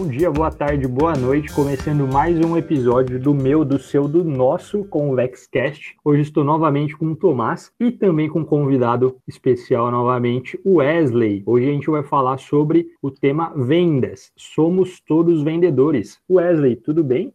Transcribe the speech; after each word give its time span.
Bom 0.00 0.08
dia, 0.08 0.30
boa 0.30 0.50
tarde, 0.50 0.88
boa 0.88 1.12
noite. 1.12 1.52
Começando 1.52 2.10
mais 2.10 2.34
um 2.40 2.56
episódio 2.56 3.20
do 3.20 3.34
meu, 3.34 3.66
do 3.66 3.78
seu, 3.78 4.08
do 4.08 4.24
nosso 4.24 4.82
com 4.86 5.10
o 5.10 5.14
Vexcast. 5.14 5.94
Hoje 6.02 6.22
estou 6.22 6.42
novamente 6.42 6.96
com 6.96 7.04
o 7.08 7.14
Tomás 7.14 7.70
e 7.78 7.92
também 7.92 8.26
com 8.26 8.40
um 8.40 8.44
convidado 8.44 9.18
especial 9.28 9.90
novamente, 9.90 10.58
o 10.64 10.76
Wesley. 10.76 11.42
Hoje 11.44 11.68
a 11.68 11.72
gente 11.72 11.90
vai 11.90 12.02
falar 12.02 12.38
sobre 12.38 12.86
o 13.02 13.10
tema 13.10 13.52
vendas. 13.54 14.32
Somos 14.34 15.00
todos 15.00 15.42
vendedores. 15.42 16.18
Wesley, 16.30 16.76
tudo 16.76 17.04
bem? 17.04 17.34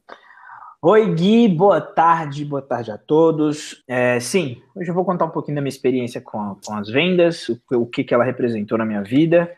Oi, 0.82 1.14
Gui, 1.14 1.48
boa 1.48 1.80
tarde, 1.80 2.44
boa 2.44 2.64
tarde 2.64 2.90
a 2.90 2.98
todos. 2.98 3.84
É, 3.88 4.20
sim, 4.20 4.58
hoje 4.76 4.90
eu 4.90 4.96
vou 4.96 5.06
contar 5.06 5.26
um 5.26 5.30
pouquinho 5.30 5.58
da 5.58 5.62
minha 5.62 5.70
experiência 5.70 6.20
com, 6.20 6.58
com 6.66 6.74
as 6.74 6.90
vendas, 6.90 7.48
o, 7.48 7.60
o 7.74 7.86
que, 7.86 8.04
que 8.04 8.12
ela 8.12 8.24
representou 8.24 8.76
na 8.76 8.86
minha 8.88 9.04
vida 9.04 9.52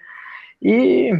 e 0.62 1.14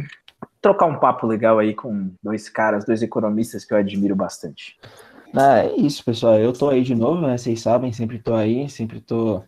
trocar 0.68 0.84
um 0.84 0.98
papo 0.98 1.26
legal 1.26 1.58
aí 1.58 1.72
com 1.72 2.10
dois 2.22 2.50
caras, 2.50 2.84
dois 2.84 3.02
economistas 3.02 3.64
que 3.64 3.72
eu 3.72 3.78
admiro 3.78 4.14
bastante. 4.14 4.76
Ah, 5.34 5.60
é 5.60 5.74
isso, 5.76 6.04
pessoal. 6.04 6.38
Eu 6.38 6.52
tô 6.52 6.68
aí 6.68 6.82
de 6.82 6.94
novo, 6.94 7.26
né? 7.26 7.38
Vocês 7.38 7.62
sabem, 7.62 7.90
sempre 7.90 8.18
tô 8.18 8.34
aí, 8.34 8.68
sempre 8.68 9.00
tô, 9.00 9.42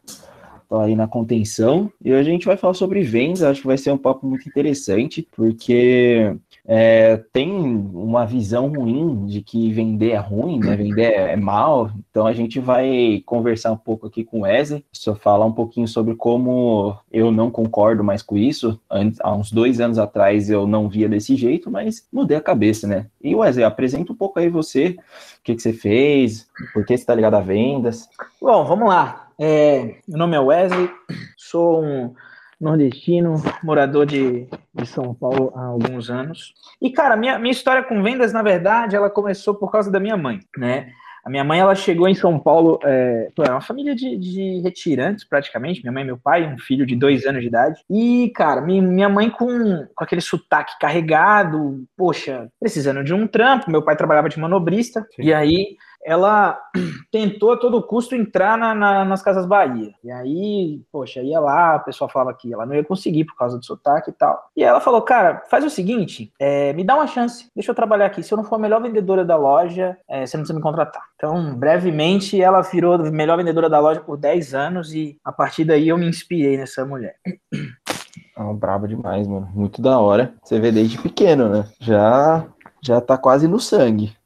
tô 0.66 0.78
aí 0.78 0.96
na 0.96 1.06
contenção. 1.06 1.92
E 2.02 2.10
hoje 2.10 2.28
a 2.28 2.32
gente 2.32 2.46
vai 2.46 2.56
falar 2.56 2.72
sobre 2.72 3.02
vendas. 3.02 3.42
Acho 3.42 3.60
que 3.60 3.66
vai 3.66 3.76
ser 3.76 3.92
um 3.92 3.98
papo 3.98 4.26
muito 4.26 4.48
interessante, 4.48 5.26
porque 5.36 6.34
é, 6.66 7.16
tem 7.32 7.50
uma 7.50 8.24
visão 8.24 8.68
ruim 8.68 9.26
de 9.26 9.40
que 9.40 9.72
vender 9.72 10.10
é 10.10 10.18
ruim, 10.18 10.60
né? 10.60 10.76
Vender 10.76 11.12
é 11.12 11.36
mal. 11.36 11.90
Então 12.10 12.26
a 12.26 12.32
gente 12.32 12.60
vai 12.60 13.22
conversar 13.26 13.72
um 13.72 13.76
pouco 13.76 14.06
aqui 14.06 14.24
com 14.24 14.40
o 14.40 14.42
Wesley, 14.42 14.84
só 14.92 15.14
falar 15.14 15.46
um 15.46 15.52
pouquinho 15.52 15.88
sobre 15.88 16.14
como 16.14 16.96
eu 17.10 17.30
não 17.30 17.50
concordo 17.50 18.04
mais 18.04 18.22
com 18.22 18.36
isso. 18.36 18.80
Há 19.20 19.34
uns 19.34 19.50
dois 19.50 19.80
anos 19.80 19.98
atrás 19.98 20.50
eu 20.50 20.66
não 20.66 20.88
via 20.88 21.08
desse 21.08 21.36
jeito, 21.36 21.70
mas 21.70 22.06
mudei 22.12 22.36
a 22.36 22.42
cabeça, 22.42 22.86
né? 22.86 23.06
E 23.22 23.34
Wesley, 23.34 23.64
apresenta 23.64 24.12
um 24.12 24.16
pouco 24.16 24.38
aí 24.38 24.48
você, 24.48 24.96
o 25.40 25.42
que, 25.42 25.54
que 25.54 25.62
você 25.62 25.72
fez, 25.72 26.46
por 26.72 26.84
que 26.84 26.96
você 26.96 27.02
está 27.02 27.14
ligado 27.14 27.34
a 27.34 27.40
vendas. 27.40 28.08
Bom, 28.40 28.64
vamos 28.64 28.88
lá. 28.88 29.28
É, 29.38 29.96
meu 30.06 30.18
nome 30.18 30.36
é 30.36 30.40
Wesley, 30.40 30.90
sou 31.36 31.82
um 31.82 32.14
nordestino, 32.60 33.42
morador 33.62 34.04
de, 34.04 34.46
de 34.74 34.86
São 34.86 35.14
Paulo 35.14 35.52
há 35.54 35.64
alguns 35.64 36.10
anos. 36.10 36.52
E, 36.80 36.90
cara, 36.90 37.16
minha, 37.16 37.38
minha 37.38 37.52
história 37.52 37.82
com 37.82 38.02
vendas, 38.02 38.32
na 38.32 38.42
verdade, 38.42 38.94
ela 38.94 39.08
começou 39.08 39.54
por 39.54 39.70
causa 39.70 39.90
da 39.90 39.98
minha 39.98 40.16
mãe, 40.16 40.40
né? 40.56 40.92
A 41.24 41.28
minha 41.28 41.44
mãe, 41.44 41.60
ela 41.60 41.74
chegou 41.74 42.08
em 42.08 42.14
São 42.14 42.38
Paulo, 42.38 42.78
é, 42.82 43.28
é 43.38 43.50
uma 43.50 43.60
família 43.60 43.94
de, 43.94 44.16
de, 44.16 44.60
retirantes, 44.60 45.24
praticamente. 45.24 45.82
Minha 45.82 45.92
mãe 45.92 46.02
e 46.02 46.06
meu 46.06 46.18
pai, 46.18 46.46
um 46.46 46.58
filho 46.58 46.86
de 46.86 46.96
dois 46.96 47.26
anos 47.26 47.42
de 47.42 47.48
idade. 47.48 47.80
E, 47.90 48.32
cara, 48.34 48.60
minha 48.62 49.08
mãe 49.08 49.28
com, 49.28 49.86
com 49.94 50.04
aquele 50.04 50.22
sotaque 50.22 50.78
carregado, 50.80 51.84
poxa, 51.96 52.48
precisando 52.58 53.04
de 53.04 53.12
um 53.12 53.26
trampo. 53.26 53.70
Meu 53.70 53.82
pai 53.82 53.96
trabalhava 53.96 54.30
de 54.30 54.40
manobrista. 54.40 55.06
Sim. 55.14 55.24
E 55.24 55.34
aí, 55.34 55.76
ela 56.04 56.58
tentou 57.10 57.52
a 57.52 57.56
todo 57.56 57.82
custo 57.82 58.14
entrar 58.14 58.56
na, 58.56 58.74
na, 58.74 59.04
nas 59.04 59.22
Casas 59.22 59.46
Bahia. 59.46 59.92
E 60.02 60.10
aí, 60.10 60.82
poxa, 60.90 61.20
ia 61.20 61.38
lá, 61.40 61.76
o 61.76 61.84
pessoal 61.84 62.10
falava 62.10 62.34
que 62.34 62.52
ela 62.52 62.66
não 62.66 62.74
ia 62.74 62.84
conseguir 62.84 63.24
por 63.24 63.36
causa 63.36 63.58
do 63.58 63.64
sotaque 63.64 64.10
e 64.10 64.12
tal. 64.12 64.50
E 64.56 64.62
ela 64.62 64.80
falou, 64.80 65.02
cara, 65.02 65.42
faz 65.50 65.64
o 65.64 65.70
seguinte, 65.70 66.32
é, 66.38 66.72
me 66.72 66.84
dá 66.84 66.94
uma 66.94 67.06
chance, 67.06 67.48
deixa 67.54 67.70
eu 67.70 67.74
trabalhar 67.74 68.06
aqui. 68.06 68.22
Se 68.22 68.32
eu 68.32 68.36
não 68.36 68.44
for 68.44 68.56
a 68.56 68.58
melhor 68.58 68.82
vendedora 68.82 69.24
da 69.24 69.36
loja, 69.36 69.96
é, 70.08 70.26
você 70.26 70.36
não 70.36 70.42
precisa 70.42 70.58
me 70.58 70.62
contratar. 70.62 71.02
Então, 71.16 71.54
brevemente, 71.54 72.40
ela 72.40 72.62
virou 72.62 72.94
a 72.94 73.10
melhor 73.10 73.36
vendedora 73.36 73.68
da 73.68 73.78
loja 73.78 74.00
por 74.00 74.16
10 74.16 74.54
anos 74.54 74.94
e 74.94 75.18
a 75.24 75.32
partir 75.32 75.64
daí 75.64 75.88
eu 75.88 75.98
me 75.98 76.08
inspirei 76.08 76.56
nessa 76.56 76.84
mulher. 76.84 77.16
Ah, 78.36 78.52
brabo 78.54 78.88
demais, 78.88 79.28
mano. 79.28 79.48
Muito 79.54 79.82
da 79.82 79.98
hora. 79.98 80.34
Você 80.42 80.58
vê 80.58 80.72
desde 80.72 80.96
pequeno, 80.96 81.48
né? 81.48 81.66
Já, 81.78 82.46
já 82.82 83.00
tá 83.00 83.18
quase 83.18 83.46
no 83.46 83.60
sangue. 83.60 84.16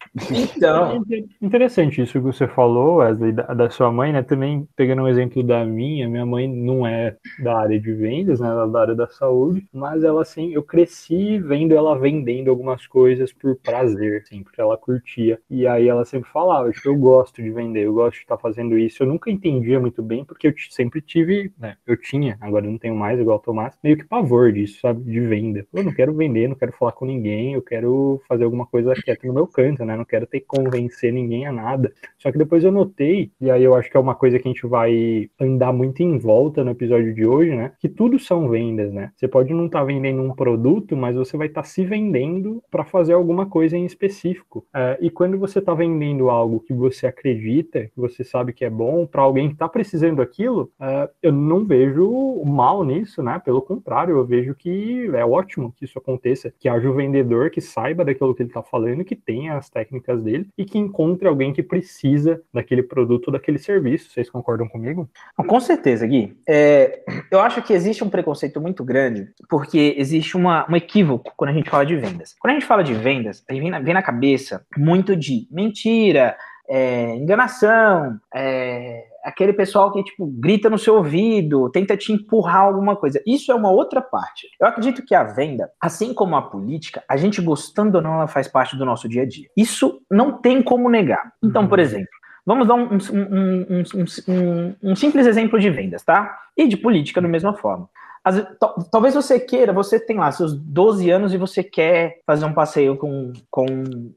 Então. 0.56 1.04
Interessante 1.42 2.00
isso 2.00 2.12
que 2.12 2.18
você 2.20 2.46
falou, 2.46 2.96
Wesley, 2.96 3.32
da, 3.32 3.42
da, 3.54 3.70
sua 3.70 3.90
mãe, 3.90 4.12
né? 4.12 4.22
Também 4.22 4.66
pegando 4.76 5.02
um 5.02 5.08
exemplo 5.08 5.42
da 5.42 5.64
minha, 5.64 6.08
minha 6.08 6.24
mãe 6.24 6.48
não 6.48 6.86
é 6.86 7.16
da 7.42 7.58
área 7.58 7.80
de 7.80 7.92
vendas, 7.92 8.38
né? 8.38 8.48
Ela 8.48 8.66
é 8.66 8.70
da 8.70 8.80
área 8.80 8.94
da 8.94 9.08
saúde, 9.08 9.66
mas 9.72 10.04
ela 10.04 10.22
assim, 10.22 10.52
eu 10.52 10.62
cresci 10.62 11.38
vendo 11.38 11.74
ela 11.74 11.98
vendendo 11.98 12.48
algumas 12.50 12.86
coisas 12.86 13.32
por 13.32 13.56
prazer, 13.56 14.22
assim, 14.22 14.42
porque 14.42 14.60
ela 14.60 14.76
curtia. 14.76 15.38
E 15.50 15.66
aí 15.66 15.88
ela 15.88 16.04
sempre 16.04 16.30
falava, 16.30 16.70
tipo, 16.70 16.88
eu 16.88 16.96
gosto 16.96 17.42
de 17.42 17.50
vender, 17.50 17.84
eu 17.86 17.94
gosto 17.94 18.16
de 18.16 18.22
estar 18.22 18.38
fazendo 18.38 18.78
isso. 18.78 19.02
Eu 19.02 19.08
nunca 19.08 19.30
entendia 19.30 19.80
muito 19.80 20.02
bem, 20.02 20.24
porque 20.24 20.48
eu 20.48 20.54
sempre 20.70 21.00
tive, 21.00 21.52
né? 21.58 21.76
Eu 21.86 21.96
tinha, 21.96 22.38
agora 22.40 22.66
eu 22.66 22.70
não 22.70 22.78
tenho 22.78 22.94
mais, 22.94 23.18
igual 23.18 23.38
o 23.38 23.40
Tomás, 23.40 23.76
meio 23.82 23.96
que 23.96 24.04
pavor 24.04 24.52
disso, 24.52 24.80
sabe? 24.80 25.02
De 25.02 25.20
venda. 25.20 25.66
Eu 25.72 25.82
não 25.82 25.92
quero 25.92 26.14
vender, 26.14 26.48
não 26.48 26.56
quero 26.56 26.72
falar 26.72 26.92
com 26.92 27.04
ninguém, 27.04 27.54
eu 27.54 27.62
quero 27.62 28.22
fazer 28.28 28.44
alguma 28.44 28.66
coisa 28.66 28.94
quieta 28.94 29.26
no 29.26 29.34
meu 29.34 29.46
canto, 29.46 29.84
né? 29.84 30.03
não 30.03 30.03
quero 30.04 30.26
ter 30.26 30.40
que 30.40 30.46
convencer 30.46 31.12
ninguém 31.12 31.46
a 31.46 31.52
nada. 31.52 31.92
Só 32.18 32.30
que 32.30 32.38
depois 32.38 32.64
eu 32.64 32.72
notei, 32.72 33.30
e 33.40 33.50
aí 33.50 33.62
eu 33.62 33.74
acho 33.74 33.90
que 33.90 33.96
é 33.96 34.00
uma 34.00 34.14
coisa 34.14 34.38
que 34.38 34.48
a 34.48 34.52
gente 34.52 34.66
vai 34.66 35.28
andar 35.40 35.72
muito 35.72 36.02
em 36.02 36.18
volta 36.18 36.64
no 36.64 36.70
episódio 36.70 37.14
de 37.14 37.26
hoje, 37.26 37.54
né? 37.54 37.72
Que 37.78 37.88
tudo 37.88 38.18
são 38.18 38.48
vendas, 38.48 38.92
né? 38.92 39.10
Você 39.16 39.28
pode 39.28 39.52
não 39.52 39.66
estar 39.66 39.80
tá 39.80 39.84
vendendo 39.84 40.22
um 40.22 40.34
produto, 40.34 40.96
mas 40.96 41.16
você 41.16 41.36
vai 41.36 41.46
estar 41.46 41.62
tá 41.62 41.68
se 41.68 41.84
vendendo 41.84 42.62
para 42.70 42.84
fazer 42.84 43.12
alguma 43.12 43.46
coisa 43.46 43.76
em 43.76 43.84
específico. 43.84 44.66
É, 44.74 44.98
e 45.00 45.10
quando 45.10 45.38
você 45.38 45.58
está 45.58 45.74
vendendo 45.74 46.30
algo 46.30 46.60
que 46.60 46.72
você 46.72 47.06
acredita, 47.06 47.84
que 47.84 48.00
você 48.00 48.24
sabe 48.24 48.52
que 48.52 48.64
é 48.64 48.70
bom, 48.70 49.06
para 49.06 49.22
alguém 49.22 49.48
que 49.48 49.54
está 49.54 49.68
precisando 49.68 50.16
daquilo, 50.16 50.70
é, 50.80 51.10
eu 51.22 51.32
não 51.32 51.64
vejo 51.64 52.42
mal 52.44 52.84
nisso, 52.84 53.22
né? 53.22 53.40
Pelo 53.44 53.62
contrário, 53.62 54.16
eu 54.16 54.24
vejo 54.24 54.54
que 54.54 55.10
é 55.14 55.24
ótimo 55.24 55.72
que 55.76 55.84
isso 55.84 55.98
aconteça, 55.98 56.52
que 56.58 56.68
haja 56.68 56.88
o 56.88 56.94
vendedor 56.94 57.50
que 57.50 57.60
saiba 57.60 58.04
daquilo 58.04 58.34
que 58.34 58.42
ele 58.42 58.50
está 58.50 58.62
falando, 58.62 59.04
que 59.04 59.16
tenha 59.16 59.56
as 59.56 59.68
técnicas 59.70 59.93
técnicas 59.94 60.22
dele 60.22 60.48
e 60.58 60.64
que 60.64 60.78
encontre 60.78 61.28
alguém 61.28 61.52
que 61.52 61.62
precisa 61.62 62.40
daquele 62.52 62.82
produto, 62.82 63.30
daquele 63.30 63.58
serviço. 63.58 64.10
Vocês 64.10 64.28
concordam 64.28 64.68
comigo? 64.68 65.08
Com 65.36 65.60
certeza, 65.60 66.06
Gui. 66.06 66.36
É, 66.48 67.02
eu 67.30 67.40
acho 67.40 67.62
que 67.62 67.72
existe 67.72 68.02
um 68.02 68.10
preconceito 68.10 68.60
muito 68.60 68.84
grande 68.84 69.28
porque 69.48 69.94
existe 69.96 70.36
uma, 70.36 70.66
um 70.70 70.76
equívoco 70.76 71.32
quando 71.36 71.50
a 71.50 71.54
gente 71.54 71.70
fala 71.70 71.86
de 71.86 71.96
vendas. 71.96 72.34
Quando 72.38 72.52
a 72.52 72.54
gente 72.54 72.66
fala 72.66 72.82
de 72.82 72.94
vendas, 72.94 73.44
a 73.48 73.52
gente 73.52 73.62
vem 73.62 73.70
na, 73.70 73.80
vem 73.80 73.94
na 73.94 74.02
cabeça 74.02 74.64
muito 74.76 75.16
de 75.16 75.46
mentira, 75.50 76.36
é, 76.68 77.14
enganação, 77.16 78.18
é, 78.34 79.04
aquele 79.24 79.52
pessoal 79.52 79.90
que 79.92 80.04
tipo 80.04 80.26
grita 80.26 80.68
no 80.68 80.78
seu 80.78 80.96
ouvido, 80.96 81.70
tenta 81.70 81.96
te 81.96 82.12
empurrar 82.12 82.62
alguma 82.62 82.94
coisa. 82.94 83.22
Isso 83.26 83.50
é 83.50 83.54
uma 83.54 83.70
outra 83.70 84.02
parte. 84.02 84.48
Eu 84.60 84.66
acredito 84.66 85.04
que 85.04 85.14
a 85.14 85.24
venda, 85.24 85.70
assim 85.80 86.12
como 86.12 86.36
a 86.36 86.42
política, 86.42 87.02
a 87.08 87.16
gente 87.16 87.40
gostando 87.40 87.96
ou 87.98 88.02
não, 88.02 88.14
ela 88.14 88.26
faz 88.28 88.46
parte 88.46 88.76
do 88.76 88.84
nosso 88.84 89.08
dia 89.08 89.22
a 89.22 89.26
dia. 89.26 89.48
Isso 89.56 90.00
não 90.10 90.40
tem 90.40 90.62
como 90.62 90.88
negar. 90.88 91.32
Então, 91.42 91.66
por 91.66 91.78
uhum. 91.78 91.84
exemplo, 91.84 92.24
Vamos 92.46 92.68
dar 92.68 92.74
um, 92.74 92.88
um, 92.92 93.84
um, 94.28 94.74
um, 94.82 94.94
simples 94.96 95.26
exemplo 95.26 95.58
de 95.58 95.70
vendas, 95.70 96.02
tá? 96.02 96.38
E 96.54 96.68
de 96.68 96.76
política 96.76 97.20
da 97.20 97.26
mesma 97.26 97.54
forma. 97.54 97.88
As, 98.22 98.42
talvez 98.90 99.14
você 99.14 99.40
queira, 99.40 99.72
você 99.72 99.98
tem 99.98 100.16
lá 100.16 100.30
seus 100.30 100.54
12 100.54 101.10
anos 101.10 101.32
e 101.32 101.38
você 101.38 101.62
quer 101.62 102.20
fazer 102.26 102.44
um 102.44 102.52
passeio 102.52 102.96
com, 102.96 103.32
com 103.50 103.66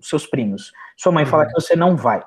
seus 0.01 0.25
primos. 0.25 0.71
Sua 0.97 1.11
mãe 1.11 1.25
fala 1.25 1.43
uhum. 1.43 1.49
que 1.49 1.61
você 1.61 1.75
não 1.75 1.95
vai. 1.95 2.21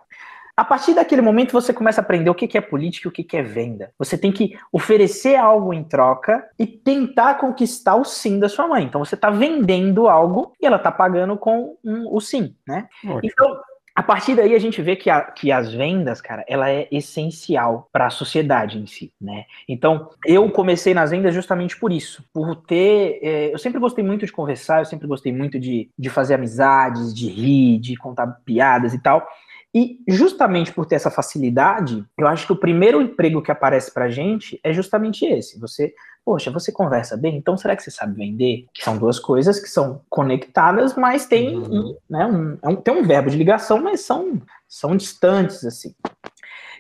A 0.57 0.65
partir 0.65 0.95
daquele 0.95 1.23
momento 1.23 1.53
você 1.53 1.73
começa 1.73 2.01
a 2.01 2.05
aprender 2.05 2.31
o 2.31 2.35
que 2.35 2.57
é 2.57 2.61
política 2.61 3.09
e 3.09 3.11
o 3.11 3.13
que 3.13 3.37
é 3.37 3.43
venda. 3.43 3.93
Você 3.99 4.19
tem 4.19 4.31
que 4.33 4.57
oferecer 4.73 5.37
algo 5.37 5.73
em 5.73 5.85
troca 5.85 6.49
e 6.59 6.67
tentar 6.67 7.35
conquistar 7.35 7.97
o 7.97 8.05
sim 8.05 8.39
da 8.39 8.49
sua 8.49 8.67
mãe. 8.67 8.85
Então 8.85 9.05
você 9.05 9.15
está 9.15 9.31
vendendo 9.31 10.09
algo 10.09 10.53
e 10.61 10.67
ela 10.67 10.77
está 10.77 10.93
pagando 10.93 11.37
com 11.37 11.77
um, 11.85 12.15
o 12.15 12.21
sim, 12.21 12.55
né? 12.67 12.89
Ótimo. 13.05 13.21
Então 13.25 13.61
a 13.95 14.03
partir 14.03 14.35
daí 14.35 14.55
a 14.55 14.59
gente 14.59 14.81
vê 14.81 14.97
que, 14.97 15.11
a, 15.11 15.21
que 15.21 15.51
as 15.51 15.75
vendas, 15.75 16.23
cara, 16.23 16.45
ela 16.49 16.71
é 16.71 16.89
essencial 16.91 17.89
para 17.93 18.07
a 18.07 18.11
sociedade 18.11 18.79
em 18.79 18.87
si, 18.87 19.13
né? 19.21 19.45
Então, 19.69 20.09
eu 20.25 20.49
comecei 20.51 20.95
nas 20.95 21.11
vendas 21.11 21.35
justamente 21.35 21.77
por 21.77 21.93
isso, 21.93 22.25
por 22.33 22.57
ter, 22.57 23.19
é, 23.23 23.53
eu 23.53 23.59
sempre 23.59 23.81
gostei 23.81 24.03
muito 24.03 24.25
de 24.25 24.33
conversar, 24.33 24.81
eu 24.81 24.85
sempre 24.87 25.07
gostei 25.07 25.33
muito 25.33 25.59
de, 25.59 25.91
de 25.99 26.09
fazer 26.09 26.35
amizades, 26.35 27.13
de 27.13 27.29
rir, 27.29 27.79
de 27.79 27.97
contar 27.97 28.27
piadas 28.45 28.95
e 28.95 29.03
tal. 29.03 29.27
E 29.75 30.01
justamente 30.09 30.73
por 30.73 30.85
ter 30.85 30.97
essa 30.97 31.11
facilidade, 31.11 32.05
eu 32.19 32.27
acho 32.27 32.47
que 32.47 32.53
o 32.53 32.57
primeiro 32.57 33.01
emprego 33.01 33.41
que 33.41 33.53
aparece 33.53 33.93
pra 33.93 34.09
gente 34.09 34.59
é 34.65 34.73
justamente 34.73 35.25
esse. 35.25 35.61
Você, 35.61 35.95
poxa, 36.25 36.51
você 36.51 36.73
conversa 36.73 37.17
bem, 37.17 37.37
então 37.37 37.57
será 37.57 37.77
que 37.77 37.83
você 37.83 37.91
sabe 37.91 38.17
vender? 38.17 38.67
Que 38.75 38.83
são 38.83 38.99
duas 38.99 39.21
coisas 39.21 39.61
que 39.61 39.69
são 39.69 40.01
conectadas, 40.09 40.97
mas 40.97 41.27
tem 41.27 41.57
uhum. 41.57 41.91
um, 41.91 41.97
né, 42.11 42.27
um, 42.27 42.59
é 42.63 42.69
um, 42.69 42.77
tem 42.77 42.95
um 42.95 43.07
verbo 43.07 43.31
de 43.31 43.37
ligação, 43.37 43.81
mas 43.81 44.01
são, 44.01 44.43
são 44.69 44.97
distantes, 44.97 45.65
assim. 45.65 45.95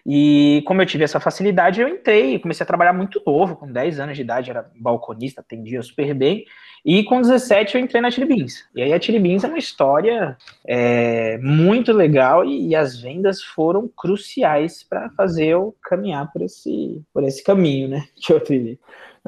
E 0.06 0.62
como 0.66 0.80
eu 0.82 0.86
tive 0.86 1.04
essa 1.04 1.20
facilidade, 1.20 1.80
eu 1.80 1.88
entrei, 1.88 2.38
comecei 2.38 2.64
a 2.64 2.66
trabalhar 2.66 2.92
muito 2.92 3.22
novo, 3.26 3.56
com 3.56 3.70
10 3.70 4.00
anos 4.00 4.16
de 4.16 4.22
idade, 4.22 4.50
era 4.50 4.70
balconista, 4.76 5.40
atendia 5.40 5.82
super 5.82 6.14
bem. 6.14 6.44
E 6.84 7.04
com 7.04 7.20
17 7.20 7.74
eu 7.76 7.80
entrei 7.82 8.00
na 8.00 8.10
Chili 8.10 8.26
Beans. 8.26 8.64
E 8.74 8.82
aí 8.82 8.92
a 8.92 9.00
Chili 9.00 9.18
Beans 9.18 9.44
é 9.44 9.48
uma 9.48 9.58
história 9.58 10.36
é, 10.66 11.36
muito 11.38 11.92
legal 11.92 12.44
e, 12.44 12.68
e, 12.68 12.74
as 12.74 13.00
vendas 13.00 13.42
foram 13.42 13.86
cruciais 13.88 14.82
para 14.82 15.10
fazer 15.10 15.46
eu 15.46 15.76
caminhar 15.82 16.32
por 16.32 16.40
esse, 16.40 17.02
por 17.12 17.22
esse 17.22 17.44
caminho, 17.44 17.88
né? 17.88 18.04
Que 18.16 18.32
eu 18.32 18.40
trilhei. 18.40 18.78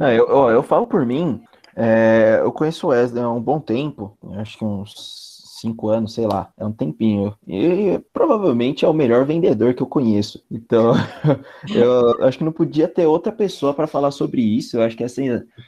É, 0.01 0.19
eu, 0.19 0.27
eu, 0.27 0.51
eu 0.51 0.63
falo 0.63 0.87
por 0.87 1.05
mim, 1.05 1.43
é, 1.77 2.39
eu 2.41 2.51
conheço 2.53 2.87
o 2.87 2.91
Wesley 2.91 3.23
há 3.23 3.31
um 3.31 3.41
bom 3.41 3.61
tempo, 3.61 4.17
acho 4.39 4.57
que 4.57 4.65
uns 4.65 5.32
cinco 5.63 5.89
anos, 5.89 6.13
sei 6.13 6.27
lá, 6.27 6.51
é 6.59 6.67
um 6.67 6.73
tempinho. 6.73 7.35
E 7.47 7.99
provavelmente 8.13 8.85
é 8.85 8.89
o 8.89 8.93
melhor 8.93 9.25
vendedor 9.25 9.73
que 9.75 9.83
eu 9.83 9.87
conheço. 9.87 10.43
Então, 10.51 10.93
eu 11.75 12.25
acho 12.25 12.39
que 12.39 12.45
não 12.45 12.53
podia 12.53 12.89
ter 12.89 13.07
outra 13.07 13.33
pessoa 13.33 13.73
para 13.73 13.87
falar 13.87 14.11
sobre 14.11 14.43
isso. 14.43 14.77
Eu 14.77 14.83
acho 14.83 14.97
que 14.97 15.05
essa 15.05 15.23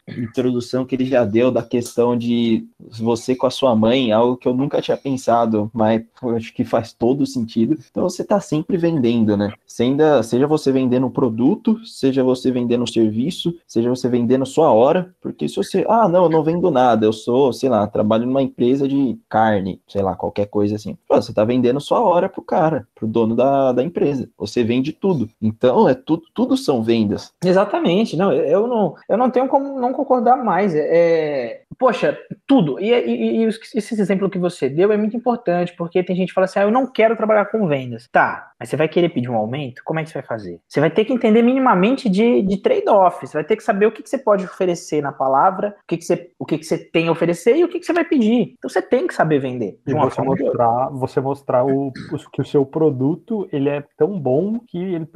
introdução 0.08 0.85
que 0.85 0.94
ele 0.94 1.06
já 1.06 1.25
deu 1.25 1.50
da 1.50 1.62
questão 1.62 2.17
de 2.17 2.67
você 3.00 3.35
com 3.35 3.46
a 3.46 3.50
sua 3.50 3.75
mãe, 3.75 4.12
algo 4.12 4.37
que 4.37 4.49
eu 4.49 4.55
nunca 4.55 4.82
tinha 4.82 4.96
pensado, 4.96 5.70
mas 5.73 6.02
acho 6.37 6.52
que 6.52 6.64
faz 6.64 6.93
todo 6.93 7.25
sentido. 7.26 7.79
Então, 7.91 8.08
você 8.08 8.23
está 8.23 8.41
sempre 8.41 8.76
vendendo, 8.76 9.37
né? 9.37 9.52
Seja, 9.67 10.23
seja 10.23 10.46
você 10.46 10.73
vendendo 10.73 11.06
um 11.06 11.11
produto, 11.11 11.85
seja 11.87 12.23
você 12.23 12.50
vendendo 12.50 12.82
um 12.82 12.87
serviço, 12.87 13.55
seja 13.67 13.88
você 13.88 14.08
vendendo 14.08 14.44
sua 14.44 14.73
hora, 14.73 15.14
porque 15.20 15.49
se 15.49 15.56
você, 15.56 15.85
ah, 15.88 16.08
não, 16.08 16.25
eu 16.25 16.31
não 16.31 16.43
vendo 16.43 16.70
nada, 16.70 17.06
eu 17.06 17.12
sou, 17.12 17.52
sei 17.52 17.69
lá, 17.69 17.87
trabalho 17.87 18.26
numa 18.26 18.43
empresa 18.43 18.88
de 18.88 19.19
carne, 19.29 19.81
sei 19.86 20.02
lá, 20.02 20.14
qualquer 20.14 20.46
coisa 20.46 20.76
assim. 20.76 20.96
Pô, 21.08 21.20
você 21.20 21.32
tá 21.32 21.44
vendendo 21.44 21.81
sua 21.81 22.00
hora 22.00 22.28
pro 22.28 22.42
cara, 22.42 22.86
pro 22.94 23.06
dono 23.06 23.34
da, 23.34 23.72
da 23.72 23.82
empresa. 23.82 24.28
Você 24.38 24.64
vende 24.64 24.92
tudo. 24.92 25.28
Então, 25.40 25.88
é 25.88 25.94
tudo, 25.94 26.22
tudo 26.34 26.56
são 26.56 26.82
vendas. 26.82 27.32
Exatamente. 27.44 28.16
Não, 28.16 28.32
eu 28.32 28.66
não, 28.66 28.94
eu 29.08 29.16
não 29.16 29.31
tenho 29.31 29.48
como 29.48 29.78
não 29.81 29.92
concordar 29.92 30.36
mais. 30.36 30.75
É, 30.75 30.84
é 30.84 31.62
poxa, 31.78 32.19
tudo. 32.46 32.81
E, 32.81 32.90
e, 32.90 33.44
e, 33.44 33.48
esse 33.48 34.00
exemplo 34.00 34.31
que 34.31 34.38
você 34.38 34.69
deu 34.69 34.92
é 34.92 34.96
muito 34.96 35.16
importante, 35.16 35.75
porque 35.76 36.02
tem 36.02 36.16
gente 36.16 36.28
que 36.28 36.34
fala 36.34 36.46
assim: 36.46 36.58
ah, 36.60 36.62
eu 36.62 36.70
não 36.70 36.86
quero 36.86 37.16
trabalhar 37.16 37.46
com 37.46 37.66
vendas. 37.66 38.08
Tá, 38.10 38.52
mas 38.64 38.70
você 38.70 38.76
vai 38.76 38.88
querer 38.88 39.11
pedir 39.11 39.28
um 39.28 39.37
aumento? 39.37 39.82
Como 39.84 40.00
é 40.00 40.05
que 40.05 40.08
você 40.08 40.14
vai 40.14 40.26
fazer? 40.26 40.58
Você 40.66 40.81
vai 40.81 40.90
ter 40.90 41.05
que 41.05 41.12
entender 41.12 41.43
minimamente 41.43 42.08
de, 42.08 42.40
de 42.40 42.56
trade-off. 42.56 43.26
Você 43.26 43.34
vai 43.34 43.44
ter 43.44 43.56
que 43.56 43.62
saber 43.62 43.84
o 43.84 43.93
que, 43.93 44.02
que 44.02 44.08
você 44.08 44.16
pode 44.16 44.43
oferecer 44.44 45.02
na 45.02 45.12
palavra, 45.12 45.76
o 45.82 45.87
que, 45.87 45.99
que, 45.99 46.05
você, 46.05 46.31
o 46.38 46.46
que, 46.46 46.56
que 46.56 46.64
você 46.64 46.78
tem 46.78 47.08
a 47.08 47.12
oferecer 47.12 47.56
e 47.56 47.64
o 47.64 47.69
que, 47.69 47.78
que 47.78 47.84
você 47.84 47.93
vai 47.93 48.05
pedir. 48.06 48.55
Então 48.56 48.70
você 48.70 48.81
tem 48.81 49.06
que 49.06 49.12
saber 49.12 49.38
vender. 49.38 49.78
De 49.87 49.93
uma 49.93 50.08
você 50.08 50.16
forma 50.16 50.34
mostrar, 50.34 50.88
você 50.90 51.20
mostrar 51.20 51.66
o, 51.66 51.93
que 52.32 52.40
o 52.40 52.44
seu 52.44 52.64
produto 52.64 53.46
ele 53.52 53.69
é 53.69 53.84
tão 53.99 54.19
bom 54.19 54.58
que 54.61 54.78
ele 54.78 55.06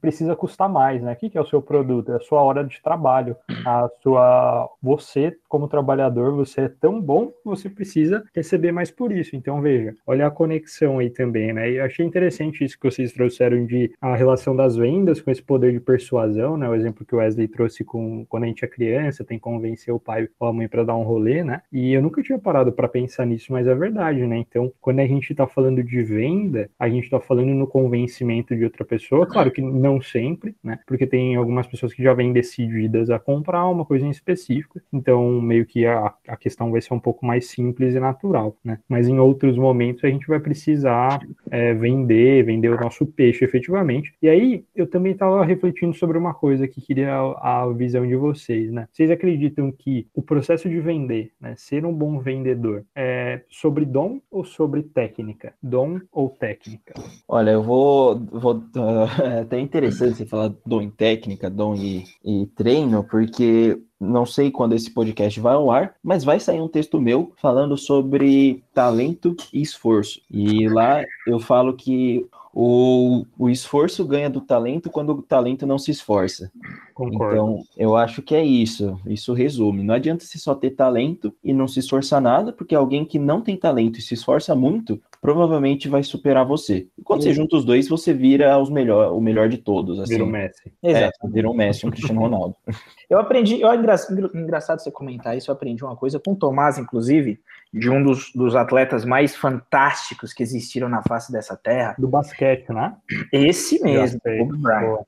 precisa 0.00 0.34
custar 0.34 0.68
mais, 0.68 1.00
né? 1.00 1.12
O 1.12 1.16
que, 1.16 1.30
que 1.30 1.38
é 1.38 1.40
o 1.40 1.46
seu 1.46 1.62
produto? 1.62 2.10
É 2.10 2.16
a 2.16 2.20
sua 2.20 2.42
hora 2.42 2.64
de 2.64 2.82
trabalho, 2.82 3.36
a 3.64 3.88
sua 4.02 4.68
você 4.82 5.36
como 5.48 5.68
trabalhador, 5.68 6.34
você 6.34 6.62
é 6.62 6.68
tão 6.68 7.00
bom 7.00 7.28
que 7.28 7.44
você 7.44 7.70
precisa 7.70 8.24
receber 8.34 8.72
mais 8.72 8.90
por 8.90 9.12
isso. 9.12 9.36
Então 9.36 9.60
veja, 9.62 9.94
olha 10.04 10.26
a 10.26 10.30
conexão 10.30 10.98
aí 10.98 11.08
também, 11.08 11.52
né? 11.52 11.70
E 11.70 11.76
eu 11.76 11.84
achei 11.84 12.04
interessante 12.04 12.64
isso 12.64 12.76
que 12.76 12.86
vocês 12.96 13.12
trouxeram 13.12 13.66
de 13.66 13.92
a 14.00 14.16
relação 14.16 14.56
das 14.56 14.76
vendas 14.76 15.20
com 15.20 15.30
esse 15.30 15.42
poder 15.42 15.72
de 15.72 15.80
persuasão, 15.80 16.56
né? 16.56 16.68
O 16.68 16.74
exemplo 16.74 17.04
que 17.04 17.14
o 17.14 17.18
Wesley 17.18 17.46
trouxe 17.46 17.84
com 17.84 18.24
quando 18.26 18.44
a 18.44 18.46
gente 18.46 18.64
é 18.64 18.68
criança, 18.68 19.24
tem 19.24 19.38
que 19.38 19.44
convencer 19.44 19.92
o 19.92 20.00
pai 20.00 20.28
ou 20.40 20.48
a 20.48 20.52
mãe 20.52 20.68
para 20.68 20.84
dar 20.84 20.96
um 20.96 21.02
rolê, 21.02 21.44
né? 21.44 21.60
E 21.72 21.92
eu 21.92 22.02
nunca 22.02 22.22
tinha 22.22 22.38
parado 22.38 22.72
para 22.72 22.88
pensar 22.88 23.26
nisso, 23.26 23.52
mas 23.52 23.66
é 23.66 23.74
verdade, 23.74 24.26
né? 24.26 24.38
Então, 24.38 24.72
quando 24.80 25.00
a 25.00 25.06
gente 25.06 25.30
está 25.30 25.46
falando 25.46 25.82
de 25.82 26.02
venda, 26.02 26.70
a 26.78 26.88
gente 26.88 27.04
está 27.04 27.20
falando 27.20 27.54
no 27.54 27.66
convencimento 27.66 28.56
de 28.56 28.64
outra 28.64 28.84
pessoa, 28.84 29.26
claro 29.26 29.50
que 29.50 29.60
não 29.60 30.00
sempre, 30.00 30.54
né? 30.62 30.78
Porque 30.86 31.06
tem 31.06 31.36
algumas 31.36 31.66
pessoas 31.66 31.92
que 31.92 32.02
já 32.02 32.14
vêm 32.14 32.32
decididas 32.32 33.10
a 33.10 33.18
comprar 33.18 33.66
uma 33.68 33.84
coisa 33.84 34.06
em 34.06 34.10
específico, 34.10 34.80
então 34.92 35.40
meio 35.40 35.66
que 35.66 35.84
a, 35.84 36.14
a 36.28 36.36
questão 36.36 36.70
vai 36.70 36.80
ser 36.80 36.94
um 36.94 37.00
pouco 37.00 37.26
mais 37.26 37.48
simples 37.48 37.94
e 37.94 38.00
natural, 38.00 38.56
né? 38.64 38.78
Mas 38.88 39.08
em 39.08 39.18
outros 39.18 39.56
momentos 39.56 40.04
a 40.04 40.08
gente 40.08 40.26
vai 40.26 40.40
precisar 40.40 41.20
é, 41.50 41.74
vender, 41.74 42.44
vender 42.44 42.70
o 42.76 42.80
nosso 42.80 43.06
peixe 43.06 43.44
efetivamente. 43.44 44.12
E 44.22 44.28
aí 44.28 44.64
eu 44.74 44.86
também 44.86 45.12
estava 45.12 45.44
refletindo 45.44 45.94
sobre 45.94 46.18
uma 46.18 46.34
coisa 46.34 46.68
que 46.68 46.80
queria 46.80 47.14
a, 47.14 47.66
visão 47.76 48.06
de 48.06 48.16
vocês, 48.16 48.70
né? 48.70 48.88
Vocês 48.92 49.10
acreditam 49.10 49.72
que 49.72 50.06
o 50.14 50.22
processo 50.22 50.68
de 50.68 50.80
vender, 50.80 51.32
né, 51.40 51.54
ser 51.56 51.84
um 51.84 51.92
bom 51.92 52.18
vendedor, 52.18 52.84
é 52.94 53.42
sobre 53.48 53.84
dom 53.84 54.20
ou 54.30 54.44
sobre 54.44 54.82
técnica? 54.82 55.54
Dom 55.62 56.00
ou 56.12 56.30
técnica? 56.30 56.94
Olha, 57.28 57.50
eu 57.50 57.62
vou, 57.62 58.18
vou 58.18 58.62
é 59.24 59.40
até 59.40 59.58
interessante 59.58 60.16
você 60.16 60.26
falar 60.26 60.52
dom 60.64 60.82
e 60.82 60.90
técnica, 60.90 61.50
dom 61.50 61.74
e, 61.74 62.04
e 62.24 62.46
treino, 62.54 63.04
porque 63.04 63.78
não 64.00 64.26
sei 64.26 64.50
quando 64.50 64.74
esse 64.74 64.90
podcast 64.90 65.38
vai 65.40 65.54
ao 65.54 65.70
ar, 65.70 65.94
mas 66.02 66.24
vai 66.24 66.38
sair 66.38 66.60
um 66.60 66.68
texto 66.68 67.00
meu 67.00 67.32
falando 67.36 67.76
sobre 67.76 68.62
talento 68.74 69.34
e 69.52 69.62
esforço. 69.62 70.20
E 70.30 70.68
lá 70.68 71.02
eu 71.26 71.40
falo 71.40 71.74
que 71.74 72.26
o, 72.58 73.26
o 73.38 73.50
esforço 73.50 74.02
ganha 74.02 74.30
do 74.30 74.40
talento 74.40 74.88
quando 74.88 75.10
o 75.10 75.20
talento 75.20 75.66
não 75.66 75.78
se 75.78 75.90
esforça. 75.90 76.50
Concordo. 76.94 77.34
Então, 77.34 77.64
eu 77.76 77.94
acho 77.94 78.22
que 78.22 78.34
é 78.34 78.42
isso. 78.42 78.98
Isso 79.06 79.34
resume. 79.34 79.82
Não 79.82 79.94
adianta 79.94 80.24
você 80.24 80.38
só 80.38 80.54
ter 80.54 80.70
talento 80.70 81.34
e 81.44 81.52
não 81.52 81.68
se 81.68 81.80
esforçar 81.80 82.18
nada, 82.18 82.54
porque 82.54 82.74
alguém 82.74 83.04
que 83.04 83.18
não 83.18 83.42
tem 83.42 83.58
talento 83.58 83.98
e 83.98 84.02
se 84.02 84.14
esforça 84.14 84.54
muito, 84.54 84.98
provavelmente 85.26 85.88
vai 85.88 86.04
superar 86.04 86.46
você. 86.46 86.86
E 86.96 87.02
quando 87.02 87.24
você 87.24 87.34
junta 87.34 87.56
os 87.56 87.64
dois, 87.64 87.88
você 87.88 88.14
vira 88.14 88.56
os 88.60 88.70
melhor, 88.70 89.12
o 89.12 89.20
melhor 89.20 89.48
de 89.48 89.58
todos. 89.58 89.98
Assim. 89.98 90.12
Vira 90.12 90.24
um 90.24 90.28
Messi. 90.28 90.72
Exato. 90.80 91.18
É, 91.24 91.28
vira 91.28 91.50
um 91.50 91.52
Messi, 91.52 91.84
um 91.84 91.90
Cristiano 91.90 92.20
Ronaldo. 92.20 92.54
Eu 93.10 93.20
aprendi, 93.20 93.60
eu, 93.60 93.72
engra, 93.72 93.94
engraçado 94.34 94.80
você 94.80 94.90
comentar 94.90 95.36
isso, 95.36 95.48
eu 95.48 95.54
aprendi 95.54 95.84
uma 95.84 95.94
coisa 95.94 96.18
com 96.18 96.32
o 96.32 96.36
Tomás, 96.36 96.76
inclusive, 96.76 97.38
de 97.72 97.88
um 97.88 98.02
dos, 98.02 98.32
dos 98.34 98.56
atletas 98.56 99.04
mais 99.04 99.36
fantásticos 99.36 100.32
que 100.32 100.42
existiram 100.42 100.88
na 100.88 101.04
face 101.04 101.30
dessa 101.30 101.56
terra. 101.56 101.94
Do 101.96 102.08
basquete, 102.08 102.68
né? 102.70 102.96
Esse 103.32 103.80
mesmo, 103.80 104.20
Kobe 104.20 104.58
Bryant. 104.58 105.04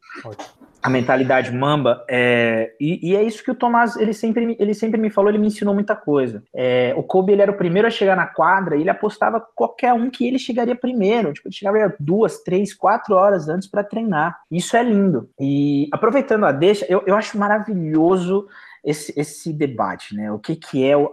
A 0.81 0.89
mentalidade 0.89 1.53
mamba, 1.53 2.05
é, 2.09 2.73
e, 2.79 3.11
e, 3.11 3.17
é 3.17 3.23
isso 3.23 3.43
que 3.43 3.51
o 3.51 3.55
Tomás, 3.55 3.97
ele 3.97 4.13
sempre, 4.13 4.57
ele 4.61 4.73
sempre 4.73 5.01
me 5.01 5.11
falou, 5.11 5.29
ele 5.29 5.39
me 5.39 5.49
ensinou 5.49 5.75
muita 5.75 5.97
coisa. 5.97 6.43
É, 6.55 6.95
o 6.97 7.03
Kobe, 7.03 7.33
ele 7.33 7.43
era 7.43 7.51
o 7.51 7.57
primeiro 7.57 7.89
a 7.89 7.91
chegar 7.91 8.17
na 8.17 8.27
quadra, 8.27 8.77
e 8.77 8.83
ele 8.83 8.91
apostava 8.91 9.41
qualquer 9.55 9.93
um 9.93 10.09
que 10.09 10.27
ele 10.27 10.39
chegaria 10.39 10.77
primeiro, 10.77 11.33
tipo, 11.33 11.49
ele 11.49 11.55
chegava 11.55 11.95
duas, 11.99 12.43
três, 12.43 12.73
quatro 12.73 13.17
horas 13.17 13.49
antes 13.49 13.69
para 13.69 13.83
treinar. 13.83 14.39
Isso 14.51 14.77
é 14.77 14.83
lindo. 14.83 15.29
E 15.39 15.89
aproveitando 15.93 16.45
a 16.45 16.53
deixa, 16.53 16.87
eu, 16.89 17.03
eu 17.07 17.17
acho 17.17 17.37
maravilhoso 17.37 18.47
esse, 18.85 19.13
esse 19.19 19.53
debate, 19.53 20.15
né? 20.15 20.31
O 20.31 20.39
que 20.39 20.55
que 20.55 20.85
é 20.85 20.97
o 20.97 21.11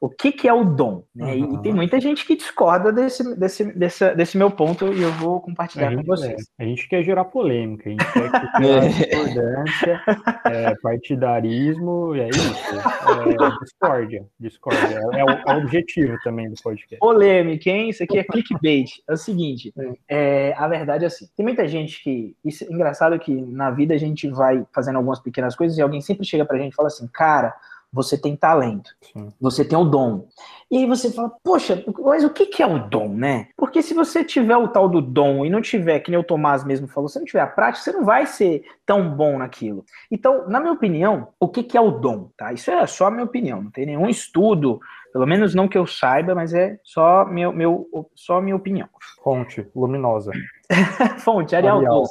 o 0.00 0.08
que, 0.08 0.32
que 0.32 0.48
é 0.48 0.52
o 0.52 0.64
dom. 0.64 1.04
Né? 1.14 1.34
Uhum. 1.34 1.54
E, 1.54 1.62
tem 1.62 1.72
muita 1.72 2.00
gente 2.00 2.26
que 2.26 2.36
discorda 2.36 2.92
desse, 2.92 3.36
desse, 3.36 3.64
desse, 3.64 4.14
desse 4.14 4.38
meu 4.38 4.50
ponto 4.50 4.92
e 4.92 5.02
eu 5.02 5.10
vou 5.12 5.40
compartilhar 5.40 5.94
com 5.94 6.02
vocês. 6.02 6.48
É. 6.58 6.64
A 6.64 6.66
gente 6.66 6.88
quer 6.88 7.02
gerar 7.02 7.24
polêmica, 7.24 7.88
a 7.88 7.92
gente 7.92 8.04
quer 8.12 8.30
discordância, 8.88 10.02
é, 10.44 10.74
partidarismo, 10.76 12.14
e 12.14 12.20
é 12.20 12.28
isso. 12.28 12.74
É, 12.76 13.64
discórdia, 13.64 14.26
discórdia. 14.38 15.00
É, 15.12 15.24
o, 15.24 15.30
é, 15.30 15.54
o, 15.54 15.58
objetivo 15.58 16.16
também 16.22 16.50
do 16.50 16.56
podcast. 16.62 16.98
Polêmica, 16.98 17.70
hein? 17.70 17.90
Isso 17.90 18.02
aqui 18.02 18.18
é 18.18 18.24
clickbait. 18.24 18.90
É 19.08 19.12
o 19.12 19.16
seguinte, 19.16 19.72
é, 20.08 20.54
a 20.56 20.68
verdade 20.68 21.04
é 21.04 21.06
assim, 21.06 21.26
tem 21.36 21.44
muita 21.44 21.66
gente 21.66 22.02
que... 22.02 22.36
Isso, 22.44 22.64
é 22.64 22.72
engraçado 22.72 23.18
que 23.18 23.34
na 23.34 23.70
vida 23.70 23.94
a 23.94 23.98
gente 23.98 24.28
vai 24.28 24.64
fazendo 24.74 24.96
algumas 24.96 25.20
pequenas 25.20 25.56
coisas 25.56 25.78
e 25.78 25.82
alguém 25.82 26.00
sempre 26.00 26.26
chega 26.26 26.44
pra 26.44 26.58
gente 26.58 26.72
e 26.72 26.76
fala 26.76 26.88
assim, 26.88 27.08
cara 27.08 27.54
você 27.92 28.18
tem 28.18 28.36
talento, 28.36 28.90
Sim. 29.00 29.28
você 29.40 29.64
tem 29.64 29.78
o 29.78 29.84
dom. 29.84 30.26
E 30.70 30.78
aí 30.78 30.86
você 30.86 31.12
fala, 31.12 31.30
poxa, 31.42 31.84
mas 32.00 32.24
o 32.24 32.30
que, 32.30 32.62
é 32.62 32.66
o 32.66 32.88
dom, 32.88 33.08
né? 33.08 33.48
Porque 33.56 33.82
se 33.82 33.94
você 33.94 34.24
tiver 34.24 34.56
o 34.56 34.68
tal 34.68 34.88
do 34.88 35.00
dom 35.00 35.46
e 35.46 35.50
não 35.50 35.62
tiver, 35.62 36.00
que 36.00 36.10
nem 36.10 36.18
o 36.18 36.24
Tomás 36.24 36.64
mesmo 36.64 36.88
falou, 36.88 37.08
se 37.08 37.18
não 37.18 37.24
tiver 37.24 37.40
a 37.40 37.46
prática, 37.46 37.84
você 37.84 37.92
não 37.92 38.04
vai 38.04 38.26
ser 38.26 38.64
tão 38.84 39.08
bom 39.14 39.38
naquilo. 39.38 39.84
Então, 40.10 40.48
na 40.48 40.58
minha 40.58 40.72
opinião, 40.72 41.28
o 41.38 41.48
que, 41.48 41.62
que 41.62 41.76
é 41.76 41.80
o 41.80 41.92
dom, 41.92 42.30
tá? 42.36 42.52
Isso 42.52 42.70
é 42.70 42.86
só 42.86 43.06
a 43.06 43.10
minha 43.10 43.24
opinião, 43.24 43.62
não 43.62 43.70
tem 43.70 43.86
nenhum 43.86 44.08
estudo, 44.08 44.80
pelo 45.12 45.26
menos 45.26 45.54
não 45.54 45.68
que 45.68 45.78
eu 45.78 45.86
saiba, 45.86 46.34
mas 46.34 46.52
é 46.52 46.78
só 46.82 47.24
meu, 47.24 47.52
meu 47.52 47.88
só 48.14 48.40
minha 48.40 48.56
opinião. 48.56 48.88
Fonte 49.22 49.66
luminosa. 49.74 50.32
Fonte, 51.18 51.54
Arial, 51.54 51.78
Arial. 51.78 52.02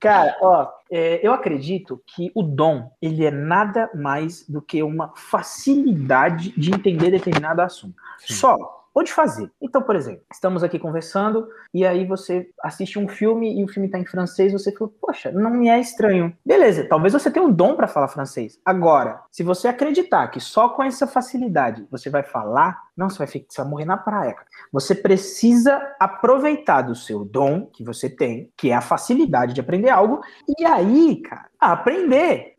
Cara, 0.00 0.36
ó, 0.40 0.68
é, 0.90 1.26
eu 1.26 1.32
acredito 1.32 2.00
que 2.06 2.30
o 2.34 2.42
dom, 2.42 2.90
ele 3.00 3.24
é 3.24 3.30
nada 3.30 3.90
mais 3.94 4.46
do 4.48 4.62
que 4.62 4.82
uma 4.82 5.12
facilidade 5.16 6.52
de 6.58 6.70
entender 6.70 7.10
determinado 7.10 7.62
assunto. 7.62 7.96
Sim. 8.18 8.34
Só 8.34 8.84
ou 8.94 9.02
de 9.02 9.12
fazer. 9.12 9.50
Então, 9.60 9.82
por 9.82 9.96
exemplo, 9.96 10.22
estamos 10.32 10.62
aqui 10.62 10.78
conversando 10.78 11.48
e 11.74 11.84
aí 11.84 12.06
você 12.06 12.48
assiste 12.62 12.98
um 12.98 13.08
filme 13.08 13.60
e 13.60 13.64
o 13.64 13.68
filme 13.68 13.88
está 13.88 13.98
em 13.98 14.06
francês, 14.06 14.52
você 14.52 14.70
fala, 14.70 14.90
poxa, 15.00 15.32
não 15.32 15.50
me 15.50 15.68
é 15.68 15.80
estranho. 15.80 16.32
Beleza, 16.46 16.86
talvez 16.88 17.12
você 17.12 17.30
tenha 17.30 17.44
um 17.44 17.52
dom 17.52 17.74
para 17.74 17.88
falar 17.88 18.06
francês. 18.06 18.60
Agora, 18.64 19.20
se 19.32 19.42
você 19.42 19.66
acreditar 19.66 20.28
que 20.28 20.38
só 20.38 20.68
com 20.68 20.84
essa 20.84 21.08
facilidade 21.08 21.84
você 21.90 22.08
vai 22.08 22.22
falar, 22.22 22.80
não, 22.96 23.10
você 23.10 23.18
vai, 23.18 23.26
ficar, 23.26 23.62
vai 23.62 23.70
morrer 23.70 23.84
na 23.84 23.96
praia. 23.96 24.36
Você 24.72 24.94
precisa 24.94 25.94
aproveitar 25.98 26.82
do 26.82 26.94
seu 26.94 27.24
dom 27.24 27.66
que 27.66 27.84
você 27.84 28.08
tem, 28.08 28.50
que 28.56 28.70
é 28.70 28.74
a 28.74 28.80
facilidade 28.80 29.52
de 29.52 29.60
aprender 29.60 29.90
algo, 29.90 30.20
e 30.58 30.64
aí, 30.64 31.16
cara, 31.16 31.46
aprender, 31.72 32.54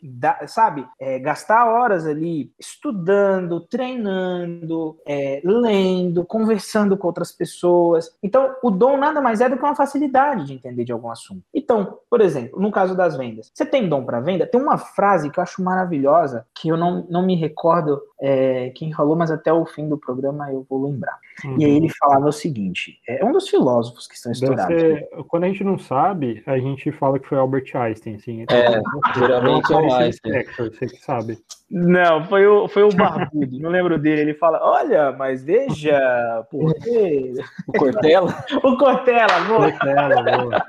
sabe? 0.48 0.86
É, 1.00 1.20
gastar 1.20 1.68
horas 1.68 2.08
ali 2.08 2.52
estudando, 2.60 3.62
treinando, 3.62 4.98
é, 5.06 5.42
lendo, 5.44 6.26
conversando 6.26 6.98
com 6.98 7.08
outras 7.08 7.32
pessoas. 7.32 8.12
Então, 8.24 8.56
o 8.64 8.72
dom 8.72 8.98
nada 8.98 9.22
mais 9.22 9.42
é 9.42 9.50
do 9.50 9.58
que 9.58 9.64
uma 9.64 9.76
facilidade 9.76 10.46
de 10.46 10.54
entender 10.54 10.84
de 10.84 10.92
algum 10.92 11.12
assunto. 11.12 11.44
Então, 11.54 12.00
por 12.10 12.22
exemplo, 12.22 12.60
no 12.60 12.72
caso 12.72 12.96
das 12.96 13.16
vendas, 13.16 13.52
você 13.54 13.66
tem 13.66 13.88
dom 13.88 14.04
para 14.04 14.20
venda? 14.20 14.48
Tem 14.48 14.60
uma 14.60 14.78
frase 14.78 15.30
que 15.30 15.40
eu 15.40 15.44
acho 15.44 15.64
maravilhosa, 15.64 16.46
que 16.54 16.70
eu 16.70 16.78
não, 16.78 17.06
não 17.10 17.26
me 17.26 17.36
recordo 17.36 18.02
é, 18.20 18.72
quem 18.72 18.94
falou, 18.94 19.16
mas 19.16 19.30
até 19.30 19.54
o 19.54 19.66
fim 19.66 19.88
do 19.88 19.98
programa 19.98 20.25
eu 20.26 20.66
vou 20.70 20.86
lembrar. 20.86 21.18
Uhum. 21.44 21.60
E 21.60 21.66
aí 21.66 21.72
ele 21.72 21.90
falava 21.90 22.28
o 22.28 22.32
seguinte: 22.32 23.00
é 23.08 23.24
um 23.24 23.32
dos 23.32 23.50
filósofos 23.50 24.08
que 24.08 24.16
estão 24.16 24.32
estourados. 24.32 24.80
Ser, 24.80 25.08
quando 25.28 25.44
a 25.44 25.48
gente 25.48 25.64
não 25.64 25.78
sabe, 25.78 26.44
a 26.46 26.58
gente 26.58 26.92
fala 26.92 27.20
que 27.20 27.28
foi 27.28 27.38
Albert 27.38 27.76
Einstein, 27.76 28.16
assim. 28.16 28.46
É, 28.50 28.82
geralmente 29.18 29.72
é 29.72 29.76
o 29.76 29.94
Einstein. 29.94 30.44
Você 30.58 30.88
que 30.88 30.98
sabe. 30.98 31.38
Não, 31.70 32.24
foi 32.26 32.46
o, 32.46 32.68
foi 32.68 32.84
o 32.84 32.90
Barbudo, 32.90 33.60
não 33.60 33.72
lembro 33.72 33.98
dele. 33.98 34.22
Ele 34.22 34.34
fala: 34.36 34.60
Olha, 34.62 35.12
mas 35.12 35.44
veja, 35.44 36.46
porque. 36.52 37.34
O 37.68 37.74
Cortella? 37.74 38.46
o 38.64 38.78
Cortella, 38.78 39.40
boa. 39.48 39.72
Cortella, 39.72 40.24
boa. 40.24 40.66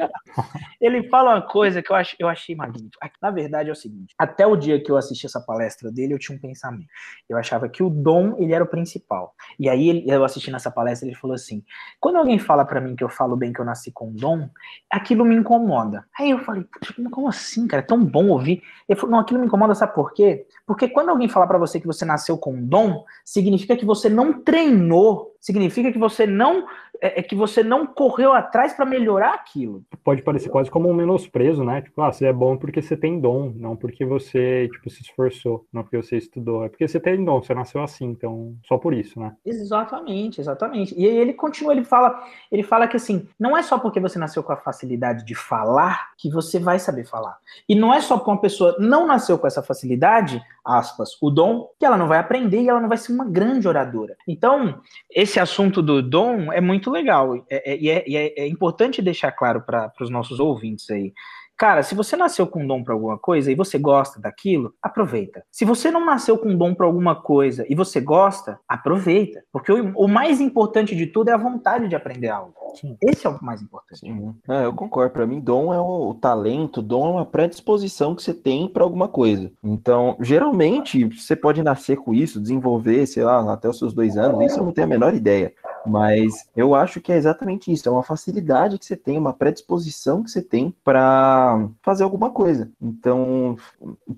Ele 0.81 1.09
fala 1.09 1.35
uma 1.35 1.43
coisa 1.43 1.83
que 1.83 1.91
eu, 1.91 1.97
ach, 1.97 2.15
eu 2.19 2.29
achei 2.29 2.55
magnífico. 2.55 2.99
Na 3.21 3.31
verdade 3.31 3.69
é 3.69 3.73
o 3.73 3.77
seguinte: 3.77 4.15
até 4.19 4.47
o 4.47 4.57
dia 4.57 4.83
que 4.83 4.91
eu 4.91 4.97
assisti 4.97 5.27
essa 5.27 5.41
palestra 5.41 5.91
dele, 5.93 6.15
eu 6.15 6.19
tinha 6.19 6.37
um 6.37 6.41
pensamento. 6.41 6.89
Eu 7.29 7.37
achava 7.37 7.69
que 7.69 7.83
o 7.83 7.91
dom 7.91 8.35
ele 8.39 8.55
era 8.55 8.65
o 8.65 8.69
principal. 8.69 9.35
E 9.59 9.69
aí 9.69 10.05
eu 10.07 10.25
assisti 10.25 10.51
nessa 10.51 10.71
palestra, 10.71 11.09
ele 11.09 11.17
falou 11.17 11.35
assim: 11.35 11.63
quando 12.01 12.17
alguém 12.17 12.39
fala 12.39 12.65
para 12.65 12.81
mim 12.81 12.97
que 12.97 13.05
eu 13.05 13.09
falo 13.09 13.37
bem 13.37 13.53
que 13.53 13.61
eu 13.61 13.65
nasci 13.65 13.91
com 13.91 14.13
dom, 14.13 14.49
aquilo 14.91 15.25
me 15.25 15.35
incomoda. 15.35 16.05
Aí 16.19 16.31
eu 16.31 16.39
falei: 16.41 16.65
como 17.11 17.29
assim, 17.29 17.67
cara? 17.67 17.83
É 17.83 17.87
tão 17.87 18.05
bom 18.05 18.29
ouvir. 18.29 18.63
Ele 18.89 18.99
falou: 18.99 19.13
não, 19.13 19.21
aquilo 19.21 19.41
me 19.41 19.47
incomoda, 19.47 19.75
sabe 19.75 19.95
por 19.95 20.13
quê? 20.13 20.47
Porque 20.67 20.89
quando 20.89 21.11
alguém 21.11 21.29
falar 21.29 21.47
para 21.47 21.59
você 21.59 21.81
que 21.81 21.87
você 21.87 22.05
nasceu 22.05 22.39
com 22.39 22.65
dom, 22.65 23.05
significa 23.25 23.77
que 23.77 23.85
você 23.85 24.09
não 24.09 24.33
treinou 24.43 25.37
significa 25.47 25.93
que 25.93 25.99
você 25.99 26.27
não 26.27 26.67
é, 27.01 27.21
é 27.21 27.23
que 27.23 27.35
você 27.35 27.63
não 27.63 27.87
correu 27.87 28.33
atrás 28.33 28.73
para 28.73 28.85
melhorar 28.85 29.35
aquilo. 29.35 29.85
Pode 30.05 30.23
parecer 30.23 30.49
quase 30.49 30.71
como 30.71 30.89
um 30.89 30.95
menosprezo, 30.95 31.65
né? 31.65 31.83
Tipo, 31.83 32.03
ah, 32.03 32.13
você 32.13 32.27
é 32.27 32.33
bom 32.33 32.57
porque 32.57 32.83
você 32.83 32.97
tem 32.97 33.21
dom, 33.21 33.53
não 33.57 33.77
porque 33.77 34.05
você 34.05 34.69
tipo 34.73 34.91
se 34.91 35.03
esforçou, 35.03 35.67
não 35.73 35.83
porque 35.83 35.97
você 35.97 36.17
estudou, 36.17 36.65
é 36.65 36.69
porque 36.69 36.87
você 36.87 37.01
tem 37.01 37.25
dom, 37.25 37.43
você 37.43 37.55
nasceu 37.55 37.83
assim, 37.83 38.07
então 38.07 38.55
só 38.67 38.79
por 38.79 38.95
isso, 38.95 39.19
né? 39.19 39.35
Exatamente, 39.45 40.41
exatamente. 40.41 40.95
E 40.99 41.07
aí 41.07 41.17
ele 41.17 41.33
continua, 41.33 41.73
ele 41.73 41.85
fala, 41.85 42.23
ele 42.51 42.63
fala 42.63 42.89
que 42.89 42.97
assim, 42.97 43.27
não 43.39 43.57
é 43.57 43.63
só 43.63 43.79
porque 43.79 44.01
você 44.01 44.19
nasceu 44.19 44.43
com 44.43 44.53
a 44.53 44.57
facilidade 44.57 45.25
de 45.25 45.35
falar 45.35 46.11
que 46.17 46.31
você 46.31 46.59
vai 46.59 46.79
saber 46.79 47.05
falar. 47.05 47.39
E 47.69 47.75
não 47.75 47.93
é 47.93 48.01
só 48.01 48.17
porque 48.17 48.31
uma 48.31 48.41
pessoa 48.41 48.77
não 48.79 49.07
nasceu 49.07 49.39
com 49.39 49.47
essa 49.47 49.63
facilidade, 49.63 50.43
aspas, 50.67 51.11
o 51.23 51.31
dom, 51.31 51.69
que 51.79 51.87
ela 51.87 51.97
não 51.97 52.09
vai 52.09 52.19
aprender 52.19 52.61
e 52.61 52.69
ela 52.69 52.81
não 52.81 52.89
vai 52.89 52.99
ser 52.99 53.13
uma 53.13 53.25
grande 53.25 53.69
oradora. 53.69 54.17
Então, 54.27 54.81
esse 55.11 55.39
assunto 55.39 55.81
do 55.81 56.03
dom 56.03 56.53
é 56.53 56.61
muito 56.61 56.91
legal. 56.91 57.37
É, 57.49 57.73
é, 57.73 57.87
é, 57.89 58.15
é, 58.15 58.41
é 58.43 58.49
importante 58.49 59.01
deixar 59.01 59.31
claro 59.31 59.63
para 59.63 59.93
os 60.01 60.11
nossos 60.11 60.41
ouvintes 60.41 60.91
aí. 60.91 61.13
Cara, 61.57 61.83
se 61.83 61.95
você 61.95 62.17
nasceu 62.17 62.47
com 62.47 62.67
dom 62.67 62.85
para 62.85 62.93
alguma 62.93 63.17
coisa 63.17 63.51
e 63.51 63.55
você 63.55 63.79
gosta 63.79 64.21
daquilo, 64.21 64.75
aproveita. 64.83 65.43
Se 65.51 65.65
você 65.65 65.91
não 65.91 66.05
nasceu 66.05 66.37
com 66.37 66.55
dom 66.55 66.75
para 66.75 66.85
alguma 66.85 67.15
coisa 67.15 67.65
e 67.69 67.75
você 67.75 67.99
gosta, 67.99 68.61
aproveita. 68.69 69.43
Porque 69.51 69.73
o, 69.73 69.93
o, 69.97 70.07
mais 70.07 70.39
importante 70.39 70.95
de 70.95 71.07
tudo 71.07 71.31
é 71.31 71.33
a 71.33 71.39
vontade 71.39 71.89
de 71.89 71.97
aprender 71.97 72.29
algo. 72.29 72.53
Sim. 72.75 72.95
Esse 73.01 73.27
é 73.27 73.31
o 73.31 73.43
mais 73.43 73.63
importante. 73.63 74.01
Sim. 74.01 74.35
É, 74.49 74.67
eu 74.67 74.75
concordo. 74.75 75.15
Para 75.15 75.27
mim, 75.27 75.41
dom 75.41 75.73
é 75.73 75.81
o, 75.81 76.11
o, 76.11 76.15
talento, 76.15 76.83
dom 76.83 77.07
é 77.07 77.11
uma 77.13 77.27
predisposição 77.27 78.15
que 78.15 78.23
você 78.23 78.35
tem 78.35 78.69
para 78.69 78.85
alguma 78.85 79.09
coisa. 79.09 79.51
Então, 79.65 80.17
geralmente, 80.21 81.05
você 81.07 81.35
pode 81.35 81.63
nascer 81.63 81.97
com 81.97 82.13
isso, 82.13 82.41
desenvolver, 82.41 83.07
sei 83.07 83.25
lá, 83.25 83.51
até 83.51 83.67
os 83.67 83.79
seus 83.79 83.95
dois 83.95 84.19
anos. 84.19 84.45
Isso 84.45 84.61
eu 84.61 84.65
não 84.65 84.73
tenho 84.73 84.87
a 84.87 84.91
menor 84.91 85.15
ideia. 85.15 85.55
Mas 85.87 86.49
eu 86.57 86.75
acho 86.75 87.01
que 87.01 87.13
é 87.13 87.17
exatamente 87.17 87.73
isso. 87.73 87.89
É 87.89 87.93
uma 87.93 88.03
facilidade 88.03 88.79
que 88.79 88.85
você 88.85 88.97
tem, 88.97 89.17
uma 89.17 89.33
predisposição 89.33 90.23
que 90.23 90.31
você 90.31 90.43
tem 90.43 90.75
para 90.85 91.46
fazer 91.83 92.05
alguma 92.05 92.31
coisa. 92.31 92.71
Então, 92.81 93.57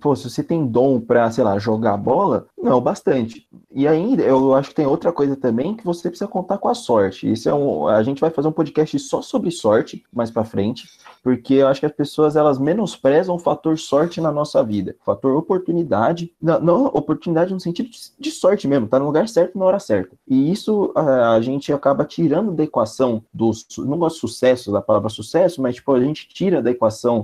pô, 0.01 0.15
se 0.15 0.29
você 0.29 0.43
tem 0.43 0.67
dom 0.67 1.01
para, 1.01 1.31
sei 1.31 1.45
lá, 1.45 1.59
jogar 1.59 1.97
bola, 1.97 2.47
não, 2.61 2.81
bastante. 2.81 3.47
E 3.71 3.87
ainda, 3.87 4.23
eu 4.23 4.55
acho 4.55 4.71
que 4.71 4.75
tem 4.75 4.87
outra 4.87 5.13
coisa 5.13 5.37
também 5.37 5.77
que 5.77 5.85
você 5.85 6.09
precisa 6.09 6.29
contar 6.29 6.59
com 6.59 6.69
a 6.69 6.75
sorte. 6.75 7.31
Isso 7.31 7.49
é 7.49 7.55
um, 7.55 7.87
a 7.87 8.03
gente 8.03 8.21
vai 8.21 8.31
fazer 8.31 8.49
um 8.49 8.53
podcast 8.53 8.99
só 8.99 9.23
sobre 9.23 9.51
sorte 9.51 10.05
mais 10.13 10.31
para 10.31 10.45
frente, 10.45 10.89
porque 11.23 11.55
eu 11.55 11.69
acho 11.69 11.81
que 11.81 11.87
as 11.87 11.93
pessoas 11.93 12.37
elas 12.37 12.59
menosprezam 12.59 13.35
o 13.35 13.39
fator 13.39 13.79
sorte 13.79 14.21
na 14.21 14.33
nossa 14.33 14.63
vida, 14.63 14.97
o 15.01 15.05
fator 15.05 15.37
oportunidade, 15.37 16.33
não, 16.41 16.61
não 16.61 16.85
oportunidade 16.87 17.53
no 17.53 17.61
sentido 17.61 17.89
de, 18.19 18.31
sorte 18.31 18.69
mesmo, 18.69 18.89
tá 18.89 18.99
no 18.99 19.07
lugar 19.07 19.29
certo 19.29 19.59
na 19.59 19.65
hora 19.65 19.79
certa. 19.79 20.17
E 20.27 20.51
isso 20.51 20.93
a, 20.95 21.33
a 21.35 21.41
gente 21.41 21.73
acaba 21.73 22.05
tirando 22.05 22.53
da 22.53 22.65
equação 22.65 23.23
do 23.33 23.51
não 23.79 23.99
gosto 23.99 24.17
de 24.17 24.21
sucesso 24.21 24.73
da 24.73 24.81
palavra 24.81 25.09
sucesso, 25.09 25.61
mas 25.63 25.77
tipo 25.77 25.93
a 25.93 26.01
gente 26.01 26.29
tira 26.29 26.63
da 26.63 26.71
equação 26.71 27.18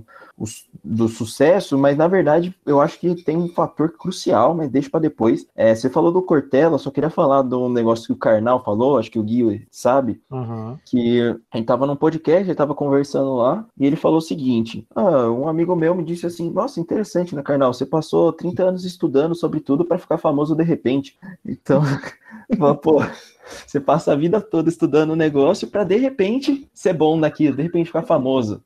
do 0.83 1.09
sucesso, 1.09 1.79
mas 1.79 1.97
na 1.97 2.09
verdade 2.09 2.55
eu 2.67 2.81
acho 2.81 2.99
que 2.99 3.15
tem 3.23 3.37
um 3.37 3.49
fator 3.49 3.93
crucial, 3.97 4.55
mas 4.55 4.69
deixa 4.69 4.91
para 4.91 5.01
depois. 5.01 5.47
É, 5.55 5.75
você 5.75 5.89
falou 5.89 6.11
do 6.11 6.23
Cortella, 6.23 6.79
só 6.79 6.91
queria 6.91 7.11
falar 7.11 7.43
do 7.43 7.69
negócio 7.69 8.07
que 8.07 8.13
o 8.13 8.17
Karnal 8.17 8.63
falou, 8.63 8.99
acho 8.99 9.11
que 9.11 9.19
o 9.19 9.23
Gui 9.23 9.67
sabe, 9.71 10.21
uhum. 10.31 10.77
que 10.85 11.21
a 11.53 11.57
gente 11.57 11.67
tava 11.67 11.87
num 11.87 11.97
podcast, 11.97 12.49
ele 12.49 12.55
tava 12.55 12.75
conversando 12.75 13.37
lá, 13.37 13.65
e 13.79 13.87
ele 13.87 13.97
falou 13.97 14.19
o 14.19 14.23
seguinte: 14.23 14.87
ah, 14.95 15.31
um 15.31 15.49
amigo 15.49 15.77
meu 15.77 15.95
me 15.95 16.05
disse 16.05 16.27
assim, 16.27 16.51
nossa, 16.51 16.81
interessante, 16.81 17.35
né, 17.35 17.43
Karnal? 17.43 17.73
Você 17.73 17.87
passou 17.87 18.33
30 18.33 18.63
anos 18.65 18.85
estudando 18.85 19.35
sobre 19.35 19.61
tudo 19.61 19.85
para 19.85 19.99
ficar 19.99 20.19
famoso 20.19 20.55
de 20.55 20.65
repente. 20.65 21.17
Então, 21.45 21.83
pô, 22.83 23.03
você 23.67 23.81
passa 23.81 24.13
a 24.13 24.17
vida 24.17 24.41
toda 24.41 24.69
estudando 24.69 25.13
um 25.13 25.17
negócio 25.17 25.69
para 25.69 25.85
de 25.85 25.97
repente 25.97 26.69
ser 26.73 26.95
bom 26.95 27.17
naquilo, 27.17 27.57
de 27.57 27.63
repente 27.63 27.87
ficar 27.87 28.03
famoso. 28.03 28.63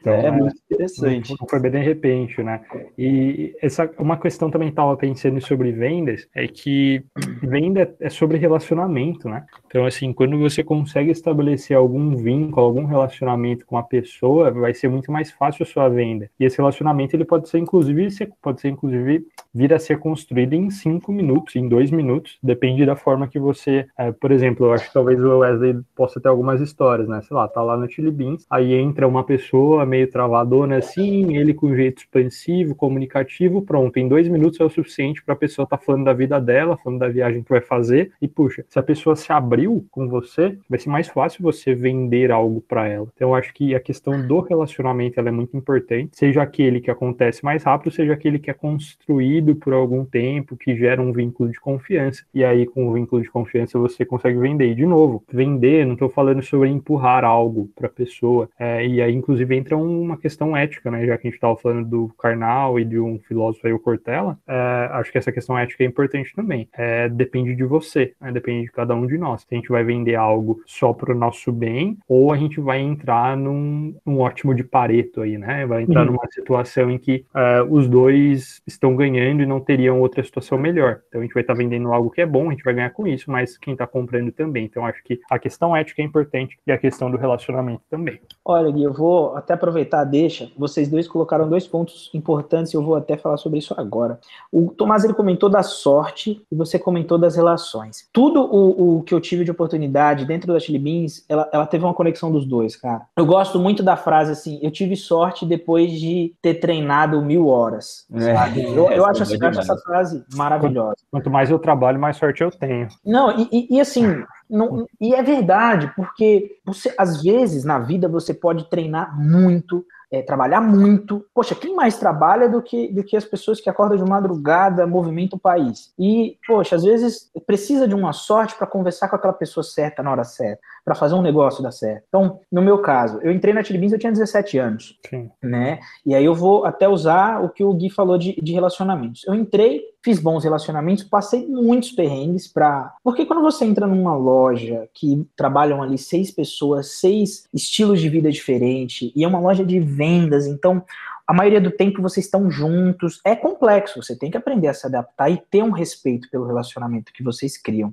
Então, 0.00 0.12
é, 0.12 0.26
é 0.26 0.30
muito 0.30 0.56
interessante. 0.70 1.34
Não 1.38 1.48
foi 1.48 1.60
bem 1.60 1.70
de 1.70 1.78
repente, 1.78 2.42
né? 2.42 2.60
E 2.98 3.54
essa 3.62 3.88
uma 3.98 4.16
questão 4.16 4.50
também 4.50 4.68
estava 4.68 4.96
pensando 4.96 5.40
sobre 5.40 5.72
vendas 5.72 6.28
é 6.34 6.46
que 6.46 7.04
venda 7.42 7.94
é 8.00 8.10
sobre 8.10 8.38
relacionamento, 8.38 9.28
né? 9.28 9.44
Então, 9.66 9.84
assim, 9.84 10.12
quando 10.12 10.38
você 10.38 10.62
consegue 10.64 11.10
estabelecer 11.10 11.76
algum 11.76 12.16
vínculo, 12.16 12.66
algum 12.66 12.84
relacionamento 12.84 13.64
com 13.66 13.76
a 13.76 13.82
pessoa, 13.82 14.50
vai 14.50 14.74
ser 14.74 14.88
muito 14.88 15.10
mais 15.12 15.30
fácil 15.30 15.62
a 15.62 15.66
sua 15.66 15.88
venda. 15.88 16.30
E 16.38 16.44
esse 16.44 16.58
relacionamento 16.58 17.14
ele 17.14 17.24
pode 17.24 17.48
ser 17.48 17.58
inclusive 17.58 18.06
pode 18.40 18.60
ser 18.60 18.68
inclusive 18.68 19.26
vir 19.54 19.72
a 19.72 19.78
ser 19.78 19.98
construído 19.98 20.54
em 20.54 20.70
cinco 20.70 21.12
minutos, 21.12 21.56
em 21.56 21.68
dois 21.68 21.90
minutos, 21.90 22.38
depende 22.42 22.84
da 22.84 22.96
forma 23.06 23.28
que 23.28 23.38
você 23.38 23.86
é, 23.96 24.10
por 24.10 24.32
exemplo, 24.32 24.66
eu 24.66 24.72
acho 24.72 24.88
que 24.88 24.92
talvez 24.92 25.22
o 25.22 25.38
Wesley 25.38 25.78
possa 25.94 26.20
ter 26.20 26.28
algumas 26.28 26.60
histórias, 26.60 27.06
né? 27.06 27.22
Sei 27.22 27.36
lá, 27.36 27.46
tá 27.46 27.62
lá 27.62 27.76
no 27.76 27.88
Chili 27.88 28.10
Beans, 28.10 28.44
aí 28.50 28.74
entra 28.74 29.06
uma 29.06 29.22
pessoa 29.22 29.86
meio 29.86 30.10
travadona 30.10 30.78
assim, 30.78 31.36
ele 31.36 31.54
com 31.54 31.72
jeito 31.76 31.98
expansivo, 31.98 32.74
comunicativo, 32.74 33.62
pronto, 33.62 33.96
em 33.96 34.08
dois 34.08 34.26
minutos 34.28 34.58
é 34.58 34.64
o 34.64 34.68
suficiente 34.68 35.22
para 35.22 35.34
a 35.34 35.36
pessoa 35.36 35.64
estar 35.64 35.76
tá 35.76 35.84
falando 35.84 36.04
da 36.04 36.12
vida 36.12 36.40
dela, 36.40 36.76
falando 36.76 36.98
da 36.98 37.08
viagem 37.08 37.44
que 37.44 37.50
vai 37.50 37.60
fazer, 37.60 38.10
e 38.20 38.26
puxa, 38.26 38.64
se 38.68 38.78
a 38.78 38.82
pessoa 38.82 39.14
se 39.14 39.30
abriu 39.32 39.86
com 39.90 40.08
você, 40.08 40.58
vai 40.68 40.80
ser 40.80 40.90
mais 40.90 41.06
fácil 41.06 41.44
você 41.44 41.76
vender 41.76 42.32
algo 42.32 42.60
para 42.60 42.88
ela. 42.88 43.06
Então, 43.14 43.28
eu 43.28 43.34
acho 43.36 43.54
que 43.54 43.72
a 43.74 43.80
questão 43.80 44.26
do 44.26 44.40
relacionamento 44.40 45.20
é 45.20 45.30
muito 45.30 45.56
importante, 45.56 46.10
seja 46.16 46.42
aquele 46.42 46.80
que 46.80 46.90
acontece 46.90 47.44
mais 47.44 47.62
rápido, 47.62 47.92
seja 47.92 48.12
aquele 48.12 48.40
que 48.40 48.50
é 48.50 48.54
construído 48.54 49.54
por 49.54 49.72
algum 49.72 50.04
tempo, 50.04 50.56
que 50.56 50.76
gera 50.76 51.00
um 51.00 51.12
vínculo 51.12 51.50
de 51.50 51.60
confiança, 51.60 52.24
e 52.34 52.44
aí 52.44 52.66
com 52.66 52.88
o 52.88 52.95
vínculo 52.96 53.22
de 53.22 53.30
confiança 53.30 53.78
você 53.78 54.04
consegue 54.04 54.38
vender. 54.38 54.70
E, 54.70 54.74
de 54.74 54.86
novo, 54.86 55.22
vender, 55.32 55.86
não 55.86 55.94
estou 55.94 56.08
falando 56.08 56.42
sobre 56.42 56.68
empurrar 56.68 57.24
algo 57.24 57.70
para 57.74 57.86
a 57.86 57.90
pessoa. 57.90 58.48
É, 58.58 58.86
e 58.86 59.00
aí, 59.00 59.14
inclusive, 59.14 59.56
entra 59.56 59.76
uma 59.76 60.16
questão 60.16 60.56
ética, 60.56 60.90
né? 60.90 61.06
Já 61.06 61.16
que 61.16 61.26
a 61.26 61.30
gente 61.30 61.36
estava 61.36 61.56
falando 61.56 61.88
do 61.88 62.08
Karnal 62.18 62.78
e 62.78 62.84
de 62.84 62.98
um 62.98 63.18
filósofo 63.18 63.66
aí, 63.66 63.72
o 63.72 63.78
Cortella, 63.78 64.38
é, 64.46 64.88
acho 64.92 65.12
que 65.12 65.18
essa 65.18 65.32
questão 65.32 65.58
ética 65.58 65.84
é 65.84 65.86
importante 65.86 66.32
também. 66.34 66.68
É, 66.72 67.08
depende 67.08 67.54
de 67.54 67.64
você, 67.64 68.14
né? 68.20 68.32
depende 68.32 68.66
de 68.66 68.72
cada 68.72 68.94
um 68.94 69.06
de 69.06 69.18
nós. 69.18 69.42
Se 69.42 69.48
a 69.52 69.54
gente 69.54 69.68
vai 69.68 69.84
vender 69.84 70.14
algo 70.14 70.60
só 70.66 70.92
para 70.92 71.12
o 71.12 71.18
nosso 71.18 71.52
bem, 71.52 71.98
ou 72.08 72.32
a 72.32 72.36
gente 72.36 72.60
vai 72.60 72.80
entrar 72.80 73.36
num, 73.36 73.94
num 74.04 74.20
ótimo 74.20 74.54
de 74.54 74.64
pareto 74.64 75.22
aí, 75.22 75.38
né? 75.38 75.66
Vai 75.66 75.82
entrar 75.82 76.06
uhum. 76.06 76.12
numa 76.12 76.26
situação 76.30 76.90
em 76.90 76.98
que 76.98 77.24
é, 77.34 77.62
os 77.62 77.88
dois 77.88 78.60
estão 78.66 78.96
ganhando 78.96 79.42
e 79.42 79.46
não 79.46 79.60
teriam 79.60 80.00
outra 80.00 80.22
situação 80.22 80.58
melhor. 80.58 81.00
Então 81.08 81.20
a 81.20 81.24
gente 81.24 81.34
vai 81.34 81.42
estar 81.42 81.54
tá 81.54 81.58
vendendo 81.58 81.92
algo 81.92 82.10
que 82.10 82.20
é 82.20 82.26
bom, 82.26 82.48
a 82.48 82.52
gente 82.52 82.64
vai 82.64 82.74
ganhar 82.76 82.90
com 82.90 83.06
isso, 83.06 83.30
mas 83.30 83.58
quem 83.58 83.72
está 83.72 83.86
comprando 83.86 84.30
também. 84.30 84.64
Então, 84.64 84.86
acho 84.86 85.02
que 85.02 85.20
a 85.30 85.38
questão 85.38 85.74
ética 85.74 86.02
é 86.02 86.04
importante 86.04 86.58
e 86.66 86.72
a 86.72 86.78
questão 86.78 87.10
do 87.10 87.16
relacionamento 87.16 87.82
também. 87.90 88.20
Olha, 88.44 88.70
Gui, 88.70 88.84
eu 88.84 88.92
vou 88.92 89.36
até 89.36 89.54
aproveitar, 89.54 90.04
deixa. 90.04 90.50
Vocês 90.56 90.88
dois 90.88 91.08
colocaram 91.08 91.48
dois 91.48 91.66
pontos 91.66 92.10
importantes 92.14 92.72
e 92.72 92.76
eu 92.76 92.82
vou 92.82 92.94
até 92.94 93.16
falar 93.16 93.36
sobre 93.36 93.58
isso 93.58 93.74
agora. 93.76 94.20
O 94.52 94.70
Tomás 94.70 95.04
ele 95.04 95.14
comentou 95.14 95.48
da 95.48 95.62
sorte 95.62 96.42
e 96.50 96.54
você 96.54 96.78
comentou 96.78 97.18
das 97.18 97.36
relações. 97.36 98.08
Tudo 98.12 98.42
o, 98.42 98.98
o 98.98 99.02
que 99.02 99.14
eu 99.14 99.20
tive 99.20 99.44
de 99.44 99.50
oportunidade 99.50 100.24
dentro 100.24 100.52
da 100.52 100.60
Chili 100.60 100.78
Beans, 100.78 101.24
ela, 101.28 101.48
ela 101.52 101.66
teve 101.66 101.84
uma 101.84 101.94
conexão 101.94 102.30
dos 102.30 102.46
dois, 102.46 102.76
cara. 102.76 103.02
Eu 103.16 103.26
gosto 103.26 103.58
muito 103.58 103.82
da 103.82 103.96
frase 103.96 104.32
assim: 104.32 104.58
eu 104.62 104.70
tive 104.70 104.96
sorte 104.96 105.46
depois 105.46 105.90
de 105.92 106.34
ter 106.42 106.54
treinado 106.54 107.20
mil 107.22 107.48
horas. 107.48 108.06
É, 108.12 108.58
eu, 108.60 108.90
eu, 108.90 109.06
acho, 109.06 109.22
assim, 109.22 109.36
eu 109.40 109.48
acho 109.48 109.60
essa 109.60 109.76
frase 109.78 110.24
maravilhosa. 110.34 110.96
Quanto 111.10 111.30
mais 111.30 111.50
eu 111.50 111.58
trabalho, 111.58 111.98
mais 111.98 112.16
sorte 112.16 112.42
eu 112.42 112.50
tenho. 112.50 112.65
Não, 113.04 113.30
e, 113.38 113.48
e, 113.52 113.76
e 113.76 113.80
assim, 113.80 114.24
não, 114.48 114.86
e 115.00 115.14
é 115.14 115.22
verdade, 115.22 115.92
porque 115.96 116.58
você, 116.64 116.94
às 116.96 117.22
vezes 117.22 117.64
na 117.64 117.78
vida 117.78 118.08
você 118.08 118.32
pode 118.32 118.68
treinar 118.70 119.18
muito, 119.18 119.84
é, 120.10 120.22
trabalhar 120.22 120.60
muito. 120.60 121.24
Poxa, 121.34 121.54
quem 121.54 121.74
mais 121.74 121.98
trabalha 121.98 122.48
do 122.48 122.62
que, 122.62 122.88
do 122.92 123.02
que 123.02 123.16
as 123.16 123.24
pessoas 123.24 123.60
que 123.60 123.68
acordam 123.68 123.96
de 123.96 124.08
madrugada, 124.08 124.86
movimentam 124.86 125.36
o 125.36 125.40
país? 125.40 125.92
E, 125.98 126.38
poxa, 126.46 126.76
às 126.76 126.84
vezes 126.84 127.30
precisa 127.46 127.88
de 127.88 127.94
uma 127.94 128.12
sorte 128.12 128.54
para 128.54 128.66
conversar 128.66 129.08
com 129.08 129.16
aquela 129.16 129.32
pessoa 129.32 129.64
certa 129.64 130.02
na 130.02 130.10
hora 130.10 130.24
certa, 130.24 130.60
para 130.84 130.94
fazer 130.94 131.14
um 131.14 131.22
negócio 131.22 131.62
dar 131.62 131.72
certo. 131.72 132.04
Então, 132.08 132.38
no 132.50 132.62
meu 132.62 132.78
caso, 132.78 133.18
eu 133.22 133.32
entrei 133.32 133.52
na 133.52 133.62
Tilibins, 133.62 133.92
eu 133.92 133.98
tinha 133.98 134.12
17 134.12 134.58
anos, 134.58 134.98
Sim. 135.08 135.30
né? 135.42 135.80
E 136.04 136.14
aí 136.14 136.24
eu 136.24 136.34
vou 136.34 136.64
até 136.64 136.88
usar 136.88 137.42
o 137.42 137.48
que 137.48 137.64
o 137.64 137.74
Gui 137.74 137.90
falou 137.90 138.16
de, 138.16 138.40
de 138.40 138.52
relacionamentos. 138.52 139.22
Eu 139.26 139.34
entrei, 139.34 139.82
fiz 140.06 140.20
bons 140.20 140.44
relacionamentos, 140.44 141.02
passei 141.02 141.44
muitos 141.48 141.90
perrengues 141.90 142.46
para. 142.46 142.94
Porque 143.02 143.26
quando 143.26 143.42
você 143.42 143.64
entra 143.64 143.88
numa 143.88 144.14
loja 144.14 144.88
que 144.94 145.26
trabalham 145.36 145.82
ali 145.82 145.98
seis 145.98 146.30
pessoas, 146.30 146.92
seis 147.00 147.48
estilos 147.52 148.00
de 148.00 148.08
vida 148.08 148.30
diferentes, 148.30 149.10
e 149.16 149.24
é 149.24 149.26
uma 149.26 149.40
loja 149.40 149.64
de 149.64 149.80
vendas, 149.80 150.46
então 150.46 150.80
a 151.26 151.34
maioria 151.34 151.60
do 151.60 151.72
tempo 151.72 152.00
vocês 152.00 152.24
estão 152.24 152.48
juntos. 152.48 153.20
É 153.24 153.34
complexo, 153.34 154.00
você 154.00 154.16
tem 154.16 154.30
que 154.30 154.36
aprender 154.36 154.68
a 154.68 154.74
se 154.74 154.86
adaptar 154.86 155.28
e 155.28 155.42
ter 155.50 155.64
um 155.64 155.72
respeito 155.72 156.30
pelo 156.30 156.46
relacionamento 156.46 157.12
que 157.12 157.24
vocês 157.24 157.58
criam. 157.58 157.92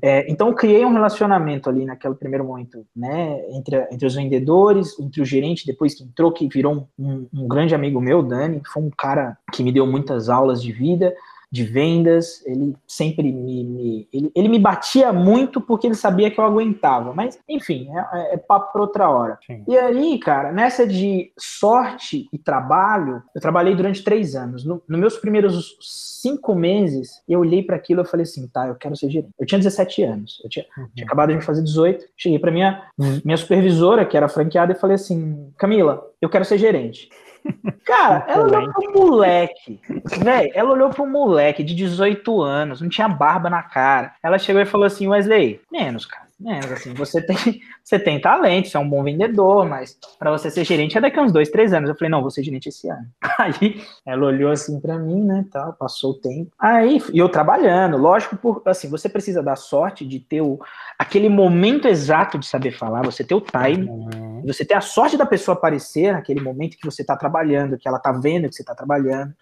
É, 0.00 0.24
então, 0.32 0.48
eu 0.48 0.54
criei 0.54 0.86
um 0.86 0.92
relacionamento 0.94 1.68
ali 1.68 1.84
naquele 1.84 2.14
primeiro 2.14 2.46
momento, 2.46 2.86
né, 2.96 3.42
entre, 3.50 3.76
entre 3.92 4.06
os 4.06 4.14
vendedores, 4.14 4.98
entre 4.98 5.20
o 5.20 5.24
gerente, 5.24 5.66
depois 5.66 5.94
que 5.94 6.02
entrou, 6.02 6.32
que 6.32 6.48
virou 6.48 6.88
um, 6.98 7.26
um, 7.30 7.46
grande 7.46 7.74
amigo 7.74 8.00
meu, 8.00 8.22
Dani, 8.22 8.62
foi 8.72 8.82
um 8.82 8.90
cara 8.90 9.36
que 9.52 9.62
me 9.62 9.70
deu 9.70 9.86
muitas 9.86 10.30
aulas 10.30 10.62
de 10.62 10.72
vida 10.72 11.14
de 11.52 11.64
vendas, 11.64 12.42
ele 12.46 12.74
sempre 12.88 13.30
me, 13.30 13.62
me 13.62 14.08
ele, 14.10 14.32
ele, 14.34 14.48
me 14.48 14.58
batia 14.58 15.12
muito 15.12 15.60
porque 15.60 15.86
ele 15.86 15.94
sabia 15.94 16.30
que 16.30 16.40
eu 16.40 16.44
aguentava, 16.44 17.12
mas 17.12 17.38
enfim, 17.46 17.90
é, 17.94 18.34
é, 18.34 18.36
papo 18.38 18.72
para 18.72 18.80
outra 18.80 19.10
hora. 19.10 19.38
Sim. 19.46 19.62
E 19.68 19.76
aí, 19.76 20.18
cara, 20.18 20.50
nessa 20.50 20.86
de 20.86 21.30
sorte 21.38 22.26
e 22.32 22.38
trabalho, 22.38 23.22
eu 23.34 23.40
trabalhei 23.40 23.74
durante 23.74 24.02
três 24.02 24.34
anos. 24.34 24.64
No, 24.64 24.82
nos 24.88 24.98
meus 24.98 25.18
primeiros 25.18 25.76
cinco 26.22 26.54
meses, 26.54 27.22
eu 27.28 27.40
olhei 27.40 27.62
para 27.62 27.76
aquilo 27.76 28.00
e 28.00 28.06
falei 28.06 28.24
assim, 28.24 28.48
tá, 28.48 28.68
eu 28.68 28.74
quero 28.74 28.96
ser 28.96 29.10
gerente. 29.10 29.34
Eu 29.38 29.44
tinha 29.44 29.58
17 29.58 30.02
anos, 30.04 30.40
eu 30.42 30.48
tinha, 30.48 30.64
uhum. 30.78 30.88
tinha 30.94 31.04
acabado 31.04 31.28
de 31.28 31.34
me 31.34 31.42
fazer 31.42 31.62
18, 31.62 32.06
cheguei 32.16 32.38
para 32.38 32.50
minha, 32.50 32.82
minha 33.22 33.36
supervisora, 33.36 34.06
que 34.06 34.16
era 34.16 34.26
franqueada, 34.26 34.72
e 34.72 34.76
falei 34.76 34.94
assim, 34.94 35.52
Camila, 35.58 36.02
eu 36.18 36.30
quero 36.30 36.46
ser 36.46 36.56
gerente. 36.56 37.10
Cara, 37.84 38.24
ela 38.28 38.44
olhou 38.44 38.72
pro 38.72 38.92
moleque. 38.92 39.80
Velho, 40.18 40.52
ela 40.54 40.70
olhou 40.70 40.90
pro 40.90 41.06
moleque 41.06 41.62
de 41.62 41.74
18 41.74 42.42
anos, 42.42 42.80
não 42.80 42.88
tinha 42.88 43.08
barba 43.08 43.50
na 43.50 43.62
cara. 43.62 44.14
Ela 44.22 44.38
chegou 44.38 44.62
e 44.62 44.66
falou 44.66 44.86
assim: 44.86 45.08
Wesley, 45.08 45.60
menos, 45.70 46.06
cara 46.06 46.31
menos, 46.42 46.70
assim, 46.72 46.92
você 46.94 47.22
tem, 47.22 47.36
você 47.82 47.98
tem 47.98 48.20
talento, 48.20 48.68
você 48.68 48.76
é 48.76 48.80
um 48.80 48.88
bom 48.88 49.02
vendedor, 49.02 49.66
mas 49.68 49.98
para 50.18 50.30
você 50.30 50.50
ser 50.50 50.64
gerente 50.64 50.98
é 50.98 51.00
daqui 51.00 51.18
a 51.18 51.22
uns 51.22 51.32
dois, 51.32 51.48
três 51.48 51.72
anos. 51.72 51.88
Eu 51.88 51.96
falei, 51.96 52.10
não, 52.10 52.20
vou 52.20 52.30
ser 52.30 52.42
gerente 52.42 52.68
esse 52.68 52.88
ano. 52.88 53.06
Aí 53.38 53.80
ela 54.04 54.26
olhou 54.26 54.50
assim 54.50 54.80
para 54.80 54.98
mim, 54.98 55.24
né, 55.24 55.44
tal, 55.50 55.72
passou 55.74 56.12
o 56.12 56.20
tempo. 56.20 56.50
Aí, 56.58 57.00
e 57.12 57.18
eu 57.18 57.28
trabalhando, 57.28 57.96
lógico, 57.96 58.36
por, 58.36 58.62
assim, 58.66 58.88
você 58.88 59.08
precisa 59.08 59.42
dar 59.42 59.56
sorte 59.56 60.06
de 60.06 60.18
ter 60.18 60.42
o, 60.42 60.58
aquele 60.98 61.28
momento 61.28 61.88
exato 61.88 62.38
de 62.38 62.46
saber 62.46 62.72
falar, 62.72 63.02
você 63.02 63.24
ter 63.24 63.34
o 63.34 63.40
time, 63.40 63.88
uhum. 63.88 64.42
você 64.44 64.64
ter 64.64 64.74
a 64.74 64.80
sorte 64.80 65.16
da 65.16 65.26
pessoa 65.26 65.56
aparecer 65.56 66.12
naquele 66.12 66.40
momento 66.40 66.76
que 66.76 66.84
você 66.84 67.04
tá 67.04 67.16
trabalhando, 67.16 67.78
que 67.78 67.88
ela 67.88 67.98
tá 67.98 68.12
vendo 68.12 68.48
que 68.48 68.54
você 68.54 68.64
tá 68.64 68.74
trabalhando. 68.74 69.32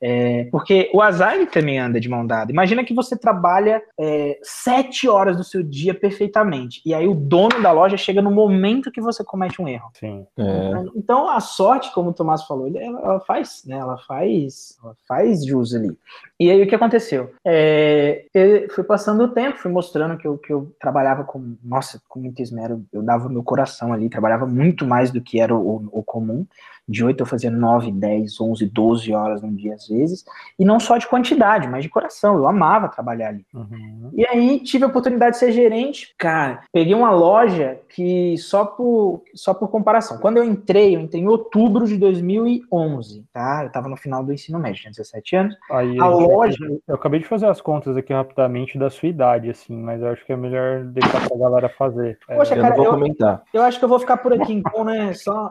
É, 0.00 0.44
porque 0.50 0.90
o 0.94 1.02
azar 1.02 1.34
também 1.50 1.78
anda 1.78 2.00
de 2.00 2.08
mão 2.08 2.26
dada. 2.26 2.52
Imagina 2.52 2.84
que 2.84 2.94
você 2.94 3.16
trabalha 3.16 3.82
é, 3.98 4.38
sete 4.42 5.08
horas 5.08 5.36
do 5.36 5.44
seu 5.44 5.62
dia 5.62 5.92
perfeitamente. 5.92 6.80
E 6.86 6.94
aí 6.94 7.06
o 7.06 7.14
dono 7.14 7.60
da 7.60 7.72
loja 7.72 7.96
chega 7.96 8.22
no 8.22 8.30
momento 8.30 8.92
que 8.92 9.00
você 9.00 9.24
comete 9.24 9.60
um 9.60 9.66
erro. 9.66 9.90
Sim. 9.94 10.26
É. 10.38 10.84
Então 10.94 11.28
a 11.28 11.40
sorte, 11.40 11.92
como 11.92 12.10
o 12.10 12.14
Tomás 12.14 12.44
falou, 12.44 12.70
ela 12.76 13.20
faz, 13.20 13.62
né? 13.66 13.76
Ela 13.78 13.98
faz, 13.98 14.78
ela 14.82 14.94
faz 15.06 15.44
jus 15.44 15.74
ali. 15.74 15.96
E 16.40 16.50
aí 16.50 16.62
o 16.62 16.66
que 16.66 16.74
aconteceu? 16.74 17.32
É, 17.44 18.26
fui 18.70 18.84
passando 18.84 19.24
o 19.24 19.28
tempo, 19.28 19.58
fui 19.58 19.70
mostrando 19.70 20.16
que 20.16 20.26
eu, 20.26 20.38
que 20.38 20.52
eu 20.52 20.72
trabalhava 20.80 21.24
com, 21.24 21.56
nossa, 21.62 22.00
com 22.08 22.20
muito 22.20 22.40
esmero, 22.40 22.84
eu 22.92 23.02
dava 23.02 23.28
meu 23.28 23.42
coração 23.42 23.92
ali, 23.92 24.08
trabalhava 24.08 24.46
muito 24.46 24.86
mais 24.86 25.10
do 25.10 25.20
que 25.20 25.40
era 25.40 25.54
o, 25.54 25.88
o 25.90 26.02
comum 26.02 26.46
de 26.88 27.04
8 27.04 27.20
eu 27.20 27.26
fazia 27.26 27.50
9, 27.50 27.92
10, 27.92 28.40
11, 28.40 28.66
12 28.66 29.12
horas 29.12 29.42
num 29.42 29.54
dia 29.54 29.74
às 29.74 29.86
vezes, 29.86 30.24
e 30.58 30.64
não 30.64 30.80
só 30.80 30.96
de 30.96 31.06
quantidade, 31.06 31.68
mas 31.68 31.82
de 31.82 31.90
coração, 31.90 32.36
eu 32.36 32.48
amava 32.48 32.88
trabalhar 32.88 33.28
ali. 33.28 33.44
Uhum. 33.52 34.10
E 34.14 34.26
aí 34.26 34.60
tive 34.60 34.84
a 34.84 34.88
oportunidade 34.88 35.32
de 35.32 35.38
ser 35.38 35.52
gerente, 35.52 36.14
cara, 36.16 36.62
peguei 36.72 36.94
uma 36.94 37.10
loja 37.10 37.78
que 37.90 38.38
só 38.38 38.64
por, 38.64 39.22
só 39.34 39.52
por 39.52 39.68
comparação, 39.68 40.18
quando 40.18 40.38
eu 40.38 40.44
entrei, 40.44 40.96
eu 40.96 41.00
entrei 41.00 41.22
em 41.22 41.28
outubro 41.28 41.86
de 41.86 41.98
2011, 41.98 43.24
tá? 43.32 43.64
Eu 43.64 43.70
tava 43.70 43.88
no 43.88 43.96
final 43.96 44.24
do 44.24 44.32
ensino 44.32 44.58
médio, 44.58 44.80
tinha 44.80 44.90
17 44.90 45.36
anos. 45.36 45.56
Aí, 45.70 45.98
a 46.00 46.08
loja... 46.28 46.56
Eu 46.86 46.94
acabei 46.94 47.20
de 47.20 47.26
fazer 47.26 47.46
as 47.46 47.60
contas 47.60 47.96
aqui 47.96 48.12
rapidamente 48.12 48.78
da 48.78 48.90
sua 48.90 49.08
idade, 49.08 49.50
assim, 49.50 49.76
mas 49.76 50.00
eu 50.00 50.08
acho 50.08 50.24
que 50.24 50.32
é 50.32 50.36
melhor 50.36 50.84
deixar 50.84 51.28
pra 51.28 51.38
galera 51.38 51.68
fazer. 51.68 52.18
Poxa, 52.26 52.54
é, 52.54 52.60
cara, 52.60 52.76
eu, 52.76 52.84
eu, 52.84 53.40
eu 53.54 53.62
acho 53.62 53.78
que 53.78 53.84
eu 53.84 53.88
vou 53.88 53.98
ficar 53.98 54.18
por 54.18 54.32
aqui 54.32 54.52
então, 54.52 54.84
né, 54.84 55.12
só... 55.14 55.50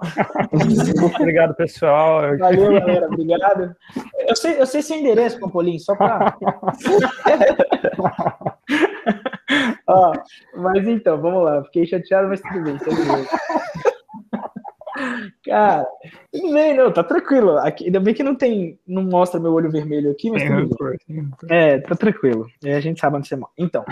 Obrigado, 1.19 1.55
pessoal. 1.55 2.37
Valeu, 2.37 2.79
galera. 2.79 3.07
Obrigado. 3.07 3.75
Eu 4.27 4.35
sei, 4.35 4.59
eu 4.59 4.65
sei 4.65 4.81
seu 4.81 4.97
endereço, 4.97 5.39
Campolim, 5.39 5.79
só 5.79 5.95
para. 5.95 6.35
Ó, 9.87 10.13
mas 10.55 10.87
então, 10.87 11.21
vamos 11.21 11.45
lá. 11.45 11.63
Fiquei 11.65 11.85
chateado, 11.85 12.27
mas 12.27 12.41
tudo 12.41 12.61
bem. 12.61 12.77
Tudo 12.77 12.95
bem. 12.95 13.25
Cara, 15.45 15.85
tudo 16.31 16.53
bem, 16.53 16.75
não, 16.75 16.91
tá 16.91 17.03
tranquilo. 17.03 17.57
Aqui, 17.59 17.85
ainda 17.85 17.99
bem 17.99 18.13
que 18.13 18.23
não 18.23 18.35
tem, 18.35 18.79
não 18.87 19.03
mostra 19.03 19.39
meu 19.39 19.53
olho 19.53 19.71
vermelho 19.71 20.11
aqui, 20.11 20.29
mas 20.29 20.43
tudo 20.43 20.75
bem. 21.07 21.29
É, 21.49 21.79
tá 21.79 21.95
tranquilo. 21.95 22.47
É, 22.63 22.75
a 22.75 22.79
gente 22.79 22.99
sabe 22.99 23.17
onde 23.17 23.27
você 23.27 23.35
mora. 23.35 23.51
Então, 23.57 23.85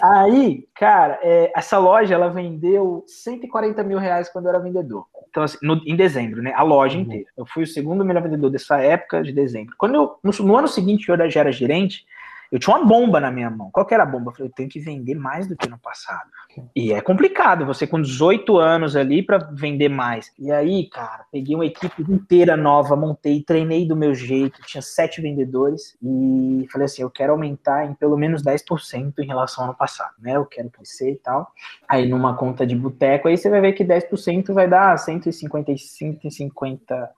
aí, 0.00 0.66
cara, 0.74 1.18
é, 1.22 1.52
essa 1.56 1.78
loja 1.78 2.14
ela 2.14 2.28
vendeu 2.28 3.04
140 3.06 3.82
mil 3.84 3.98
reais 3.98 4.28
quando 4.28 4.46
eu 4.46 4.50
era 4.50 4.58
vendedor. 4.58 5.06
Então, 5.28 5.42
assim, 5.42 5.58
no, 5.62 5.80
em 5.86 5.96
dezembro, 5.96 6.42
né? 6.42 6.52
A 6.54 6.62
loja 6.62 6.96
uhum. 6.96 7.02
inteira. 7.02 7.26
Eu 7.36 7.46
fui 7.46 7.62
o 7.62 7.66
segundo 7.66 8.04
melhor 8.04 8.22
vendedor 8.22 8.50
dessa 8.50 8.78
época 8.80 9.22
de 9.22 9.32
dezembro. 9.32 9.74
Quando 9.78 9.94
eu, 9.94 10.18
no, 10.22 10.46
no 10.46 10.56
ano 10.56 10.68
seguinte, 10.68 11.08
eu 11.08 11.30
já 11.30 11.40
era 11.40 11.50
gerente, 11.50 12.04
eu 12.52 12.58
tinha 12.58 12.76
uma 12.76 12.84
bomba 12.84 13.18
na 13.18 13.30
minha 13.30 13.48
mão. 13.48 13.70
Qual 13.72 13.86
que 13.86 13.94
era 13.94 14.02
a 14.02 14.06
bomba? 14.06 14.30
Eu 14.30 14.34
falei, 14.34 14.48
eu 14.50 14.54
tenho 14.54 14.68
que 14.68 14.78
vender 14.78 15.14
mais 15.14 15.48
do 15.48 15.56
que 15.56 15.66
no 15.66 15.78
passado. 15.78 16.28
E 16.76 16.92
é 16.92 17.00
complicado, 17.00 17.64
você 17.64 17.86
com 17.86 18.00
18 18.00 18.58
anos 18.58 18.94
ali 18.94 19.22
para 19.22 19.38
vender 19.38 19.88
mais. 19.88 20.30
E 20.38 20.52
aí, 20.52 20.86
cara, 20.90 21.24
peguei 21.32 21.54
uma 21.54 21.64
equipe 21.64 22.02
inteira 22.02 22.54
nova, 22.54 22.94
montei, 22.94 23.42
treinei 23.42 23.88
do 23.88 23.96
meu 23.96 24.14
jeito, 24.14 24.60
tinha 24.66 24.82
sete 24.82 25.22
vendedores 25.22 25.96
e 26.02 26.68
falei 26.70 26.84
assim, 26.84 27.00
eu 27.00 27.08
quero 27.08 27.32
aumentar 27.32 27.86
em 27.86 27.94
pelo 27.94 28.18
menos 28.18 28.42
10% 28.42 29.14
em 29.18 29.26
relação 29.26 29.64
ao 29.64 29.70
ano 29.70 29.78
passado, 29.78 30.12
né? 30.18 30.36
Eu 30.36 30.44
quero 30.44 30.68
crescer 30.68 31.12
e 31.12 31.16
tal. 31.16 31.50
Aí 31.88 32.06
numa 32.06 32.36
conta 32.36 32.66
de 32.66 32.76
boteco, 32.76 33.28
aí 33.28 33.38
você 33.38 33.48
vai 33.48 33.62
ver 33.62 33.72
que 33.72 33.82
10% 33.82 34.52
vai 34.52 34.68
dar 34.68 34.98
155, 34.98 36.20
150, 36.20 37.10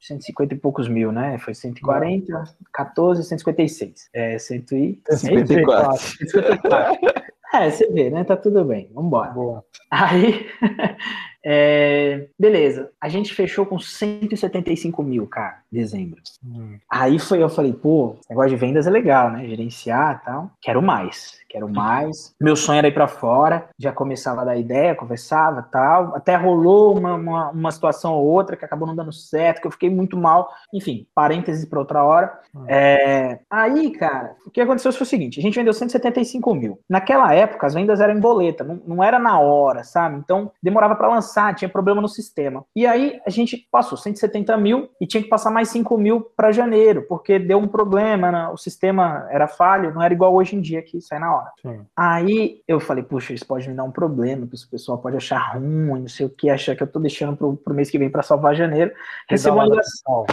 150 0.00 0.54
e 0.54 0.58
poucos 0.58 0.86
mil, 0.86 1.10
né? 1.10 1.38
Foi 1.38 1.54
140, 1.54 2.44
14, 2.74 3.24
156. 3.24 4.10
É, 4.12 4.38
100 4.38 4.65
154. 4.66 5.96
154. 5.98 7.26
É, 7.54 7.70
você 7.70 7.90
vê, 7.90 8.10
né? 8.10 8.24
Tá 8.24 8.36
tudo 8.36 8.64
bem. 8.64 8.90
Vambora. 8.92 9.30
Boa. 9.30 9.64
Aí, 9.90 10.46
É, 11.48 12.26
beleza, 12.36 12.90
a 13.00 13.08
gente 13.08 13.32
fechou 13.32 13.64
com 13.64 13.78
175 13.78 15.00
mil, 15.00 15.28
cara, 15.28 15.58
dezembro. 15.70 16.20
Hum. 16.44 16.76
Aí 16.90 17.20
foi, 17.20 17.40
eu 17.40 17.48
falei, 17.48 17.72
pô, 17.72 18.16
negócio 18.28 18.50
de 18.50 18.56
vendas 18.56 18.88
é 18.88 18.90
legal, 18.90 19.30
né? 19.30 19.46
Gerenciar 19.46 20.20
e 20.20 20.24
tal. 20.26 20.50
Quero 20.60 20.82
mais 20.82 21.38
quero 21.56 21.68
mais. 21.68 22.34
Meu 22.40 22.54
sonho 22.54 22.78
era 22.78 22.88
ir 22.88 22.92
para 22.92 23.08
fora, 23.08 23.68
já 23.78 23.90
começava 23.90 24.42
a 24.42 24.44
dar 24.44 24.56
ideia, 24.56 24.94
conversava 24.94 25.62
tal. 25.62 26.14
Até 26.14 26.36
rolou 26.36 26.96
uma, 26.96 27.14
uma, 27.14 27.50
uma, 27.50 27.72
situação 27.72 28.14
ou 28.14 28.26
outra 28.26 28.56
que 28.56 28.64
acabou 28.64 28.86
não 28.86 28.94
dando 28.94 29.12
certo, 29.12 29.60
que 29.60 29.66
eu 29.66 29.70
fiquei 29.70 29.88
muito 29.88 30.16
mal. 30.16 30.50
Enfim, 30.72 31.06
parênteses 31.14 31.64
para 31.64 31.78
outra 31.78 32.04
hora. 32.04 32.38
Hum. 32.54 32.64
É... 32.68 33.40
Aí, 33.50 33.90
cara, 33.92 34.36
o 34.46 34.50
que 34.50 34.60
aconteceu 34.60 34.92
foi 34.92 35.02
o 35.02 35.08
seguinte: 35.08 35.40
a 35.40 35.42
gente 35.42 35.54
vendeu 35.54 35.72
175 35.72 36.54
mil. 36.54 36.78
Naquela 36.88 37.32
época, 37.34 37.66
as 37.66 37.74
vendas 37.74 38.00
eram 38.00 38.14
em 38.14 38.20
boleta, 38.20 38.62
não, 38.62 38.80
não 38.86 39.04
era 39.04 39.18
na 39.18 39.38
hora, 39.40 39.82
sabe? 39.82 40.18
Então 40.18 40.52
demorava 40.62 40.94
para 40.94 41.08
lançar, 41.08 41.35
tinha 41.54 41.68
problema 41.68 42.00
no 42.00 42.08
sistema. 42.08 42.64
E 42.74 42.86
aí 42.86 43.20
a 43.26 43.30
gente 43.30 43.66
passou 43.70 43.96
170 43.96 44.56
mil 44.56 44.90
e 45.00 45.06
tinha 45.06 45.22
que 45.22 45.28
passar 45.28 45.50
mais 45.50 45.68
5 45.68 45.96
mil 45.98 46.20
para 46.20 46.52
janeiro, 46.52 47.02
porque 47.08 47.38
deu 47.38 47.58
um 47.58 47.68
problema, 47.68 48.32
né? 48.32 48.48
o 48.48 48.56
sistema 48.56 49.26
era 49.30 49.46
falho, 49.46 49.92
não 49.94 50.02
era 50.02 50.12
igual 50.12 50.34
hoje 50.34 50.56
em 50.56 50.60
dia 50.60 50.82
que 50.82 51.00
sai 51.00 51.18
na 51.18 51.34
hora. 51.34 51.50
Sim. 51.60 51.80
Aí 51.96 52.62
eu 52.66 52.80
falei, 52.80 53.02
puxa, 53.02 53.32
isso 53.32 53.46
pode 53.46 53.68
me 53.68 53.74
dar 53.74 53.84
um 53.84 53.90
problema, 53.90 54.46
que 54.46 54.54
o 54.54 54.70
pessoal 54.70 54.98
pode 54.98 55.16
achar 55.16 55.54
ruim, 55.54 56.00
não 56.00 56.08
sei 56.08 56.26
o 56.26 56.30
que, 56.30 56.48
achar 56.48 56.74
que 56.74 56.82
eu 56.82 56.86
tô 56.86 56.98
deixando 56.98 57.36
pro, 57.36 57.56
pro 57.56 57.74
mês 57.74 57.90
que 57.90 57.98
vem 57.98 58.10
para 58.10 58.22
salvar 58.22 58.54
janeiro. 58.54 58.92
Recebo 59.28 59.56
uma 59.56 59.66
ligação. 59.66 60.26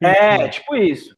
É, 0.00 0.48
tipo 0.48 0.76
isso. 0.76 1.16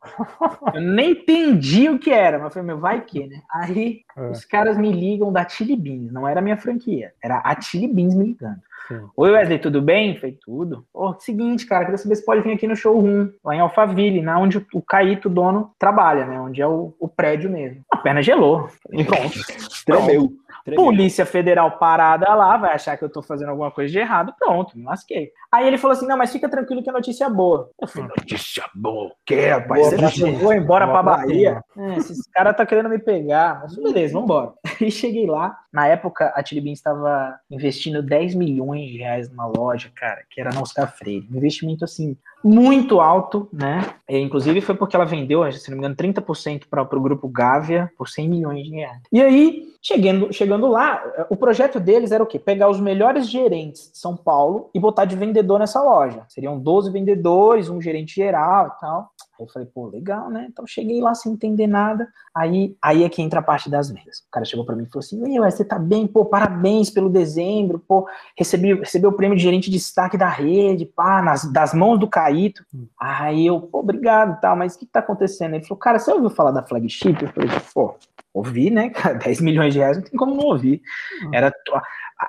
eu 0.75 0.81
nem 0.81 1.13
entendi 1.13 1.89
o 1.89 1.99
que 1.99 2.11
era, 2.11 2.39
mas 2.39 2.53
falei, 2.53 2.67
meu, 2.67 2.79
vai 2.79 3.01
que, 3.01 3.27
né? 3.27 3.41
Aí 3.53 4.03
é. 4.17 4.31
os 4.31 4.45
caras 4.45 4.77
me 4.77 4.93
ligam 4.93 5.33
da 5.33 5.49
Chili 5.49 5.77
Beans, 5.77 6.13
não 6.13 6.27
era 6.27 6.41
a 6.41 6.43
minha 6.43 6.57
franquia, 6.57 7.13
era 7.23 7.41
a 7.45 7.61
Chili 7.61 7.89
Beans 7.89 8.15
me 8.15 8.27
ligando. 8.27 8.61
Sim. 8.89 9.01
Oi, 9.17 9.31
Wesley, 9.31 9.59
tudo 9.59 9.81
bem? 9.81 10.17
Falei, 10.17 10.37
tudo. 10.41 10.85
Pô, 10.93 11.15
seguinte, 11.19 11.67
cara, 11.67 11.85
queria 11.85 11.99
saber 11.99 12.17
se 12.17 12.25
pode 12.25 12.43
vir 12.43 12.53
aqui 12.53 12.67
no 12.67 12.77
showroom, 12.77 13.31
lá 13.45 13.55
em 13.55 13.61
Alphaville, 13.61 14.21
na 14.21 14.39
onde 14.39 14.59
o 14.73 14.83
Caíto, 14.83 15.29
dono, 15.29 15.71
trabalha, 15.79 16.27
né? 16.27 16.41
Onde 16.41 16.61
é 16.61 16.67
o, 16.67 16.95
o 16.99 17.09
prédio 17.09 17.51
mesmo. 17.51 17.83
A 17.91 17.97
perna 17.97 18.23
gelou. 18.23 18.69
Pronto. 19.07 19.39
Tremeu. 19.87 20.33
Tremeu. 20.65 20.85
Polícia 20.85 21.27
Federal 21.27 21.79
parada 21.79 22.33
lá, 22.35 22.57
vai 22.57 22.75
achar 22.75 22.97
que 22.97 23.05
eu 23.05 23.11
tô 23.11 23.21
fazendo 23.23 23.49
alguma 23.49 23.71
coisa 23.71 23.91
de 23.91 23.99
errado. 23.99 24.33
Pronto, 24.39 24.79
me 24.79 24.85
lasquei. 24.85 25.33
Aí 25.51 25.67
ele 25.67 25.77
falou 25.77 25.97
assim: 25.97 26.07
não, 26.07 26.17
mas 26.17 26.33
fica 26.33 26.49
tranquilo 26.49 26.83
que 26.83 26.91
a 26.91 26.93
notícia 26.93 27.25
é 27.25 27.31
boa. 27.31 27.71
Eu 27.81 27.89
falei, 27.89 28.09
notícia 28.09 28.65
boa, 28.75 29.09
o 29.09 29.13
quê, 29.27 29.49
rapaz? 29.49 29.91
Você 29.91 30.31
vou 30.33 30.53
embora 30.53 30.87
boa 30.87 31.03
pra 31.03 31.17
Bahia. 31.17 31.63
É, 31.77 31.97
esses 31.97 32.27
caras 32.29 32.57
tá 32.57 32.65
querendo 32.65 32.89
me 32.89 32.99
pegar. 32.99 33.61
Mas 33.63 33.75
beleza, 33.75 34.15
vambora. 34.15 34.53
Aí 34.81 34.91
cheguei 34.91 35.27
lá. 35.27 35.59
Na 35.73 35.87
época, 35.89 36.33
a 36.35 36.43
Tilibin 36.43 36.73
estava 36.73 37.39
investindo 37.51 38.03
10 38.03 38.35
milhões 38.35 38.91
de 38.91 38.99
reais 38.99 39.29
numa 39.31 39.47
loja, 39.47 39.91
cara, 39.95 40.23
que 40.31 40.41
era 40.41 40.53
na 40.53 40.61
Oscar 40.61 40.95
Freire. 40.97 41.27
Um 41.33 41.37
investimento 41.37 41.85
assim, 41.85 42.17
muito 42.43 43.01
alto, 43.01 43.49
né? 43.53 43.95
E, 44.09 44.19
inclusive 44.19 44.61
foi 44.61 44.75
porque 44.75 44.97
ela 44.97 45.05
vendeu, 45.05 45.51
se 45.53 45.71
não 45.71 45.77
me 45.77 45.81
engano, 45.81 45.97
30% 45.97 46.65
para 46.69 46.83
o 46.83 47.01
grupo 47.01 47.29
Gávea 47.29 47.91
por 47.97 48.09
100 48.09 48.29
milhões 48.29 48.65
de 48.65 48.71
reais. 48.71 49.01
E 49.13 49.23
aí, 49.23 49.63
chegando, 49.81 50.33
chegando 50.33 50.67
lá, 50.67 51.03
o 51.31 51.37
projeto 51.37 51.79
deles 51.81 52.13
era 52.13 52.23
o 52.23 52.27
quê? 52.27 52.39
Pegar 52.39 52.69
os 52.69 52.81
melhores 52.81 53.29
gerentes 53.29 53.91
de 53.93 53.99
São 53.99 54.17
Paulo 54.17 54.71
e 54.75 54.81
botar 54.81 55.05
de 55.05 55.17
vendedor 55.17 55.59
nessa 55.59 55.83
loja. 55.83 56.25
Seriam 56.29 56.59
12 56.59 56.91
vendedores, 56.91 57.69
um 57.69 57.81
gerente 57.81 58.15
geral 58.15 58.69
e 58.77 58.81
tal. 58.81 59.11
Aí 59.43 59.47
eu 59.47 59.53
falei, 59.53 59.69
pô, 59.73 59.87
legal, 59.89 60.31
né? 60.31 60.47
Então 60.49 60.67
cheguei 60.67 61.01
lá 61.01 61.15
sem 61.15 61.33
entender 61.33 61.67
nada. 61.67 62.09
Aí, 62.35 62.77
aí 62.81 63.03
é 63.03 63.09
que 63.09 63.21
entra 63.21 63.41
a 63.41 63.43
parte 63.43 63.69
das 63.69 63.91
vendas. 63.91 64.19
O 64.19 64.31
cara 64.31 64.45
chegou 64.45 64.65
para 64.65 64.77
mim 64.77 64.85
e 64.85 64.87
falou 64.87 65.01
assim: 65.01 65.21
Meu, 65.21 65.43
você 65.45 65.65
tá 65.65 65.79
bem, 65.79 66.07
pô, 66.07 66.25
parabéns 66.25 66.91
pelo 66.91 67.11
dezembro, 67.11 67.79
pô, 67.79 68.07
recebi, 68.37 68.75
recebi 68.75 69.07
o 69.07 69.13
prêmio 69.13 69.37
de 69.37 69.43
gerente 69.43 69.71
de 69.71 69.77
destaque 69.77 70.17
da 70.17 70.29
rede, 70.29 70.87
pá, 70.87 71.21
nas, 71.21 71.51
das 71.53 71.75
mãos 71.75 71.99
do 71.99 72.09
Caíto. 72.09 72.65
Hum. 72.75 72.87
Aí 72.99 73.47
eu, 73.47 73.61
pô, 73.61 73.81
obrigado 73.81 74.41
tal, 74.41 74.57
mas 74.57 74.75
o 74.75 74.79
que, 74.79 74.87
que 74.87 74.93
tá 74.93 75.01
acontecendo? 75.01 75.55
Ele 75.55 75.65
falou, 75.65 75.79
cara, 75.79 75.99
você 75.99 76.13
ouviu 76.13 76.31
falar 76.31 76.53
da 76.53 76.63
flagship? 76.63 77.23
Eu 77.23 77.33
falei, 77.33 77.51
pô, 77.75 77.97
ouvi, 78.33 78.71
né, 78.71 78.91
cara? 78.91 79.15
10 79.19 79.41
milhões 79.41 79.73
de 79.73 79.81
reais 79.81 79.97
não 79.97 80.05
tem 80.05 80.19
como 80.19 80.35
não 80.35 80.45
ouvir. 80.45 80.81
Hum. 81.25 81.31
Era 81.33 81.53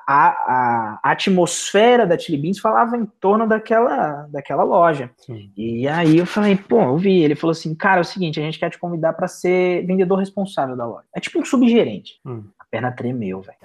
a, 0.07 0.99
a, 1.03 1.11
atmosfera 1.11 2.05
da 2.05 2.17
Chili 2.17 2.37
Beans 2.37 2.59
falava 2.59 2.97
em 2.97 3.05
torno 3.19 3.47
daquela, 3.47 4.27
daquela 4.31 4.63
loja. 4.63 5.11
Sim. 5.17 5.51
E 5.55 5.87
aí 5.87 6.17
eu 6.17 6.25
falei, 6.25 6.55
pô, 6.55 6.81
eu 6.81 6.97
vi. 6.97 7.21
Ele 7.21 7.35
falou 7.35 7.51
assim, 7.51 7.75
cara, 7.75 7.99
é 7.99 8.01
o 8.01 8.05
seguinte, 8.05 8.39
a 8.39 8.43
gente 8.43 8.59
quer 8.59 8.69
te 8.69 8.79
convidar 8.79 9.13
para 9.13 9.27
ser 9.27 9.85
vendedor 9.85 10.19
responsável 10.19 10.75
da 10.75 10.85
loja. 10.85 11.05
É 11.15 11.19
tipo 11.19 11.39
um 11.39 11.45
subgerente. 11.45 12.19
Hum. 12.25 12.43
A 12.59 12.65
perna 12.65 12.91
tremeu, 12.91 13.41
velho. 13.41 13.57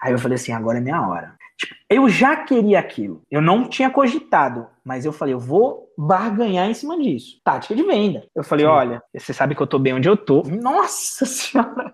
Aí 0.00 0.12
eu 0.12 0.18
falei 0.18 0.36
assim, 0.36 0.52
agora 0.52 0.78
é 0.78 0.80
minha 0.80 1.06
hora. 1.06 1.34
Tipo, 1.56 1.74
eu 1.90 2.08
já 2.08 2.36
queria 2.36 2.78
aquilo. 2.78 3.22
Eu 3.30 3.42
não 3.42 3.68
tinha 3.68 3.90
cogitado, 3.90 4.66
mas 4.84 5.04
eu 5.04 5.12
falei, 5.12 5.34
eu 5.34 5.38
vou 5.38 5.90
barganhar 5.96 6.68
em 6.68 6.74
cima 6.74 6.98
disso. 6.98 7.38
Tática 7.44 7.74
de 7.74 7.82
venda. 7.82 8.24
Eu 8.34 8.42
falei, 8.42 8.64
Sim. 8.64 8.72
olha, 8.72 9.02
você 9.14 9.32
sabe 9.34 9.54
que 9.54 9.60
eu 9.60 9.66
tô 9.66 9.78
bem 9.78 9.92
onde 9.92 10.08
eu 10.08 10.16
tô. 10.16 10.42
Nossa 10.42 11.26
senhora! 11.26 11.92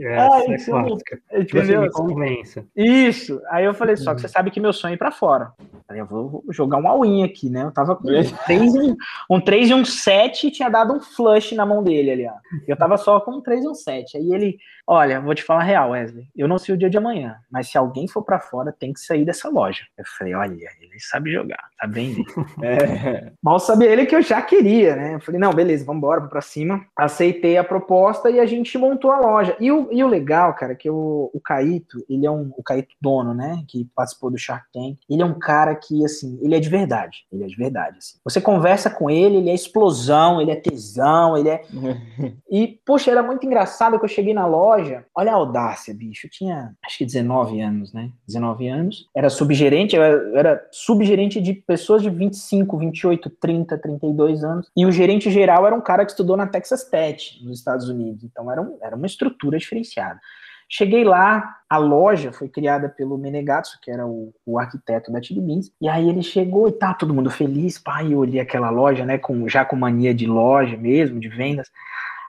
Essa 0.00 0.34
Ai, 0.34 0.54
é 0.54 0.64
clássica. 0.64 1.20
Tipo 1.44 1.58
assim, 1.58 1.72
entendeu? 1.72 1.90
convença. 1.90 2.66
Isso. 2.74 3.40
Aí 3.50 3.64
eu 3.64 3.74
falei, 3.74 3.96
só 3.96 4.14
que 4.14 4.22
você 4.22 4.28
sabe 4.28 4.50
que 4.50 4.60
meu 4.60 4.72
sonho 4.72 4.92
é 4.92 4.94
ir 4.94 4.98
pra 4.98 5.10
fora. 5.10 5.52
Aí 5.88 5.98
eu 5.98 6.06
vou 6.06 6.44
jogar 6.50 6.78
um 6.78 6.88
all-in 6.88 7.24
aqui, 7.24 7.50
né? 7.50 7.62
Eu 7.62 7.72
tava 7.72 7.94
com 7.94 8.08
um 8.08 8.22
3, 8.46 8.74
e, 8.74 8.96
um 9.30 9.40
3 9.40 9.70
e 9.70 9.74
um 9.74 9.84
7 9.84 10.46
e 10.46 10.50
tinha 10.50 10.68
dado 10.68 10.94
um 10.94 11.00
flush 11.00 11.54
na 11.54 11.66
mão 11.66 11.82
dele 11.82 12.10
ali, 12.10 12.26
ó. 12.26 12.34
Eu 12.66 12.76
tava 12.76 12.96
só 12.96 13.20
com 13.20 13.32
um 13.32 13.40
3 13.42 13.64
e 13.64 13.68
um 13.68 13.74
7. 13.74 14.16
Aí 14.16 14.32
ele, 14.32 14.58
olha, 14.86 15.20
vou 15.20 15.34
te 15.34 15.42
falar 15.42 15.60
a 15.60 15.64
real, 15.64 15.90
Wesley. 15.90 16.26
Eu 16.34 16.48
não 16.48 16.58
sei 16.58 16.74
o 16.74 16.78
dia 16.78 16.90
de 16.90 16.96
amanhã, 16.96 17.36
mas 17.50 17.68
se 17.68 17.76
alguém 17.76 18.08
for 18.08 18.22
para 18.22 18.40
fora, 18.40 18.72
tem 18.72 18.92
que 18.92 19.00
sair 19.00 19.24
dessa 19.24 19.48
loja. 19.48 19.84
Eu 19.96 20.04
falei, 20.18 20.34
olha, 20.34 20.68
ele 20.80 20.98
sabe 20.98 21.32
jogar, 21.32 21.68
tá 21.78 21.86
bem. 21.86 22.05
é. 22.62 23.32
Mal 23.42 23.58
sabia 23.58 23.88
ele 23.88 24.06
que 24.06 24.14
eu 24.14 24.22
já 24.22 24.40
queria, 24.42 24.96
né? 24.96 25.14
Eu 25.14 25.20
falei, 25.20 25.40
não, 25.40 25.52
beleza, 25.52 25.84
vamos 25.84 25.98
embora, 25.98 26.20
pra 26.22 26.40
cima. 26.40 26.84
Aceitei 26.96 27.56
a 27.56 27.64
proposta 27.64 28.30
e 28.30 28.40
a 28.40 28.46
gente 28.46 28.76
montou 28.78 29.10
a 29.10 29.20
loja. 29.20 29.56
E 29.60 29.70
o, 29.70 29.88
e 29.92 30.02
o 30.02 30.08
legal, 30.08 30.54
cara, 30.54 30.74
que 30.74 30.88
o, 30.88 31.30
o 31.32 31.40
Caíto, 31.40 32.04
ele 32.08 32.26
é 32.26 32.30
um, 32.30 32.52
o 32.56 32.62
Caíto 32.62 32.94
dono, 33.00 33.34
né, 33.34 33.62
que 33.68 33.88
participou 33.94 34.30
do 34.30 34.38
Shark 34.38 34.66
Tank, 34.72 34.98
ele 35.08 35.22
é 35.22 35.24
um 35.24 35.38
cara 35.38 35.74
que, 35.74 36.04
assim, 36.04 36.38
ele 36.42 36.54
é 36.54 36.60
de 36.60 36.68
verdade. 36.68 37.24
Ele 37.32 37.44
é 37.44 37.46
de 37.46 37.56
verdade, 37.56 37.98
assim. 37.98 38.18
Você 38.24 38.40
conversa 38.40 38.90
com 38.90 39.10
ele, 39.10 39.36
ele 39.36 39.50
é 39.50 39.54
explosão, 39.54 40.40
ele 40.40 40.50
é 40.50 40.56
tesão, 40.56 41.36
ele 41.36 41.48
é... 41.48 41.62
e, 42.50 42.78
poxa, 42.84 43.10
era 43.10 43.22
muito 43.22 43.44
engraçado 43.46 43.98
que 43.98 44.04
eu 44.04 44.08
cheguei 44.08 44.34
na 44.34 44.46
loja, 44.46 45.04
olha 45.14 45.32
a 45.32 45.36
audácia, 45.36 45.94
bicho. 45.94 46.26
Eu 46.26 46.30
tinha, 46.30 46.74
acho 46.84 46.98
que 46.98 47.04
19 47.04 47.60
anos, 47.60 47.92
né? 47.92 48.10
19 48.26 48.68
anos. 48.68 49.08
Era 49.14 49.30
subgerente, 49.30 49.96
eu 49.96 50.02
era, 50.02 50.16
eu 50.16 50.36
era 50.36 50.68
subgerente 50.70 51.40
de 51.40 51.54
pessoas 51.54 51.95
de 52.02 52.10
25, 52.10 52.78
28, 52.78 53.30
30, 53.30 53.78
32 53.78 54.44
anos. 54.44 54.70
E 54.76 54.86
o 54.86 54.92
gerente 54.92 55.30
geral 55.30 55.66
era 55.66 55.74
um 55.74 55.80
cara 55.80 56.04
que 56.04 56.12
estudou 56.12 56.36
na 56.36 56.46
Texas 56.46 56.84
Tech, 56.84 57.42
nos 57.44 57.58
Estados 57.58 57.88
Unidos. 57.88 58.24
Então 58.24 58.50
era, 58.50 58.60
um, 58.60 58.78
era 58.80 58.96
uma 58.96 59.06
estrutura 59.06 59.58
diferenciada. 59.58 60.20
Cheguei 60.68 61.04
lá, 61.04 61.58
a 61.70 61.76
loja 61.76 62.32
foi 62.32 62.48
criada 62.48 62.88
pelo 62.88 63.16
Menegatsu, 63.16 63.78
que 63.80 63.88
era 63.88 64.04
o, 64.04 64.34
o 64.44 64.58
arquiteto 64.58 65.12
da 65.12 65.22
Chili 65.22 65.40
Beans, 65.40 65.70
e 65.80 65.88
aí 65.88 66.08
ele 66.08 66.22
chegou 66.22 66.66
e 66.66 66.72
tá 66.72 66.92
todo 66.92 67.14
mundo 67.14 67.30
feliz, 67.30 67.78
pai, 67.78 68.12
eu 68.12 68.18
olhei 68.18 68.40
aquela 68.40 68.68
loja, 68.68 69.06
né, 69.06 69.16
com, 69.16 69.48
já 69.48 69.64
com 69.64 69.76
mania 69.76 70.12
de 70.12 70.26
loja 70.26 70.76
mesmo, 70.76 71.20
de 71.20 71.28
vendas, 71.28 71.70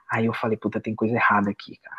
aí 0.08 0.26
eu 0.26 0.32
falei, 0.32 0.56
puta, 0.56 0.80
tem 0.80 0.94
coisa 0.94 1.16
errada 1.16 1.50
aqui, 1.50 1.76
cara. 1.82 1.96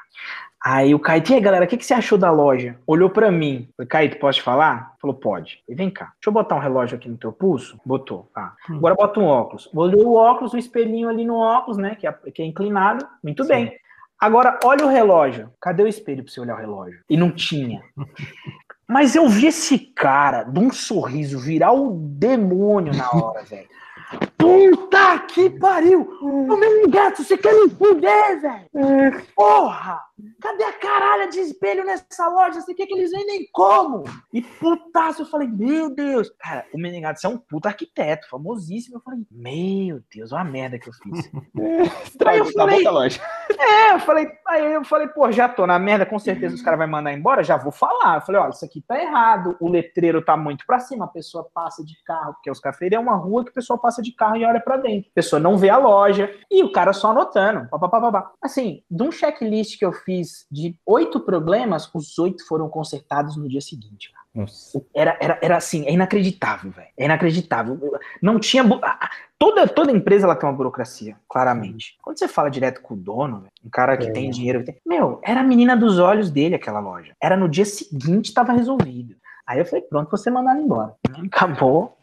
Aí 0.64 0.94
o 0.94 1.00
Caio, 1.00 1.24
e 1.30 1.34
aí, 1.34 1.40
galera, 1.40 1.64
o 1.64 1.68
que, 1.68 1.78
que 1.78 1.86
você 1.86 1.94
achou 1.94 2.18
da 2.18 2.30
loja? 2.30 2.76
Olhou 2.86 3.10
para 3.10 3.32
mim. 3.32 3.70
Falei, 3.78 3.88
Caio, 3.88 4.20
posso 4.20 4.40
te 4.40 4.44
falar? 4.44 4.94
Falou, 5.02 5.16
pode. 5.16 5.62
Falei, 5.66 5.78
vem 5.78 5.90
cá, 5.90 6.06
deixa 6.16 6.28
eu 6.28 6.34
botar 6.34 6.56
um 6.56 6.60
relógio 6.60 6.98
aqui 6.98 7.08
no 7.08 7.18
teu 7.18 7.32
pulso. 7.32 7.80
Botou, 7.86 8.30
tá. 8.34 8.56
Hum. 8.70 8.76
Agora 8.76 8.96
bota 8.96 9.20
um 9.22 9.26
óculos. 9.26 9.70
Olhou 9.74 10.08
o 10.08 10.16
óculos, 10.16 10.54
o 10.54 10.58
espelhinho 10.58 11.08
ali 11.08 11.26
no 11.26 11.38
óculos, 11.38 11.78
né, 11.78 11.96
que 11.96 12.06
é, 12.06 12.12
que 12.12 12.42
é 12.42 12.46
inclinado. 12.46 13.08
Muito 13.24 13.44
Sim. 13.44 13.50
bem. 13.50 13.80
Agora, 14.20 14.60
olha 14.66 14.86
o 14.86 14.90
relógio. 14.90 15.50
Cadê 15.62 15.82
o 15.82 15.88
espelho 15.88 16.24
pra 16.24 16.32
você 16.32 16.42
olhar 16.42 16.56
o 16.56 16.60
relógio? 16.60 17.00
E 17.10 17.16
não 17.16 17.32
tinha. 17.32 17.82
Mas 18.86 19.16
eu 19.16 19.30
vi 19.30 19.46
esse 19.46 19.78
cara 19.78 20.44
de 20.44 20.60
um 20.60 20.72
sorriso 20.72 21.40
virar 21.40 21.72
o 21.72 21.92
demônio 21.96 22.92
na 22.94 23.10
hora, 23.12 23.44
velho. 23.44 23.70
Puta 24.38 25.20
que 25.28 25.50
pariu! 25.50 26.18
O 26.22 26.58
meu 26.58 26.90
gato, 26.90 27.24
você 27.24 27.38
quer 27.38 27.54
me 27.54 27.70
fuder, 27.70 28.42
velho? 28.42 29.24
Porra! 29.36 30.02
Cadê 30.42 30.64
a 30.64 30.74
caralha 30.74 31.28
de 31.28 31.40
espelho 31.40 31.86
nessa 31.86 32.28
loja? 32.28 32.60
Você 32.60 32.74
quer 32.74 32.86
que 32.86 32.94
eles 32.94 33.12
vendem 33.12 33.48
como? 33.54 34.04
E 34.34 34.42
putaço, 34.42 35.22
eu 35.22 35.26
falei, 35.26 35.48
meu 35.48 35.94
Deus. 35.94 36.30
Cara, 36.40 36.66
o 36.74 36.78
Menegato 36.78 37.26
é 37.26 37.30
um 37.30 37.38
puta 37.38 37.70
arquiteto, 37.70 38.28
famosíssimo. 38.30 38.98
Eu 38.98 39.02
falei, 39.02 39.20
meu 39.32 40.02
Deus, 40.14 40.32
olha 40.32 40.42
a 40.42 40.46
merda 40.46 40.80
que 40.80 40.90
eu 40.90 40.94
fiz. 40.94 41.32
aí 42.26 42.38
eu 42.38 42.46
falei, 42.46 42.84
loja. 42.84 43.22
É, 43.58 43.94
eu 43.94 44.00
falei, 44.00 44.30
aí 44.48 44.74
eu 44.74 44.84
falei, 44.84 45.08
pô, 45.08 45.32
já 45.32 45.48
tô 45.48 45.66
na 45.66 45.80
merda, 45.80 46.06
com 46.06 46.20
certeza 46.20 46.56
os 46.56 46.62
caras 46.62 46.80
vão 46.80 46.88
mandar 46.88 47.14
embora, 47.14 47.44
já 47.44 47.58
vou 47.58 47.72
falar. 47.72 48.16
Eu 48.16 48.22
falei, 48.22 48.42
olha, 48.42 48.50
isso 48.50 48.66
aqui 48.66 48.82
tá 48.82 49.02
errado, 49.02 49.56
o 49.60 49.70
letreiro 49.70 50.22
tá 50.22 50.36
muito 50.36 50.66
pra 50.66 50.80
cima, 50.80 51.06
a 51.06 51.10
pessoa 51.10 51.50
passa 51.54 51.84
de 51.84 51.96
carro, 52.04 52.34
porque 52.34 52.52
os 52.52 52.60
cafeiros 52.60 52.98
é 52.98 53.00
uma 53.00 53.16
rua 53.16 53.44
que 53.44 53.52
o 53.52 53.54
pessoal 53.54 53.80
passa 53.80 53.99
de 54.02 54.12
carro 54.12 54.38
e 54.38 54.46
olha 54.46 54.60
pra 54.60 54.78
dentro. 54.78 55.10
A 55.12 55.16
pessoa 55.16 55.40
não 55.40 55.58
vê 55.58 55.70
a 55.70 55.78
loja, 55.78 56.34
e 56.50 56.64
o 56.64 56.72
cara 56.72 56.94
só 56.94 57.12
anotando. 57.12 57.68
Pá, 57.70 57.80
pá, 57.80 57.90
pá, 57.90 58.12
pá. 58.12 58.32
Assim, 58.42 58.84
de 58.90 59.04
um 59.04 59.12
checklist 59.12 59.78
que 59.78 59.86
eu 59.86 59.92
fiz 59.92 60.46
de 60.52 60.76
oito 60.86 61.20
problemas, 61.20 61.90
os 61.94 62.18
oito 62.20 62.46
foram 62.48 62.70
consertados 62.70 63.38
no 63.38 63.48
dia 63.48 63.62
seguinte. 63.62 64.12
Nossa. 64.34 64.82
Era, 64.94 65.18
era, 65.20 65.40
era 65.42 65.58
assim, 65.58 65.86
é 65.86 65.92
inacreditável, 65.92 66.72
velho. 66.72 66.88
É 66.98 67.06
inacreditável. 67.06 67.80
Não 68.22 68.40
tinha. 68.40 68.64
Toda, 69.38 69.68
toda 69.68 69.92
empresa 69.92 70.26
ela 70.26 70.36
tem 70.36 70.48
uma 70.48 70.56
burocracia, 70.56 71.16
claramente. 71.28 71.98
Quando 72.02 72.20
você 72.20 72.28
fala 72.28 72.50
direto 72.50 72.82
com 72.82 72.94
o 72.94 72.98
dono, 72.98 73.46
um 73.64 73.70
cara 73.70 73.98
que 73.98 74.08
é. 74.08 74.12
tem 74.12 74.30
dinheiro. 74.30 74.64
Meu, 74.86 75.20
era 75.24 75.42
a 75.42 75.44
menina 75.44 75.76
dos 75.76 75.98
olhos 75.98 76.30
dele 76.30 76.56
aquela 76.56 76.80
loja. 76.80 77.14
Era 77.22 77.36
no 77.36 77.50
dia 77.50 77.66
seguinte, 77.66 78.28
estava 78.28 78.54
resolvido. 78.54 79.16
Aí 79.48 79.58
eu 79.58 79.66
falei, 79.66 79.82
pronto, 79.82 80.12
você 80.12 80.30
mandar 80.30 80.60
embora. 80.60 80.94
Acabou. 81.26 81.98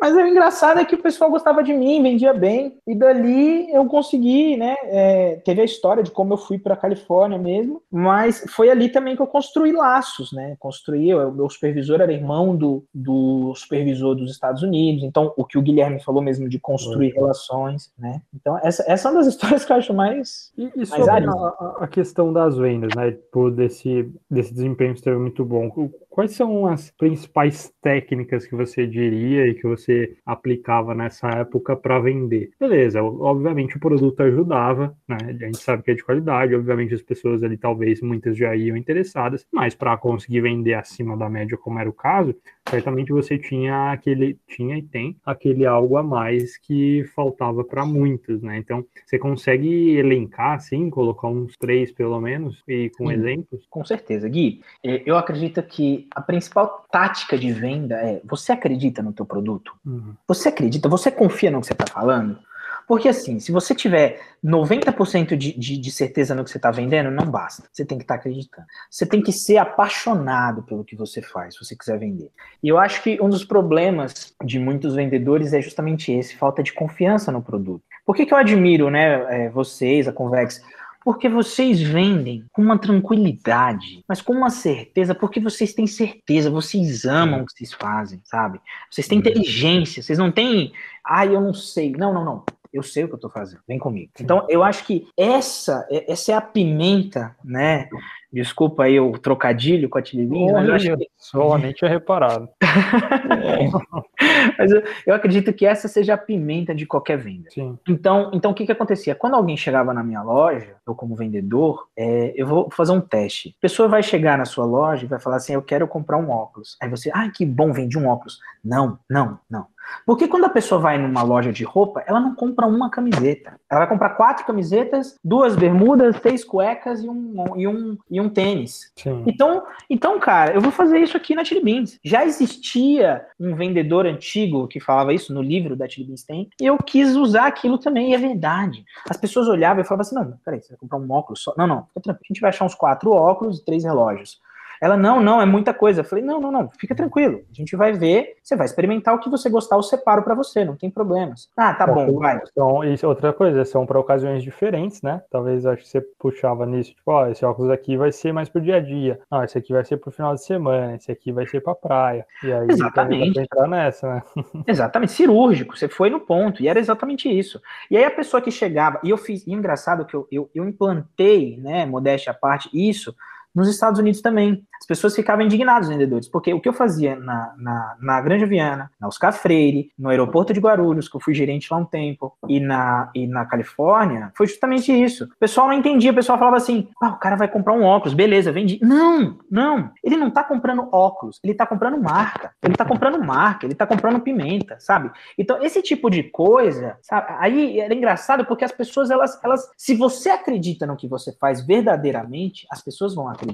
Mas 0.00 0.14
o 0.14 0.20
engraçado 0.20 0.78
é 0.78 0.84
que 0.84 0.94
o 0.94 1.02
pessoal 1.02 1.30
gostava 1.30 1.62
de 1.62 1.72
mim, 1.72 2.02
vendia 2.02 2.34
bem, 2.34 2.78
e 2.86 2.94
dali 2.94 3.70
eu 3.72 3.86
consegui, 3.86 4.56
né? 4.56 4.76
É, 4.84 5.36
teve 5.44 5.62
a 5.62 5.64
história 5.64 6.02
de 6.02 6.10
como 6.10 6.34
eu 6.34 6.38
fui 6.38 6.58
para 6.58 6.74
a 6.74 6.76
Califórnia 6.76 7.38
mesmo, 7.38 7.82
mas 7.90 8.44
foi 8.50 8.68
ali 8.68 8.90
também 8.90 9.16
que 9.16 9.22
eu 9.22 9.26
construí 9.26 9.72
laços, 9.72 10.32
né? 10.32 10.54
Construí, 10.58 11.14
o 11.14 11.32
meu 11.32 11.48
supervisor 11.48 12.00
era 12.00 12.12
irmão 12.12 12.54
do, 12.54 12.84
do 12.92 13.54
supervisor 13.54 14.14
dos 14.14 14.30
Estados 14.30 14.62
Unidos, 14.62 15.02
então 15.02 15.32
o 15.36 15.44
que 15.44 15.56
o 15.56 15.62
Guilherme 15.62 16.02
falou 16.02 16.22
mesmo 16.22 16.48
de 16.48 16.58
construir 16.58 17.12
uhum. 17.14 17.20
relações, 17.20 17.90
né? 17.98 18.20
Então 18.34 18.58
essa, 18.62 18.84
essa 18.86 19.08
é 19.08 19.10
uma 19.10 19.18
das 19.20 19.28
histórias 19.32 19.64
que 19.64 19.72
eu 19.72 19.76
acho 19.76 19.94
mais. 19.94 20.52
E, 20.58 20.64
e 20.74 20.88
mais 20.90 21.08
a, 21.08 21.76
a, 21.80 21.88
questão 21.88 22.32
das 22.32 22.58
vendas, 22.58 22.94
né? 22.94 23.16
Por 23.32 23.50
desse, 23.50 24.12
desse 24.30 24.52
desempenho 24.52 24.92
que 24.92 24.98
esteve 24.98 25.16
muito 25.16 25.44
bom. 25.44 25.70
Quais 26.10 26.32
são 26.32 26.66
as 26.66 26.90
principais 26.90 27.72
técnicas 27.82 28.46
que 28.46 28.54
você 28.54 28.86
diria 28.86 29.46
e 29.46 29.54
que 29.54 29.66
você 29.66 29.85
aplicava 30.24 30.94
nessa 30.94 31.28
época 31.28 31.76
para 31.76 31.98
vender? 31.98 32.50
Beleza, 32.58 33.02
obviamente 33.02 33.76
o 33.76 33.80
produto 33.80 34.20
ajudava, 34.20 34.96
né? 35.08 35.16
A 35.28 35.32
gente 35.32 35.58
sabe 35.58 35.82
que 35.82 35.90
é 35.90 35.94
de 35.94 36.04
qualidade, 36.04 36.54
obviamente 36.54 36.94
as 36.94 37.02
pessoas 37.02 37.42
ali 37.42 37.56
talvez 37.56 38.00
muitas 38.00 38.36
já 38.36 38.54
iam 38.54 38.76
interessadas, 38.76 39.46
mas 39.52 39.74
para 39.74 39.96
conseguir 39.96 40.40
vender 40.40 40.74
acima 40.74 41.16
da 41.16 41.28
média, 41.28 41.56
como 41.56 41.78
era 41.78 41.88
o 41.88 41.92
caso, 41.92 42.34
certamente 42.68 43.12
você 43.12 43.38
tinha 43.38 43.92
aquele, 43.92 44.38
tinha 44.48 44.76
e 44.78 44.82
tem 44.82 45.16
aquele 45.24 45.66
algo 45.66 45.96
a 45.96 46.02
mais 46.02 46.56
que 46.58 47.04
faltava 47.14 47.64
para 47.64 47.84
muitos, 47.84 48.42
né? 48.42 48.58
Então 48.58 48.84
você 49.04 49.18
consegue 49.18 49.96
elencar 49.96 50.52
assim, 50.52 50.90
colocar 50.90 51.28
uns 51.28 51.56
três 51.56 51.92
pelo 51.92 52.20
menos 52.20 52.62
e 52.66 52.90
com 52.96 53.08
Sim, 53.08 53.14
exemplos? 53.14 53.66
Com 53.70 53.84
certeza, 53.84 54.28
Gui. 54.28 54.62
Eu 54.82 55.16
acredito 55.16 55.62
que 55.62 56.06
a 56.14 56.20
principal 56.20 56.84
tática 56.90 57.38
de 57.38 57.52
venda 57.52 57.96
é: 57.96 58.20
você 58.24 58.52
acredita 58.52 59.02
no 59.02 59.12
teu 59.12 59.24
produto? 59.24 59.72
Uhum. 59.84 60.14
Você 60.26 60.48
acredita? 60.48 60.88
Você 60.88 61.10
confia 61.10 61.50
no 61.50 61.60
que 61.60 61.66
você 61.66 61.72
está 61.72 61.86
falando? 61.86 62.38
Porque 62.86 63.08
assim, 63.08 63.40
se 63.40 63.50
você 63.50 63.74
tiver 63.74 64.20
90% 64.44 65.36
de, 65.36 65.58
de, 65.58 65.76
de, 65.76 65.90
certeza 65.90 66.34
no 66.34 66.44
que 66.44 66.50
você 66.50 66.58
está 66.58 66.70
vendendo, 66.70 67.10
não 67.10 67.26
basta. 67.26 67.68
Você 67.72 67.84
tem 67.84 67.98
que 67.98 68.04
estar 68.04 68.14
tá 68.14 68.20
acreditando. 68.20 68.66
Você 68.88 69.04
tem 69.04 69.20
que 69.20 69.32
ser 69.32 69.56
apaixonado 69.56 70.62
pelo 70.62 70.84
que 70.84 70.94
você 70.94 71.20
faz, 71.20 71.54
se 71.54 71.64
você 71.64 71.74
quiser 71.74 71.98
vender. 71.98 72.30
E 72.62 72.68
eu 72.68 72.78
acho 72.78 73.02
que 73.02 73.20
um 73.20 73.28
dos 73.28 73.44
problemas 73.44 74.34
de 74.44 74.58
muitos 74.58 74.94
vendedores 74.94 75.52
é 75.52 75.60
justamente 75.60 76.12
esse, 76.12 76.36
falta 76.36 76.62
de 76.62 76.72
confiança 76.72 77.32
no 77.32 77.42
produto. 77.42 77.82
Por 78.04 78.14
que, 78.14 78.24
que 78.24 78.32
eu 78.32 78.38
admiro 78.38 78.88
né, 78.88 79.46
é, 79.46 79.50
vocês, 79.50 80.06
a 80.06 80.12
Convex? 80.12 80.62
Porque 81.04 81.28
vocês 81.28 81.80
vendem 81.80 82.44
com 82.52 82.62
uma 82.62 82.78
tranquilidade, 82.78 84.04
mas 84.08 84.20
com 84.20 84.32
uma 84.32 84.50
certeza, 84.50 85.14
porque 85.14 85.38
vocês 85.38 85.72
têm 85.72 85.86
certeza, 85.86 86.50
vocês 86.50 87.04
amam 87.04 87.42
o 87.42 87.46
que 87.46 87.52
vocês 87.52 87.72
fazem, 87.72 88.20
sabe? 88.24 88.60
Vocês 88.90 89.06
têm 89.06 89.18
inteligência, 89.18 90.02
vocês 90.02 90.18
não 90.18 90.32
têm, 90.32 90.72
ah, 91.04 91.24
eu 91.24 91.40
não 91.40 91.54
sei. 91.54 91.92
Não, 91.92 92.12
não, 92.12 92.24
não 92.24 92.44
eu 92.72 92.82
sei 92.82 93.04
o 93.04 93.08
que 93.08 93.14
eu 93.14 93.16
estou 93.16 93.30
fazendo, 93.30 93.60
vem 93.66 93.78
comigo. 93.78 94.12
Então, 94.20 94.46
eu 94.48 94.62
acho 94.62 94.84
que 94.84 95.06
essa, 95.16 95.86
essa 95.90 96.32
é 96.32 96.34
a 96.34 96.40
pimenta, 96.40 97.36
né? 97.44 97.88
Desculpa 98.32 98.84
aí 98.84 98.98
o 98.98 99.12
trocadilho 99.12 99.88
com 99.88 99.98
a 99.98 100.02
Tilibins, 100.02 100.52
mas 100.52 100.68
eu 100.68 100.74
acho 100.74 100.96
que... 100.96 101.08
Só, 101.16 101.56
nem 101.58 101.72
tinha 101.72 101.90
reparado. 101.90 102.48
é. 102.62 103.66
Mas 104.58 104.70
eu, 104.70 104.82
eu, 105.06 105.14
acredito 105.14 105.52
que 105.52 105.66
essa 105.66 105.88
seja 105.88 106.14
a 106.14 106.18
pimenta 106.18 106.74
de 106.74 106.86
qualquer 106.86 107.18
venda. 107.18 107.50
Sim. 107.50 107.78
Então, 107.88 108.30
então, 108.32 108.50
o 108.50 108.54
que 108.54 108.66
que 108.66 108.72
acontecia? 108.72 109.14
Quando 109.14 109.34
alguém 109.34 109.56
chegava 109.56 109.92
na 109.92 110.02
minha 110.02 110.22
loja, 110.22 110.76
eu 110.86 110.94
como 110.94 111.16
vendedor, 111.16 111.88
é, 111.96 112.32
eu 112.36 112.46
vou 112.46 112.70
fazer 112.70 112.92
um 112.92 113.00
teste. 113.00 113.54
A 113.58 113.62
pessoa 113.62 113.88
vai 113.88 114.02
chegar 114.02 114.38
na 114.38 114.44
sua 114.44 114.64
loja 114.64 115.04
e 115.04 115.08
vai 115.08 115.18
falar 115.18 115.36
assim, 115.36 115.54
eu 115.54 115.62
quero 115.62 115.86
comprar 115.88 116.18
um 116.18 116.30
óculos. 116.30 116.76
Aí 116.80 116.88
você, 116.88 117.10
ah, 117.12 117.28
que 117.30 117.44
bom, 117.44 117.72
vendi 117.72 117.98
um 117.98 118.08
óculos. 118.08 118.38
Não, 118.64 118.98
não, 119.08 119.38
não. 119.50 119.66
Porque 120.04 120.28
quando 120.28 120.44
a 120.44 120.50
pessoa 120.50 120.80
vai 120.80 120.98
numa 120.98 121.22
loja 121.22 121.52
de 121.52 121.64
roupa, 121.64 122.02
ela 122.06 122.20
não 122.20 122.34
compra 122.34 122.66
uma 122.66 122.90
camiseta. 122.90 123.58
Ela 123.70 123.80
vai 123.80 123.88
comprar 123.88 124.10
quatro 124.10 124.44
camisetas, 124.44 125.16
duas 125.22 125.56
bermudas, 125.56 126.18
três 126.20 126.44
cuecas 126.44 127.02
e 127.02 127.08
um, 127.08 127.56
e 127.56 127.66
um, 127.66 127.96
e 128.16 128.20
um 128.20 128.30
tênis. 128.30 128.90
Então, 129.26 129.62
então, 129.90 130.18
cara, 130.18 130.54
eu 130.54 130.60
vou 130.60 130.72
fazer 130.72 130.98
isso 131.00 131.16
aqui 131.18 131.34
na 131.34 131.44
Chili 131.44 131.62
Beans. 131.62 131.98
Já 132.02 132.24
existia 132.24 133.26
um 133.38 133.54
vendedor 133.54 134.06
antigo 134.06 134.66
que 134.66 134.80
falava 134.80 135.12
isso 135.12 135.34
no 135.34 135.42
livro 135.42 135.76
da 135.76 135.86
Chili 135.86 136.06
Beans 136.06 136.24
tem, 136.24 136.48
e 136.58 136.64
eu 136.64 136.78
quis 136.78 137.14
usar 137.14 137.46
aquilo 137.46 137.76
também, 137.76 138.12
e 138.12 138.14
é 138.14 138.18
verdade. 138.18 138.86
As 139.08 139.18
pessoas 139.18 139.48
olhavam 139.48 139.82
e 139.82 139.86
falavam 139.86 140.00
assim: 140.00 140.14
não, 140.14 140.38
peraí, 140.42 140.62
você 140.62 140.70
vai 140.70 140.78
comprar 140.78 140.98
um 140.98 141.12
óculos 141.12 141.42
só? 141.42 141.52
Não, 141.58 141.66
não, 141.66 141.84
fica 141.88 142.00
tranquilo. 142.00 142.24
A 142.24 142.32
gente 142.32 142.40
vai 142.40 142.48
achar 142.48 142.64
uns 142.64 142.74
quatro 142.74 143.10
óculos 143.10 143.58
e 143.58 143.64
três 143.64 143.84
relógios. 143.84 144.40
Ela, 144.80 144.96
não, 144.96 145.20
não, 145.20 145.40
é 145.40 145.46
muita 145.46 145.72
coisa. 145.72 146.00
Eu 146.00 146.04
falei, 146.04 146.24
não, 146.24 146.40
não, 146.40 146.50
não, 146.50 146.70
fica 146.78 146.94
tranquilo. 146.94 147.40
A 147.50 147.54
gente 147.54 147.76
vai 147.76 147.92
ver, 147.92 148.36
você 148.42 148.56
vai 148.56 148.66
experimentar 148.66 149.14
o 149.14 149.18
que 149.18 149.30
você 149.30 149.48
gostar, 149.48 149.76
eu 149.76 149.82
separo 149.82 150.22
para 150.22 150.34
você, 150.34 150.64
não 150.64 150.76
tem 150.76 150.90
problemas. 150.90 151.48
Ah, 151.56 151.74
tá 151.74 151.86
bom, 151.86 152.18
vai. 152.18 152.40
Então, 152.50 152.84
isso, 152.84 153.06
outra 153.06 153.32
coisa, 153.32 153.64
são 153.64 153.86
para 153.86 153.98
ocasiões 153.98 154.42
diferentes, 154.42 155.02
né? 155.02 155.22
Talvez 155.30 155.66
acho 155.66 155.82
que 155.82 155.88
você 155.88 156.00
puxava 156.18 156.66
nisso, 156.66 156.90
tipo, 156.94 157.10
ó, 157.10 157.26
esse 157.28 157.44
óculos 157.44 157.70
aqui 157.70 157.96
vai 157.96 158.12
ser 158.12 158.32
mais 158.32 158.48
pro 158.48 158.60
dia 158.60 158.76
a 158.76 158.80
dia. 158.80 159.18
Não, 159.30 159.42
esse 159.42 159.58
aqui 159.58 159.72
vai 159.72 159.84
ser 159.84 159.96
pro 159.96 160.10
final 160.10 160.34
de 160.34 160.44
semana, 160.44 160.96
esse 160.96 161.10
aqui 161.10 161.32
vai 161.32 161.46
ser 161.46 161.60
pra 161.60 161.74
praia. 161.74 162.26
E 162.42 162.52
aí 162.52 162.66
exatamente. 162.70 163.40
entrar 163.40 163.66
nessa, 163.66 164.14
né? 164.14 164.22
Exatamente, 164.66 165.12
cirúrgico, 165.12 165.76
você 165.76 165.88
foi 165.88 166.10
no 166.10 166.20
ponto, 166.20 166.62
e 166.62 166.68
era 166.68 166.78
exatamente 166.78 167.28
isso. 167.28 167.60
E 167.90 167.96
aí 167.96 168.04
a 168.04 168.10
pessoa 168.10 168.40
que 168.40 168.50
chegava, 168.50 169.00
e 169.02 169.10
eu 169.10 169.16
fiz, 169.16 169.46
e 169.46 169.52
engraçado 169.52 170.04
que 170.04 170.14
eu, 170.14 170.26
eu, 170.30 170.50
eu 170.54 170.68
implantei, 170.68 171.56
né, 171.58 171.86
modéstia 171.86 172.32
à 172.32 172.34
parte, 172.34 172.68
isso 172.72 173.14
nos 173.56 173.68
Estados 173.68 173.98
Unidos 173.98 174.20
também. 174.20 174.62
As 174.78 174.86
pessoas 174.86 175.16
ficavam 175.16 175.44
indignadas, 175.44 175.88
os 175.88 175.92
vendedores, 175.92 176.28
porque 176.28 176.52
o 176.52 176.60
que 176.60 176.68
eu 176.68 176.72
fazia 176.72 177.16
na, 177.16 177.54
na, 177.56 177.96
na 177.98 178.20
Granja 178.20 178.46
Viana, 178.46 178.90
na 179.00 179.08
Oscar 179.08 179.32
Freire, 179.32 179.90
no 179.98 180.10
aeroporto 180.10 180.52
de 180.52 180.60
Guarulhos, 180.60 181.08
que 181.08 181.16
eu 181.16 181.20
fui 181.20 181.34
gerente 181.34 181.68
lá 181.70 181.78
um 181.78 181.84
tempo, 181.84 182.36
e 182.46 182.60
na, 182.60 183.10
e 183.14 183.26
na 183.26 183.46
Califórnia, 183.46 184.30
foi 184.36 184.46
justamente 184.46 184.92
isso. 184.92 185.24
O 185.24 185.38
pessoal 185.40 185.68
não 185.68 185.74
entendia, 185.74 186.12
o 186.12 186.14
pessoal 186.14 186.38
falava 186.38 186.58
assim: 186.58 186.88
ah, 187.02 187.08
o 187.08 187.18
cara 187.18 187.36
vai 187.36 187.48
comprar 187.48 187.72
um 187.72 187.82
óculos, 187.82 188.12
beleza, 188.12 188.52
vendi. 188.52 188.78
Não, 188.82 189.38
não. 189.50 189.90
Ele 190.04 190.16
não 190.16 190.30
tá 190.30 190.44
comprando 190.44 190.88
óculos, 190.92 191.40
ele 191.42 191.54
tá 191.54 191.66
comprando 191.66 191.98
marca. 191.98 192.52
Ele 192.62 192.74
tá 192.74 192.84
comprando 192.84 193.24
marca, 193.24 193.66
ele 193.66 193.74
tá 193.74 193.86
comprando 193.86 194.20
pimenta, 194.20 194.76
sabe? 194.78 195.10
Então, 195.38 195.62
esse 195.62 195.80
tipo 195.80 196.10
de 196.10 196.22
coisa, 196.24 196.98
sabe? 197.00 197.28
Aí 197.38 197.80
era 197.80 197.94
engraçado 197.94 198.44
porque 198.44 198.64
as 198.64 198.72
pessoas, 198.72 199.10
elas, 199.10 199.42
elas, 199.42 199.70
se 199.76 199.94
você 199.94 200.28
acredita 200.28 200.86
no 200.86 200.96
que 200.96 201.08
você 201.08 201.32
faz 201.40 201.66
verdadeiramente, 201.66 202.66
as 202.70 202.82
pessoas 202.82 203.14
vão 203.14 203.28
acreditar. 203.28 203.45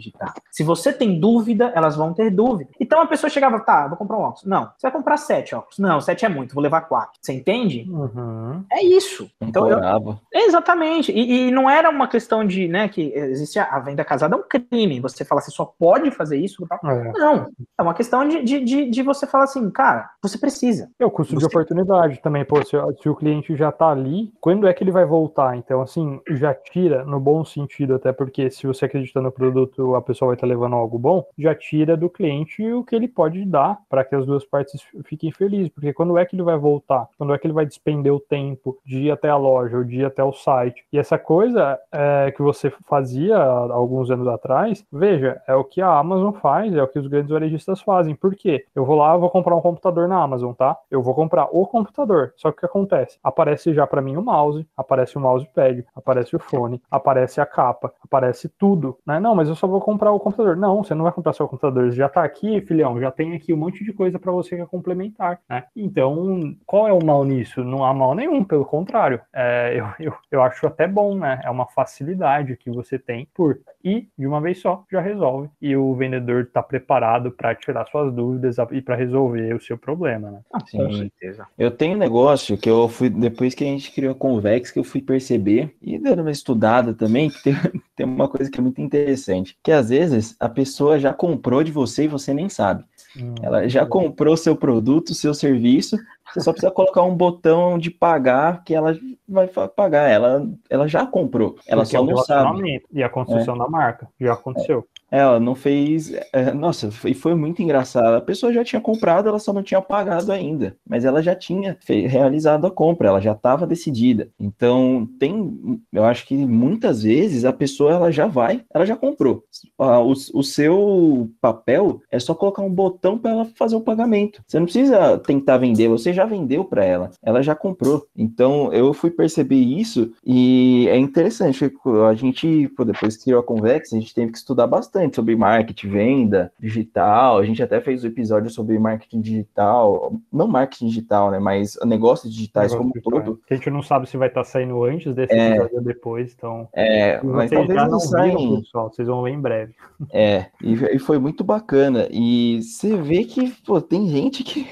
Se 0.50 0.62
você 0.62 0.92
tem 0.92 1.18
dúvida, 1.18 1.72
elas 1.74 1.96
vão 1.96 2.12
ter 2.12 2.30
dúvida. 2.30 2.70
Então 2.80 3.00
a 3.00 3.06
pessoa 3.06 3.30
chegava, 3.30 3.60
tá, 3.60 3.88
vou 3.88 3.96
comprar 3.96 4.16
um 4.16 4.22
óculos. 4.22 4.44
Não, 4.44 4.64
você 4.76 4.82
vai 4.82 4.92
comprar 4.92 5.16
sete 5.16 5.54
óculos. 5.54 5.78
Não, 5.78 6.00
sete 6.00 6.24
é 6.24 6.28
muito, 6.28 6.54
vou 6.54 6.62
levar 6.62 6.82
quatro. 6.82 7.18
Você 7.20 7.32
entende? 7.32 7.86
Uhum. 7.90 8.64
É 8.70 8.82
isso. 8.84 9.30
Então, 9.40 9.68
eu, 9.68 10.18
exatamente. 10.32 11.12
E, 11.12 11.48
e, 11.48 11.50
não 11.50 11.68
era 11.68 11.90
uma 11.90 12.08
questão 12.08 12.44
de, 12.44 12.68
né, 12.68 12.88
que 12.88 13.12
existe 13.14 13.58
a, 13.58 13.64
a 13.64 13.80
venda 13.80 14.04
casada 14.04 14.36
é 14.36 14.38
um 14.38 14.42
crime. 14.42 15.00
Você 15.00 15.24
fala, 15.24 15.40
você 15.40 15.50
só 15.50 15.64
pode 15.64 16.10
fazer 16.10 16.36
isso? 16.38 16.66
É. 16.84 17.12
Não. 17.12 17.48
É 17.78 17.82
uma 17.82 17.94
questão 17.94 18.26
de, 18.26 18.42
de, 18.42 18.60
de, 18.60 18.90
de, 18.90 19.02
você 19.02 19.26
falar 19.26 19.44
assim, 19.44 19.68
cara, 19.70 20.10
você 20.22 20.38
precisa. 20.38 20.90
É 20.98 21.04
o 21.04 21.10
custo 21.10 21.34
você... 21.34 21.40
de 21.40 21.46
oportunidade 21.46 22.20
também. 22.22 22.44
Pô, 22.44 22.62
se, 22.64 22.76
se 23.00 23.08
o 23.08 23.16
cliente 23.16 23.56
já 23.56 23.70
tá 23.70 23.88
ali, 23.88 24.32
quando 24.40 24.66
é 24.66 24.72
que 24.72 24.82
ele 24.82 24.90
vai 24.90 25.04
voltar? 25.04 25.56
Então, 25.56 25.80
assim, 25.80 26.20
já 26.30 26.54
tira 26.54 27.04
no 27.04 27.20
bom 27.20 27.44
sentido, 27.44 27.94
até 27.94 28.12
porque 28.12 28.50
se 28.50 28.66
você 28.66 28.84
acredita 28.84 29.20
no 29.20 29.32
produto, 29.32 29.81
a 29.94 30.02
pessoa 30.02 30.28
vai 30.28 30.36
estar 30.36 30.46
levando 30.46 30.74
algo 30.74 30.98
bom, 30.98 31.24
já 31.38 31.54
tira 31.54 31.96
do 31.96 32.08
cliente 32.08 32.62
o 32.72 32.84
que 32.84 32.94
ele 32.94 33.08
pode 33.08 33.44
dar 33.44 33.78
para 33.88 34.04
que 34.04 34.14
as 34.14 34.26
duas 34.26 34.44
partes 34.44 34.82
fiquem 35.04 35.30
felizes. 35.30 35.68
Porque 35.68 35.92
quando 35.92 36.16
é 36.16 36.24
que 36.24 36.36
ele 36.36 36.42
vai 36.42 36.56
voltar? 36.56 37.08
Quando 37.18 37.34
é 37.34 37.38
que 37.38 37.46
ele 37.46 37.54
vai 37.54 37.66
despender 37.66 38.12
o 38.12 38.20
tempo 38.20 38.78
de 38.84 39.04
ir 39.04 39.10
até 39.10 39.28
a 39.28 39.36
loja 39.36 39.78
ou 39.78 39.84
de 39.84 40.00
ir 40.00 40.04
até 40.04 40.22
o 40.22 40.32
site? 40.32 40.84
E 40.92 40.98
essa 40.98 41.18
coisa 41.18 41.78
é, 41.90 42.32
que 42.34 42.42
você 42.42 42.70
fazia 42.86 43.36
alguns 43.36 44.10
anos 44.10 44.28
atrás, 44.28 44.84
veja, 44.92 45.40
é 45.46 45.54
o 45.54 45.64
que 45.64 45.80
a 45.80 45.98
Amazon 45.98 46.32
faz, 46.32 46.74
é 46.74 46.82
o 46.82 46.88
que 46.88 46.98
os 46.98 47.06
grandes 47.06 47.30
varejistas 47.30 47.80
fazem. 47.80 48.14
Por 48.14 48.34
quê? 48.34 48.64
Eu 48.74 48.84
vou 48.84 48.96
lá, 48.96 49.16
vou 49.16 49.30
comprar 49.30 49.54
um 49.54 49.60
computador 49.60 50.08
na 50.08 50.22
Amazon, 50.22 50.52
tá? 50.52 50.76
Eu 50.90 51.02
vou 51.02 51.14
comprar 51.14 51.48
o 51.50 51.66
computador. 51.66 52.32
Só 52.36 52.50
que 52.50 52.58
o 52.58 52.60
que 52.60 52.66
acontece? 52.66 53.18
Aparece 53.22 53.72
já 53.74 53.86
para 53.86 54.02
mim 54.02 54.16
o 54.16 54.22
mouse, 54.22 54.66
aparece 54.76 55.16
o 55.16 55.20
mousepad, 55.20 55.84
aparece 55.94 56.36
o 56.36 56.38
fone, 56.38 56.82
aparece 56.90 57.40
a 57.40 57.46
capa, 57.46 57.92
aparece 58.02 58.48
tudo, 58.48 58.96
né? 59.06 59.20
Não, 59.20 59.34
mas 59.34 59.48
eu 59.48 59.54
só 59.54 59.66
vou 59.72 59.80
comprar 59.80 60.12
o 60.12 60.20
computador. 60.20 60.56
Não, 60.56 60.84
você 60.84 60.94
não 60.94 61.04
vai 61.04 61.12
comprar 61.12 61.32
seu 61.32 61.48
computador, 61.48 61.90
já 61.90 62.08
tá 62.08 62.22
aqui, 62.22 62.60
filhão, 62.60 63.00
já 63.00 63.10
tem 63.10 63.34
aqui 63.34 63.52
um 63.52 63.56
monte 63.56 63.82
de 63.84 63.92
coisa 63.92 64.18
para 64.18 64.30
você 64.30 64.56
que 64.56 64.62
é 64.62 64.66
complementar, 64.66 65.40
né? 65.48 65.64
Então, 65.74 66.54
qual 66.64 66.86
é 66.86 66.92
o 66.92 67.04
mal 67.04 67.24
nisso? 67.24 67.64
Não 67.64 67.84
há 67.84 67.92
mal 67.92 68.14
nenhum, 68.14 68.44
pelo 68.44 68.64
contrário. 68.64 69.20
É, 69.32 69.74
eu, 69.74 69.86
eu, 69.98 70.14
eu 70.30 70.42
acho 70.42 70.66
até 70.66 70.86
bom, 70.86 71.16
né? 71.16 71.40
É 71.42 71.50
uma 71.50 71.66
facilidade 71.66 72.56
que 72.56 72.70
você 72.70 72.98
tem 72.98 73.26
por 73.34 73.58
ir 73.82 74.08
de 74.16 74.26
uma 74.26 74.40
vez 74.40 74.60
só, 74.60 74.84
já 74.90 75.00
resolve. 75.00 75.48
E 75.60 75.76
o 75.76 75.94
vendedor 75.94 76.42
está 76.42 76.62
preparado 76.62 77.30
para 77.30 77.54
tirar 77.54 77.86
suas 77.86 78.12
dúvidas 78.12 78.56
e 78.70 78.80
para 78.80 78.94
resolver 78.94 79.54
o 79.54 79.60
seu 79.60 79.76
problema, 79.76 80.30
né? 80.30 80.40
Ah, 80.52 80.60
com 80.60 80.92
certeza. 80.92 81.46
Eu 81.58 81.70
tenho 81.70 81.96
um 81.96 81.98
negócio 81.98 82.56
que 82.56 82.68
eu 82.68 82.88
fui, 82.88 83.08
depois 83.08 83.54
que 83.54 83.64
a 83.64 83.66
gente 83.66 83.92
criou 83.92 84.12
a 84.12 84.16
Convex, 84.16 84.70
que 84.70 84.78
eu 84.78 84.84
fui 84.84 85.00
perceber, 85.00 85.74
e 85.80 85.98
dando 85.98 86.20
uma 86.20 86.30
estudada 86.30 86.94
também, 86.94 87.30
que 87.30 87.42
tem, 87.42 87.54
tem 87.96 88.06
uma 88.06 88.28
coisa 88.28 88.50
que 88.50 88.58
é 88.58 88.62
muito 88.62 88.80
interessante, 88.80 89.51
que 89.62 89.72
às 89.72 89.88
vezes 89.88 90.36
a 90.38 90.48
pessoa 90.48 90.98
já 90.98 91.12
comprou 91.12 91.62
de 91.62 91.72
você 91.72 92.04
e 92.04 92.08
você 92.08 92.32
nem 92.32 92.48
sabe. 92.48 92.84
Hum, 93.16 93.34
ela 93.42 93.68
já 93.68 93.84
comprou 93.84 94.36
seu 94.36 94.56
produto, 94.56 95.14
seu 95.14 95.34
serviço, 95.34 95.98
você 96.32 96.40
só 96.40 96.52
precisa 96.52 96.72
colocar 96.72 97.02
um 97.02 97.14
botão 97.14 97.78
de 97.78 97.90
pagar 97.90 98.64
que 98.64 98.74
ela 98.74 98.96
vai 99.28 99.48
pagar. 99.48 100.08
Ela, 100.08 100.48
ela 100.68 100.88
já 100.88 101.06
comprou, 101.06 101.56
ela 101.66 101.82
Porque 101.82 101.96
só 101.96 102.02
é 102.02 102.06
não 102.06 102.16
sabe. 102.18 102.82
E 102.92 103.02
a 103.02 103.08
construção 103.08 103.54
é. 103.54 103.58
da 103.58 103.68
marca 103.68 104.08
já 104.20 104.32
aconteceu. 104.32 104.86
Ela 105.12 105.38
não 105.38 105.54
fez. 105.54 106.10
É, 106.32 106.54
nossa, 106.54 106.90
foi, 106.90 107.12
foi 107.12 107.34
muito 107.34 107.62
engraçado. 107.62 108.14
A 108.14 108.20
pessoa 108.20 108.50
já 108.50 108.64
tinha 108.64 108.80
comprado, 108.80 109.28
ela 109.28 109.38
só 109.38 109.52
não 109.52 109.62
tinha 109.62 109.82
pagado 109.82 110.32
ainda. 110.32 110.74
Mas 110.88 111.04
ela 111.04 111.22
já 111.22 111.34
tinha 111.34 111.76
realizado 111.86 112.66
a 112.66 112.70
compra, 112.70 113.08
ela 113.08 113.20
já 113.20 113.32
estava 113.32 113.66
decidida. 113.66 114.30
Então, 114.40 115.06
tem. 115.20 115.78
Eu 115.92 116.06
acho 116.06 116.26
que 116.26 116.34
muitas 116.34 117.02
vezes 117.02 117.44
a 117.44 117.52
pessoa 117.52 117.92
ela 117.92 118.10
já 118.10 118.26
vai, 118.26 118.64
ela 118.72 118.86
já 118.86 118.96
comprou. 118.96 119.44
O, 119.76 120.12
o 120.12 120.42
seu 120.42 121.30
papel 121.42 122.00
é 122.10 122.18
só 122.18 122.34
colocar 122.34 122.62
um 122.62 122.72
botão 122.72 123.18
para 123.18 123.32
ela 123.32 123.44
fazer 123.54 123.76
o 123.76 123.82
pagamento. 123.82 124.42
Você 124.46 124.58
não 124.58 124.64
precisa 124.64 125.18
tentar 125.18 125.58
vender, 125.58 125.88
você 125.88 126.14
já 126.14 126.21
vendeu 126.24 126.64
para 126.64 126.84
ela, 126.84 127.10
ela 127.22 127.42
já 127.42 127.54
comprou. 127.54 128.06
Então, 128.16 128.72
eu 128.72 128.92
fui 128.92 129.10
perceber 129.10 129.56
isso 129.56 130.12
e 130.24 130.86
é 130.88 130.96
interessante. 130.96 131.70
A 132.08 132.14
gente, 132.14 132.70
depois 132.84 133.16
que 133.16 133.24
criou 133.24 133.40
a 133.40 133.44
Convex, 133.44 133.92
a 133.92 133.98
gente 133.98 134.14
teve 134.14 134.32
que 134.32 134.38
estudar 134.38 134.66
bastante 134.66 135.16
sobre 135.16 135.36
marketing, 135.36 135.88
venda 135.88 136.52
digital. 136.58 137.38
A 137.38 137.44
gente 137.44 137.62
até 137.62 137.80
fez 137.80 138.04
um 138.04 138.08
episódio 138.08 138.50
sobre 138.50 138.78
marketing 138.78 139.20
digital, 139.20 140.14
não 140.32 140.46
marketing 140.46 140.88
digital, 140.88 141.30
né? 141.30 141.38
Mas 141.38 141.78
negócios 141.84 142.32
digitais 142.32 142.72
Negócio 142.72 142.78
como 142.78 142.92
digital. 142.92 143.34
todo. 143.34 143.40
A 143.50 143.54
gente 143.54 143.70
não 143.70 143.82
sabe 143.82 144.08
se 144.08 144.16
vai 144.16 144.28
estar 144.28 144.44
saindo 144.44 144.82
antes 144.84 145.14
desse 145.14 145.32
é, 145.32 145.50
episódio 145.50 145.76
ou 145.76 145.82
depois, 145.82 146.34
então. 146.36 146.68
É, 146.72 147.22
mas 147.22 147.50
talvez 147.50 147.88
não. 147.88 148.60
Pessoal, 148.60 148.90
vocês 148.90 149.08
vão 149.08 149.22
ver 149.22 149.30
em 149.30 149.40
breve. 149.40 149.74
É, 150.12 150.46
e, 150.62 150.74
e 150.96 150.98
foi 150.98 151.18
muito 151.18 151.44
bacana. 151.44 152.08
E 152.10 152.60
você 152.60 152.96
vê 152.96 153.24
que 153.24 153.50
pô, 153.64 153.80
tem 153.80 154.08
gente 154.08 154.42
que 154.42 154.66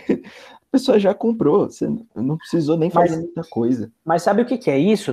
pessoa 0.71 0.99
já 0.99 1.13
comprou, 1.13 1.69
você 1.69 1.89
não 2.15 2.37
precisou 2.37 2.77
nem 2.77 2.91
fazer 2.91 3.17
mas, 3.17 3.25
muita 3.25 3.43
coisa. 3.45 3.93
Mas 4.05 4.23
sabe 4.23 4.43
o 4.43 4.47
que, 4.47 4.59
que 4.59 4.71
é 4.71 4.79
isso, 4.79 5.13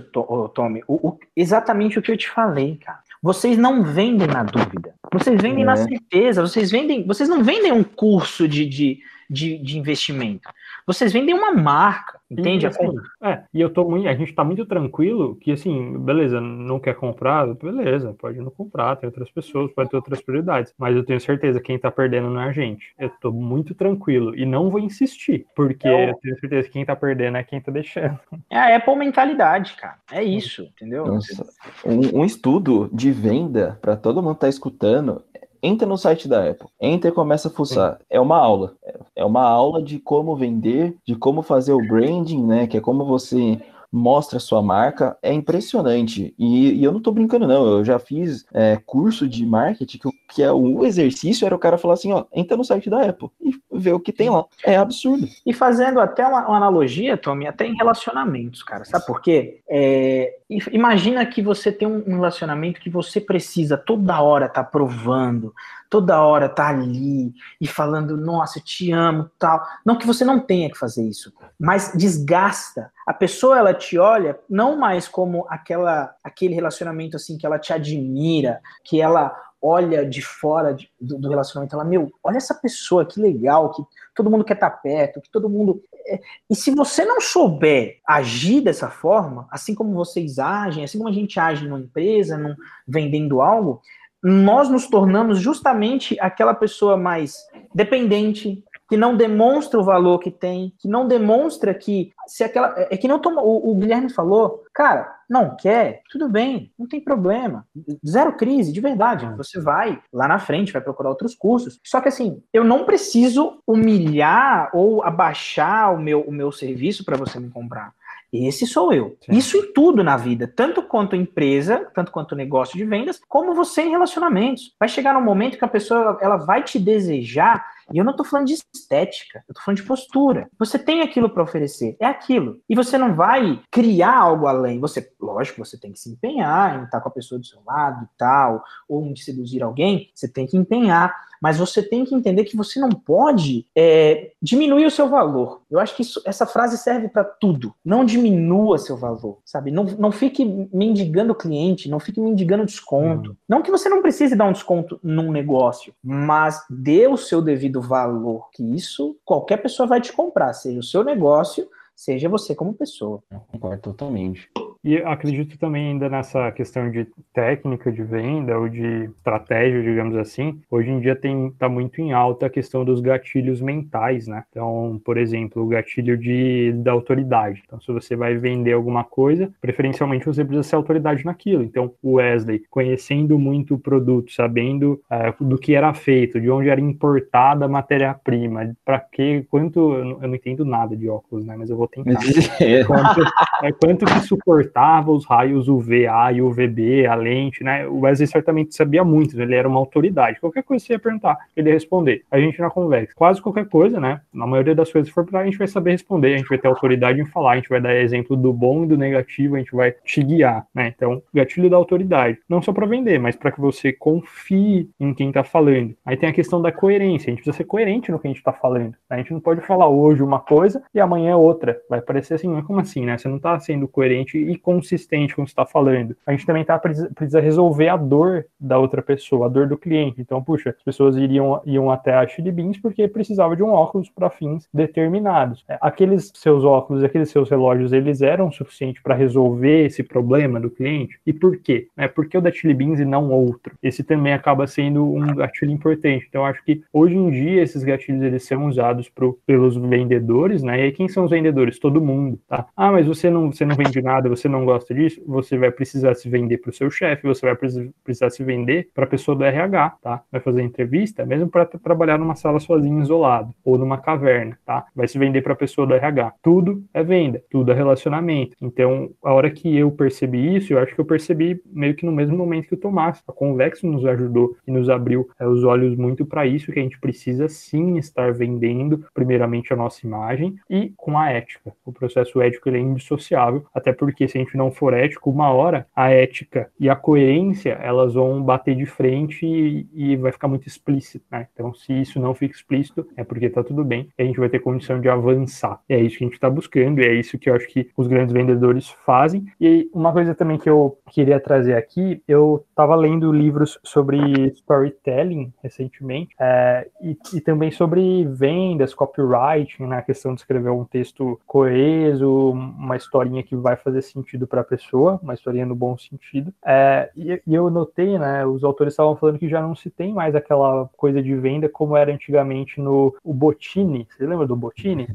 Tommy? 0.53 0.83
O, 0.87 1.09
o, 1.09 1.19
exatamente 1.35 1.97
o 1.97 2.01
que 2.01 2.11
eu 2.11 2.17
te 2.17 2.29
falei, 2.29 2.77
cara. 2.77 2.99
Vocês 3.21 3.57
não 3.57 3.83
vendem 3.83 4.27
na 4.27 4.43
dúvida. 4.43 4.93
Vocês 5.11 5.41
vendem 5.41 5.63
é. 5.63 5.65
na 5.65 5.75
certeza. 5.75 6.41
Vocês 6.41 6.69
vendem. 6.69 7.05
Vocês 7.05 7.27
não 7.27 7.43
vendem 7.43 7.71
um 7.71 7.83
curso 7.83 8.47
de, 8.47 8.65
de, 8.65 8.99
de, 9.29 9.57
de 9.57 9.77
investimento. 9.77 10.49
Vocês 10.85 11.11
vendem 11.11 11.35
uma 11.35 11.51
marca, 11.51 12.19
entende? 12.29 12.65
E, 12.65 12.67
assim, 12.67 12.87
é, 13.21 13.43
e 13.53 13.61
eu 13.61 13.69
tô 13.69 13.89
muito, 13.89 14.07
a 14.07 14.13
gente 14.13 14.33
tá 14.33 14.43
muito 14.43 14.65
tranquilo 14.65 15.35
que, 15.35 15.51
assim, 15.51 15.97
beleza, 15.99 16.39
não 16.39 16.79
quer 16.79 16.95
comprar, 16.95 17.45
beleza, 17.55 18.15
pode 18.17 18.39
não 18.39 18.51
comprar, 18.51 18.95
tem 18.95 19.07
outras 19.07 19.29
pessoas, 19.29 19.71
pode 19.73 19.89
ter 19.89 19.95
outras 19.95 20.21
prioridades. 20.21 20.73
Mas 20.77 20.95
eu 20.95 21.03
tenho 21.03 21.19
certeza 21.19 21.59
que 21.59 21.67
quem 21.67 21.79
tá 21.79 21.91
perdendo 21.91 22.29
não 22.29 22.41
é 22.41 22.49
a 22.49 22.51
gente. 22.51 22.93
Eu 22.97 23.09
tô 23.21 23.31
muito 23.31 23.75
tranquilo 23.75 24.35
e 24.35 24.45
não 24.45 24.69
vou 24.69 24.79
insistir, 24.79 25.45
porque 25.55 25.87
é 25.87 26.09
eu 26.09 26.15
tenho 26.15 26.39
certeza 26.39 26.67
que 26.67 26.73
quem 26.73 26.85
tá 26.85 26.95
perdendo 26.95 27.37
é 27.37 27.43
quem 27.43 27.59
tá 27.59 27.71
deixando. 27.71 28.19
É 28.49 28.57
a 28.57 28.77
Apple 28.77 28.95
mentalidade, 28.95 29.73
cara. 29.75 29.95
É 30.11 30.23
isso, 30.23 30.63
entendeu? 30.63 31.05
Nossa, 31.05 31.45
um, 31.85 32.21
um 32.21 32.25
estudo 32.25 32.89
de 32.93 33.11
venda, 33.11 33.77
para 33.81 33.95
todo 33.95 34.23
mundo 34.23 34.37
tá 34.37 34.47
escutando, 34.47 35.21
entra 35.67 35.87
no 35.87 35.97
site 35.97 36.27
da 36.27 36.49
Apple, 36.49 36.67
entra 36.79 37.09
e 37.09 37.13
começa 37.13 37.47
a 37.47 37.51
fuçar. 37.51 37.97
Sim. 37.97 38.05
É 38.09 38.19
uma 38.19 38.37
aula. 38.37 38.75
É 39.15 39.25
uma 39.25 39.43
aula 39.43 39.81
de 39.81 39.99
como 39.99 40.35
vender, 40.35 40.95
de 41.05 41.15
como 41.15 41.41
fazer 41.41 41.73
o 41.73 41.85
branding, 41.85 42.43
né? 42.43 42.67
Que 42.67 42.77
é 42.77 42.81
como 42.81 43.05
você 43.05 43.59
mostra 43.91 44.37
a 44.37 44.41
sua 44.41 44.61
marca, 44.61 45.17
é 45.21 45.33
impressionante. 45.33 46.33
E, 46.37 46.73
e 46.73 46.83
eu 46.83 46.91
não 46.91 47.01
tô 47.01 47.11
brincando, 47.11 47.47
não. 47.47 47.65
Eu 47.65 47.83
já 47.83 47.97
fiz 47.97 48.45
é, 48.53 48.77
curso 48.85 49.27
de 49.27 49.45
marketing 49.45 49.97
que, 49.97 50.09
que 50.35 50.43
é 50.43 50.51
o 50.51 50.85
exercício 50.85 51.45
era 51.45 51.55
o 51.55 51.59
cara 51.59 51.77
falar 51.77 51.95
assim: 51.95 52.11
ó, 52.11 52.25
entra 52.33 52.57
no 52.57 52.63
site 52.63 52.89
da 52.89 53.01
Apple 53.01 53.29
e 53.41 53.51
vê 53.77 53.91
o 53.93 53.99
que 53.99 54.11
tem 54.11 54.29
lá. 54.29 54.45
É 54.63 54.77
absurdo. 54.77 55.27
E 55.45 55.53
fazendo 55.53 55.99
até 55.99 56.25
uma, 56.25 56.47
uma 56.47 56.57
analogia, 56.57 57.17
Tommy, 57.17 57.47
até 57.47 57.65
em 57.65 57.75
relacionamentos, 57.75 58.63
cara. 58.63 58.83
Sabe 58.85 59.05
por 59.05 59.21
quê? 59.21 59.61
É, 59.69 60.35
imagina 60.71 61.25
que 61.25 61.41
você 61.41 61.71
tem 61.71 61.87
um 61.87 62.15
relacionamento 62.15 62.79
que 62.79 62.89
você 62.89 63.19
precisa 63.19 63.77
toda 63.77 64.21
hora 64.21 64.47
tá 64.47 64.63
provando, 64.63 65.53
toda 65.89 66.21
hora 66.21 66.49
tá 66.49 66.69
ali 66.69 67.33
e 67.59 67.67
falando, 67.67 68.17
nossa, 68.17 68.59
eu 68.59 68.63
te 68.63 68.91
amo, 68.91 69.29
tal. 69.37 69.61
Não 69.85 69.97
que 69.97 70.07
você 70.07 70.23
não 70.23 70.39
tenha 70.39 70.69
que 70.69 70.77
fazer 70.77 71.03
isso, 71.03 71.33
mas 71.59 71.91
desgasta. 71.95 72.91
A 73.05 73.13
pessoa 73.13 73.57
ela 73.57 73.73
te 73.73 73.97
olha 73.97 74.37
não 74.49 74.77
mais 74.77 75.07
como 75.07 75.45
aquela 75.49 76.13
aquele 76.23 76.53
relacionamento 76.53 77.15
assim 77.15 77.37
que 77.37 77.45
ela 77.45 77.59
te 77.59 77.73
admira, 77.73 78.59
que 78.83 79.01
ela 79.01 79.35
olha 79.67 80.05
de 80.05 80.21
fora 80.21 80.73
de, 80.73 80.89
do, 80.99 81.17
do, 81.17 81.29
relacionamento, 81.29 81.75
ela, 81.75 81.83
meu, 81.83 82.11
olha 82.23 82.37
essa 82.37 82.55
pessoa, 82.55 83.05
que 83.05 83.19
legal, 83.19 83.71
que 83.71 83.83
todo 84.15 84.29
mundo 84.31 84.43
quer 84.43 84.53
estar 84.53 84.69
tá 84.69 84.77
perto, 84.77 85.21
que 85.21 85.29
todo 85.29 85.49
mundo. 85.49 85.81
É... 86.07 86.19
E 86.49 86.55
se 86.55 86.71
você 86.71 87.03
não 87.03 87.19
souber 87.19 87.99
agir 88.07 88.61
dessa 88.61 88.89
forma, 88.89 89.47
assim 89.51 89.75
como 89.75 89.93
vocês 89.93 90.39
agem, 90.39 90.83
assim 90.83 90.97
como 90.97 91.09
a 91.09 91.13
gente 91.13 91.39
age 91.39 91.67
numa 91.67 91.79
empresa, 91.79 92.37
num, 92.37 92.55
vendendo 92.87 93.41
algo, 93.41 93.81
nós 94.23 94.69
nos 94.69 94.87
tornamos 94.87 95.39
justamente 95.39 96.17
aquela 96.19 96.53
pessoa 96.53 96.97
mais 96.97 97.37
dependente, 97.73 98.63
que 98.87 98.95
não 98.95 99.15
demonstra 99.15 99.79
o 99.79 99.83
valor 99.83 100.19
que 100.19 100.31
tem, 100.31 100.73
que 100.79 100.87
não 100.87 101.07
demonstra 101.07 101.73
que 101.73 102.11
se 102.25 102.43
aquela 102.43 102.73
é, 102.77 102.87
é 102.91 102.97
que 102.97 103.07
não 103.07 103.19
toma, 103.19 103.41
o, 103.41 103.71
o, 103.71 103.75
Guilherme 103.75 104.09
falou, 104.09 104.63
cara, 104.73 105.15
não 105.29 105.55
quer, 105.55 106.01
tudo 106.09 106.29
bem, 106.29 106.71
não 106.79 106.87
tem 106.87 107.01
problema, 107.01 107.65
zero 108.05 108.33
crise, 108.33 108.71
de 108.71 108.79
verdade, 108.79 109.27
você 109.35 109.59
vai 109.59 110.01
lá 110.11 110.27
na 110.27 110.39
frente, 110.39 110.71
vai 110.71 110.81
procurar 110.81 111.09
outros 111.09 111.35
cursos. 111.35 111.79
Só 111.83 111.99
que 111.99 112.07
assim, 112.07 112.41
eu 112.53 112.63
não 112.63 112.85
preciso 112.85 113.61
humilhar 113.67 114.69
ou 114.73 115.03
abaixar 115.03 115.93
o 115.93 115.99
meu, 115.99 116.21
o 116.21 116.31
meu 116.31 116.51
serviço 116.51 117.03
para 117.03 117.17
você 117.17 117.39
me 117.39 117.49
comprar. 117.49 117.93
Esse 118.31 118.67
sou 118.67 118.91
eu. 118.91 119.17
Sim. 119.21 119.37
Isso 119.37 119.57
em 119.57 119.71
tudo 119.73 120.03
na 120.03 120.17
vida, 120.17 120.51
tanto 120.53 120.83
quanto 120.83 121.15
empresa, 121.15 121.87
tanto 121.93 122.11
quanto 122.11 122.35
negócio 122.35 122.77
de 122.77 122.83
vendas, 122.83 123.21
como 123.27 123.53
você 123.53 123.83
em 123.83 123.89
relacionamentos. 123.89 124.75
Vai 124.79 124.89
chegar 124.89 125.17
um 125.17 125.23
momento 125.23 125.57
que 125.57 125.63
a 125.63 125.69
pessoa 125.69 126.17
ela 126.21 126.35
vai 126.35 126.61
te 126.61 126.77
desejar 126.77 127.65
e 127.93 127.97
eu 127.97 128.03
não 128.03 128.11
estou 128.11 128.25
falando 128.25 128.47
de 128.47 128.53
estética, 128.53 129.39
eu 129.47 129.51
estou 129.51 129.63
falando 129.63 129.77
de 129.77 129.87
postura. 129.87 130.49
Você 130.59 130.77
tem 130.77 131.01
aquilo 131.01 131.29
para 131.29 131.43
oferecer, 131.43 131.95
é 131.99 132.05
aquilo. 132.05 132.59
E 132.69 132.75
você 132.75 132.97
não 132.97 133.15
vai 133.15 133.61
criar 133.71 134.17
algo 134.17 134.47
além. 134.47 134.79
Você, 134.79 135.11
lógico, 135.19 135.63
você 135.63 135.77
tem 135.77 135.91
que 135.91 135.99
se 135.99 136.09
empenhar 136.09 136.79
em 136.79 136.83
estar 136.85 137.01
com 137.01 137.09
a 137.09 137.11
pessoa 137.11 137.39
do 137.39 137.45
seu 137.45 137.59
lado 137.65 138.03
e 138.03 138.17
tal, 138.17 138.63
ou 138.87 139.05
em 139.05 139.15
seduzir 139.15 139.63
alguém, 139.63 140.09
você 140.13 140.27
tem 140.27 140.45
que 140.45 140.57
empenhar 140.57 141.13
mas 141.41 141.57
você 141.57 141.81
tem 141.81 142.05
que 142.05 142.15
entender 142.15 142.43
que 142.43 142.57
você 142.57 142.79
não 142.79 142.89
pode 142.89 143.65
é, 143.75 144.31
diminuir 144.41 144.85
o 144.85 144.91
seu 144.91 145.09
valor. 145.09 145.61
Eu 145.69 145.79
acho 145.79 145.95
que 145.95 146.01
isso, 146.01 146.21
essa 146.25 146.45
frase 146.45 146.77
serve 146.77 147.07
para 147.07 147.23
tudo. 147.23 147.73
Não 147.83 148.05
diminua 148.05 148.77
seu 148.77 148.97
valor, 148.97 149.39
sabe? 149.45 149.71
Não, 149.71 149.83
não 149.83 150.11
fique 150.11 150.45
mendigando 150.73 151.33
o 151.33 151.35
cliente, 151.35 151.89
não 151.89 151.99
fique 151.99 152.19
mendigando 152.19 152.65
desconto. 152.65 153.31
Uhum. 153.31 153.35
Não 153.47 153.61
que 153.61 153.71
você 153.71 153.89
não 153.89 154.01
precise 154.01 154.35
dar 154.35 154.45
um 154.45 154.51
desconto 154.51 154.99
num 155.03 155.31
negócio, 155.31 155.93
mas 156.03 156.63
dê 156.69 157.07
o 157.07 157.17
seu 157.17 157.41
devido 157.41 157.76
valor, 157.81 158.49
que 158.51 158.63
isso 158.75 159.17
qualquer 159.25 159.57
pessoa 159.57 159.87
vai 159.87 160.01
te 160.01 160.13
comprar, 160.13 160.53
seja 160.53 160.79
o 160.79 160.83
seu 160.83 161.03
negócio, 161.03 161.69
seja 161.95 162.29
você 162.29 162.53
como 162.53 162.73
pessoa. 162.73 163.23
Eu 163.31 163.39
concordo 163.51 163.81
totalmente. 163.81 164.49
E 164.87 165.03
acredito 165.03 165.57
também 165.57 165.89
ainda 165.89 166.07
nessa 166.07 166.49
questão 166.53 166.89
de 166.89 167.05
técnica 167.33 167.91
de 167.91 168.01
venda 168.01 168.57
ou 168.57 168.69
de 168.69 169.09
estratégia, 169.17 169.83
digamos 169.83 170.15
assim. 170.15 170.61
Hoje 170.71 170.89
em 170.89 171.01
dia 171.01 171.13
tem 171.13 171.51
tá 171.59 171.67
muito 171.67 171.99
em 171.99 172.13
alta 172.13 172.45
a 172.45 172.49
questão 172.49 172.85
dos 172.85 173.01
gatilhos 173.01 173.59
mentais, 173.59 174.27
né? 174.27 174.45
Então, 174.49 174.97
por 175.03 175.17
exemplo, 175.17 175.61
o 175.61 175.67
gatilho 175.67 176.17
de 176.17 176.71
da 176.71 176.93
autoridade. 176.93 177.63
Então, 177.65 177.81
se 177.81 177.91
você 177.91 178.15
vai 178.15 178.37
vender 178.37 178.71
alguma 178.71 179.03
coisa, 179.03 179.51
preferencialmente 179.59 180.25
você 180.25 180.45
precisa 180.45 180.63
ser 180.63 180.77
autoridade 180.77 181.25
naquilo. 181.25 181.63
Então, 181.63 181.91
o 182.01 182.13
Wesley, 182.13 182.63
conhecendo 182.69 183.37
muito 183.37 183.75
o 183.75 183.79
produto, 183.79 184.31
sabendo 184.31 185.01
é, 185.11 185.33
do 185.37 185.57
que 185.57 185.75
era 185.75 185.93
feito, 185.93 186.39
de 186.39 186.49
onde 186.49 186.69
era 186.69 186.79
importada 186.79 187.65
a 187.65 187.67
matéria-prima, 187.67 188.73
para 188.85 189.01
que, 189.01 189.45
quanto, 189.49 189.95
eu 189.95 190.29
não 190.29 190.35
entendo 190.35 190.63
nada 190.63 190.95
de 190.95 191.09
óculos, 191.09 191.45
né? 191.45 191.57
Mas 191.57 191.69
eu 191.69 191.75
vou 191.75 191.89
tentar. 191.89 192.21
quanto, 192.87 193.21
é, 193.63 193.71
quanto 193.73 194.05
que 194.05 194.19
suportar 194.21 194.76
os 195.07 195.25
raios 195.25 195.67
UVA 195.67 196.31
e 196.33 196.41
UVB, 196.41 197.05
a 197.05 197.15
lente, 197.15 197.63
né? 197.63 197.87
O 197.87 198.01
Wesley 198.01 198.27
certamente 198.27 198.75
sabia 198.75 199.03
muito, 199.03 199.39
ele 199.39 199.55
era 199.55 199.67
uma 199.67 199.79
autoridade. 199.79 200.39
Qualquer 200.39 200.63
coisa 200.63 200.83
que 200.83 200.87
você 200.87 200.93
ia 200.93 200.99
perguntar, 200.99 201.37
ele 201.55 201.69
ia 201.69 201.73
responder. 201.73 202.23
A 202.29 202.39
gente 202.39 202.59
na 202.59 202.69
conversa, 202.69 203.13
quase 203.15 203.41
qualquer 203.41 203.67
coisa, 203.67 203.99
né? 203.99 204.21
Na 204.33 204.45
maioria 204.45 204.75
das 204.75 204.91
coisas, 204.91 205.07
se 205.07 205.13
for 205.13 205.25
pra 205.25 205.41
a 205.41 205.45
gente 205.45 205.57
vai 205.57 205.67
saber 205.67 205.91
responder, 205.91 206.33
a 206.33 206.37
gente 206.37 206.49
vai 206.49 206.57
ter 206.57 206.67
autoridade 206.67 207.21
em 207.21 207.25
falar, 207.25 207.53
a 207.53 207.55
gente 207.55 207.69
vai 207.69 207.79
dar 207.79 207.95
exemplo 207.95 208.35
do 208.35 208.51
bom 208.51 208.83
e 208.83 208.87
do 208.87 208.97
negativo, 208.97 209.55
a 209.55 209.59
gente 209.59 209.75
vai 209.75 209.93
te 210.03 210.23
guiar, 210.23 210.65
né? 210.73 210.93
Então, 210.95 211.21
gatilho 211.33 211.69
da 211.69 211.77
autoridade, 211.77 212.39
não 212.49 212.61
só 212.61 212.73
para 212.73 212.85
vender, 212.85 213.19
mas 213.19 213.35
para 213.35 213.51
que 213.51 213.61
você 213.61 213.93
confie 213.93 214.89
em 214.99 215.13
quem 215.13 215.31
tá 215.31 215.43
falando. 215.43 215.95
Aí 216.05 216.17
tem 216.17 216.29
a 216.29 216.33
questão 216.33 216.61
da 216.61 216.71
coerência, 216.71 217.27
a 217.27 217.31
gente 217.31 217.43
precisa 217.43 217.57
ser 217.57 217.63
coerente 217.65 218.11
no 218.11 218.19
que 218.19 218.27
a 218.27 218.31
gente 218.31 218.43
tá 218.43 218.53
falando. 218.53 218.95
A 219.09 219.17
gente 219.17 219.31
não 219.31 219.39
pode 219.39 219.61
falar 219.61 219.87
hoje 219.87 220.21
uma 220.21 220.39
coisa 220.39 220.81
e 220.93 220.99
amanhã 220.99 221.37
outra. 221.37 221.79
Vai 221.89 222.01
parecer 222.01 222.35
assim, 222.35 222.47
mas 222.47 222.65
como 222.65 222.79
assim, 222.79 223.05
né? 223.05 223.17
Você 223.17 223.27
não 223.27 223.39
tá 223.39 223.59
sendo 223.59 223.87
coerente 223.87 224.37
e 224.37 224.57
consistente 224.67 225.33
com 225.33 225.43
o 225.43 225.45
que 225.45 225.51
você 225.51 225.55
tá 225.55 225.65
falando. 225.65 226.13
A 226.25 226.31
gente 226.31 226.45
também 226.45 226.65
tá, 226.65 226.77
precisa 226.77 227.39
resolver 227.39 227.87
a 227.87 227.95
dor 227.95 228.45
da 228.59 228.77
outra 228.77 229.01
pessoa, 229.01 229.45
a 229.45 229.49
dor 229.49 229.65
do 229.65 229.77
cliente. 229.77 230.19
Então, 230.19 230.43
puxa, 230.43 230.71
as 230.71 230.83
pessoas 230.83 231.15
iriam, 231.15 231.61
iam 231.65 231.89
até 231.89 232.13
a 232.13 232.27
Chili 232.27 232.51
Beans 232.51 232.77
porque 232.77 233.07
precisava 233.07 233.55
de 233.55 233.63
um 233.63 233.69
óculos 233.69 234.09
para 234.09 234.29
fins 234.29 234.67
determinados. 234.73 235.63
É, 235.69 235.77
aqueles 235.79 236.33
seus 236.35 236.65
óculos, 236.65 237.01
aqueles 237.01 237.29
seus 237.29 237.49
relógios, 237.49 237.93
eles 237.93 238.21
eram 238.21 238.51
suficientes 238.51 239.01
para 239.01 239.15
resolver 239.15 239.85
esse 239.85 240.03
problema 240.03 240.59
do 240.59 240.69
cliente? 240.69 241.17
E 241.25 241.31
por 241.31 241.57
quê? 241.59 241.87
É, 241.95 242.05
por 242.09 242.27
que 242.27 242.37
o 242.37 242.41
da 242.41 242.51
Chili 242.51 242.73
Beans 242.73 242.99
e 242.99 243.05
não 243.05 243.31
outro? 243.31 243.73
Esse 243.81 244.03
também 244.03 244.33
acaba 244.33 244.67
sendo 244.67 245.05
um 245.05 245.33
gatilho 245.33 245.71
importante. 245.71 246.25
Então, 246.27 246.45
acho 246.45 246.61
que 246.65 246.83
hoje 246.91 247.15
em 247.15 247.29
dia 247.29 247.63
esses 247.63 247.85
gatilhos 247.85 248.21
eles 248.21 248.43
são 248.43 248.65
usados 248.65 249.07
pro, 249.07 249.39
pelos 249.45 249.77
vendedores, 249.77 250.61
né? 250.61 250.87
E 250.87 250.91
quem 250.91 251.07
são 251.07 251.23
os 251.23 251.31
vendedores? 251.31 251.79
Todo 251.79 252.01
mundo, 252.01 252.37
tá? 252.49 252.67
Ah, 252.75 252.91
mas 252.91 253.07
você 253.07 253.29
não, 253.29 253.49
você 253.49 253.63
não 253.63 253.77
vende 253.77 254.01
nada, 254.01 254.27
você 254.27 254.46
não 254.49 254.65
gosta 254.65 254.93
disso, 254.93 255.21
você 255.25 255.57
vai 255.57 255.71
precisar 255.71 256.15
se 256.15 256.29
vender 256.29 256.57
para 256.57 256.69
o 256.69 256.73
seu 256.73 256.89
chefe, 256.89 257.27
você 257.27 257.45
vai 257.45 257.55
precisar 258.03 258.29
se 258.29 258.43
vender 258.43 258.89
para 258.93 259.05
a 259.05 259.07
pessoa 259.07 259.35
do 259.35 259.43
RH, 259.43 259.97
tá? 260.01 260.23
Vai 260.31 260.41
fazer 260.41 260.61
entrevista, 260.61 261.25
mesmo 261.25 261.49
para 261.49 261.65
trabalhar 261.65 262.17
numa 262.17 262.35
sala 262.35 262.59
sozinho, 262.59 263.01
isolado, 263.01 263.53
ou 263.63 263.77
numa 263.77 263.97
caverna, 263.97 264.57
tá? 264.65 264.85
Vai 264.95 265.07
se 265.07 265.17
vender 265.17 265.41
para 265.41 265.53
a 265.53 265.55
pessoa 265.55 265.85
do 265.87 265.93
RH. 265.93 266.33
Tudo 266.41 266.83
é 266.93 267.03
venda, 267.03 267.41
tudo 267.49 267.71
é 267.71 267.75
relacionamento. 267.75 268.55
Então, 268.61 269.09
a 269.23 269.33
hora 269.33 269.49
que 269.49 269.75
eu 269.75 269.91
percebi 269.91 270.55
isso, 270.55 270.73
eu 270.73 270.79
acho 270.79 270.93
que 270.93 271.01
eu 271.01 271.05
percebi 271.05 271.61
meio 271.65 271.95
que 271.95 272.05
no 272.05 272.11
mesmo 272.11 272.37
momento 272.37 272.67
que 272.67 272.73
o 272.73 272.77
Tomás. 272.77 273.23
A 273.27 273.31
Convexo 273.31 273.87
nos 273.87 274.05
ajudou 274.05 274.55
e 274.67 274.71
nos 274.71 274.89
abriu 274.89 275.29
é, 275.39 275.47
os 275.47 275.63
olhos 275.63 275.95
muito 275.95 276.25
para 276.25 276.45
isso, 276.45 276.71
que 276.71 276.79
a 276.79 276.83
gente 276.83 276.99
precisa 276.99 277.47
sim 277.47 277.97
estar 277.97 278.33
vendendo, 278.33 279.05
primeiramente, 279.13 279.73
a 279.73 279.75
nossa 279.75 280.05
imagem 280.05 280.55
e 280.69 280.93
com 280.95 281.17
a 281.17 281.29
ética. 281.29 281.73
O 281.85 281.91
processo 281.91 282.41
ético 282.41 282.69
ele 282.69 282.77
é 282.77 282.81
indissociável, 282.81 283.65
até 283.73 283.91
porque 283.91 284.27
se 284.27 284.36
a 284.37 284.43
gente 284.43 284.57
não 284.57 284.71
for 284.71 284.93
ético, 284.93 285.29
uma 285.29 285.51
hora 285.51 285.87
a 285.95 286.09
ética 286.09 286.69
e 286.79 286.89
a 286.89 286.95
coerência 286.95 287.71
elas 287.81 288.13
vão 288.13 288.41
bater 288.41 288.75
de 288.75 288.85
frente 288.85 289.45
e, 289.45 289.87
e 289.93 290.15
vai 290.15 290.31
ficar 290.31 290.47
muito 290.47 290.67
explícito, 290.67 291.25
né? 291.31 291.47
Então, 291.53 291.73
se 291.73 291.93
isso 291.93 292.19
não 292.19 292.33
fica 292.33 292.55
explícito, 292.55 293.07
é 293.15 293.23
porque 293.23 293.49
tá 293.49 293.63
tudo 293.63 293.83
bem 293.83 294.09
a 294.17 294.23
gente 294.23 294.39
vai 294.39 294.49
ter 294.49 294.59
condição 294.59 294.99
de 294.99 295.09
avançar. 295.09 295.79
E 295.89 295.93
é 295.93 295.99
isso 295.99 296.17
que 296.17 296.23
a 296.23 296.27
gente 296.27 296.35
está 296.35 296.49
buscando, 296.49 296.99
e 296.99 297.05
é 297.05 297.13
isso 297.13 297.37
que 297.37 297.49
eu 297.49 297.55
acho 297.55 297.67
que 297.67 297.89
os 297.95 298.07
grandes 298.07 298.33
vendedores 298.33 298.89
fazem. 299.05 299.45
E 299.59 299.89
uma 299.93 300.11
coisa 300.11 300.33
também 300.33 300.57
que 300.57 300.69
eu 300.69 300.97
queria 301.09 301.39
trazer 301.39 301.75
aqui, 301.75 302.21
eu 302.27 302.65
estava 302.69 302.95
lendo 302.95 303.31
livros 303.31 303.79
sobre 303.83 304.17
storytelling 304.49 305.53
recentemente, 305.61 306.35
é, 306.39 306.87
e, 307.01 307.17
e, 307.33 307.41
também 307.41 307.71
sobre 307.71 308.25
vendas, 308.25 308.93
copywriting, 308.93 309.83
na 309.83 309.97
né, 309.97 310.01
questão 310.01 310.33
de 310.33 310.41
escrever 310.41 310.69
um 310.69 310.85
texto 310.85 311.39
coeso, 311.45 312.51
uma 312.51 312.95
historinha 312.95 313.43
que 313.43 313.55
vai 313.55 313.75
fazer 313.75 314.01
sentido 314.01 314.26
para 314.47 314.61
a 314.61 314.63
pessoa, 314.63 315.19
uma 315.21 315.33
historinha 315.33 315.65
no 315.65 315.75
bom 315.75 315.97
sentido. 315.97 316.51
É, 316.65 317.09
e, 317.15 317.41
e, 317.45 317.53
eu 317.53 317.69
notei, 317.69 318.17
né, 318.17 318.45
os 318.45 318.63
autores 318.63 318.93
estavam 318.93 319.15
falando 319.15 319.39
que 319.39 319.47
já 319.47 319.61
não 319.61 319.75
se 319.75 319.89
tem 319.89 320.13
mais 320.13 320.35
aquela 320.35 320.89
coisa 320.97 321.21
de 321.21 321.35
venda 321.35 321.69
como 321.69 321.95
era 321.95 322.11
antigamente 322.11 322.81
no 322.81 323.15
o 323.23 323.33
Botini. 323.33 324.07
Você 324.09 324.25
lembra 324.25 324.47
do 324.47 324.55
Botini? 324.55 325.07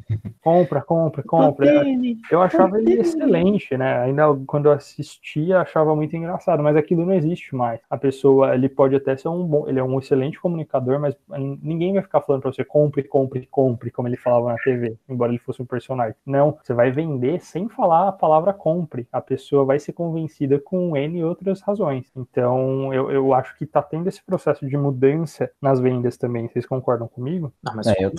Compra, 0.42 0.80
compra, 0.80 1.22
compra. 1.22 1.72
Botini, 1.72 2.18
eu 2.30 2.40
achava 2.42 2.70
Botini. 2.70 2.92
ele 2.92 3.00
excelente, 3.00 3.76
né? 3.76 4.00
Ainda 4.02 4.24
quando 4.46 4.66
eu 4.66 4.72
assistia, 4.72 5.60
achava 5.60 5.94
muito 5.94 6.16
engraçado, 6.16 6.62
mas 6.62 6.76
aquilo 6.76 7.04
não 7.04 7.14
existe 7.14 7.54
mais. 7.54 7.80
A 7.90 7.96
pessoa, 7.96 8.54
ele 8.54 8.68
pode 8.68 8.94
até 8.94 9.16
ser 9.16 9.28
um 9.28 9.44
bom, 9.44 9.68
ele 9.68 9.78
é 9.78 9.84
um 9.84 9.98
excelente 9.98 10.40
comunicador, 10.40 10.98
mas 10.98 11.16
ninguém 11.62 11.94
vai 11.94 12.02
ficar 12.02 12.20
falando 12.20 12.42
para 12.42 12.52
você 12.52 12.64
compre, 12.64 13.02
compre, 13.02 13.46
compre, 13.50 13.90
como 13.90 14.08
ele 14.08 14.16
falava 14.16 14.52
na 14.52 14.56
TV, 14.56 14.96
embora 15.08 15.32
ele 15.32 15.38
fosse 15.38 15.62
um 15.62 15.66
personagem. 15.66 16.14
Não, 16.24 16.58
você 16.62 16.72
vai 16.74 16.90
vender 16.90 17.40
sem 17.40 17.68
falar 17.68 18.08
a 18.08 18.12
palavra 18.12 18.52
compre. 18.52 19.01
A 19.12 19.20
pessoa 19.20 19.64
vai 19.64 19.78
ser 19.78 19.92
convencida 19.92 20.58
com 20.58 20.96
N 20.96 21.18
e 21.18 21.24
outras 21.24 21.60
razões. 21.60 22.06
Então, 22.16 22.92
eu, 22.92 23.10
eu 23.10 23.34
acho 23.34 23.56
que 23.58 23.66
tá 23.66 23.82
tendo 23.82 24.08
esse 24.08 24.22
processo 24.24 24.66
de 24.66 24.76
mudança 24.76 25.50
nas 25.60 25.80
vendas 25.80 26.16
também. 26.16 26.48
Vocês 26.48 26.66
concordam 26.66 27.08
comigo? 27.08 27.52
Não, 27.62 27.74
mas 27.74 27.86
é, 27.86 28.04
eu 28.04 28.12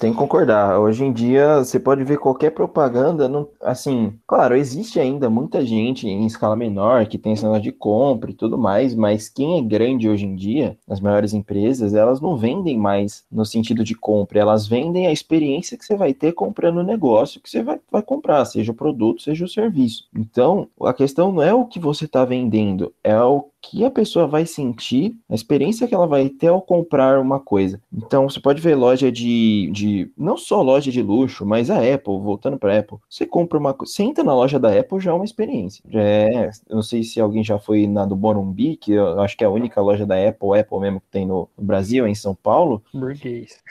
tenho 0.00 0.12
que 0.12 0.18
concordar. 0.18 0.78
Hoje 0.78 1.04
em 1.04 1.12
dia, 1.12 1.58
você 1.58 1.78
pode 1.78 2.04
ver 2.04 2.18
qualquer 2.18 2.50
propaganda, 2.50 3.28
não, 3.28 3.48
assim, 3.60 4.18
claro, 4.26 4.56
existe 4.56 5.00
ainda 5.00 5.28
muita 5.28 5.64
gente 5.64 6.06
em 6.08 6.26
escala 6.26 6.56
menor 6.56 7.06
que 7.06 7.18
tem 7.18 7.32
esse 7.32 7.42
negócio 7.42 7.62
de 7.62 7.72
compra 7.72 8.30
e 8.30 8.34
tudo 8.34 8.56
mais, 8.56 8.94
mas 8.94 9.28
quem 9.28 9.58
é 9.58 9.62
grande 9.62 10.08
hoje 10.08 10.26
em 10.26 10.34
dia, 10.34 10.76
as 10.88 11.00
maiores 11.00 11.32
empresas, 11.32 11.94
elas 11.94 12.20
não 12.20 12.36
vendem 12.36 12.78
mais 12.78 13.24
no 13.30 13.44
sentido 13.44 13.84
de 13.84 13.94
compra, 13.94 14.40
elas 14.40 14.66
vendem 14.66 15.06
a 15.06 15.12
experiência 15.12 15.76
que 15.76 15.84
você 15.84 15.96
vai 15.96 16.12
ter 16.12 16.32
comprando 16.32 16.78
o 16.78 16.82
negócio 16.82 17.40
que 17.40 17.50
você 17.50 17.62
vai, 17.62 17.80
vai 17.90 18.02
comprar, 18.02 18.44
seja 18.44 18.72
o 18.72 18.74
produto, 18.74 19.22
seja 19.22 19.44
o 19.44 19.48
serviço. 19.48 20.04
Então, 20.30 20.68
a 20.82 20.92
questão 20.92 21.30
não 21.30 21.42
é 21.42 21.52
o 21.52 21.66
que 21.66 21.78
você 21.78 22.06
está 22.06 22.24
vendendo, 22.24 22.92
é 23.02 23.20
o 23.20 23.48
que 23.60 23.84
a 23.84 23.90
pessoa 23.90 24.26
vai 24.26 24.44
sentir, 24.44 25.16
a 25.28 25.34
experiência 25.34 25.86
que 25.86 25.94
ela 25.94 26.06
vai 26.06 26.28
ter 26.28 26.48
ao 26.48 26.60
comprar 26.60 27.18
uma 27.18 27.40
coisa. 27.40 27.80
Então, 27.92 28.28
você 28.28 28.38
pode 28.38 28.60
ver 28.60 28.74
loja 28.74 29.10
de, 29.10 29.70
de 29.72 30.10
não 30.16 30.36
só 30.36 30.60
loja 30.60 30.90
de 30.90 31.02
luxo, 31.02 31.46
mas 31.46 31.70
a 31.70 31.78
Apple, 31.78 32.18
voltando 32.20 32.58
para 32.58 32.78
Apple, 32.78 32.98
você 33.08 33.24
compra 33.24 33.58
uma 33.58 33.74
você 33.74 34.02
entra 34.02 34.22
na 34.22 34.34
loja 34.34 34.58
da 34.58 34.68
Apple 34.78 35.00
já 35.00 35.10
é 35.10 35.14
uma 35.14 35.24
experiência. 35.24 35.82
Já 35.88 36.00
é, 36.00 36.50
eu 36.68 36.76
não 36.76 36.82
sei 36.82 37.02
se 37.02 37.20
alguém 37.20 37.42
já 37.42 37.58
foi 37.58 37.86
na 37.86 38.04
do 38.04 38.16
Morumbi, 38.16 38.76
que 38.76 38.92
eu 38.92 39.20
acho 39.20 39.36
que 39.36 39.44
é 39.44 39.46
a 39.46 39.50
única 39.50 39.80
loja 39.80 40.06
da 40.06 40.16
Apple, 40.16 40.58
Apple 40.58 40.80
mesmo 40.80 41.00
que 41.00 41.08
tem 41.10 41.26
no, 41.26 41.48
Brasil, 41.56 42.06
em 42.06 42.14
São 42.14 42.34
Paulo. 42.34 42.82
Burguês. 42.92 43.62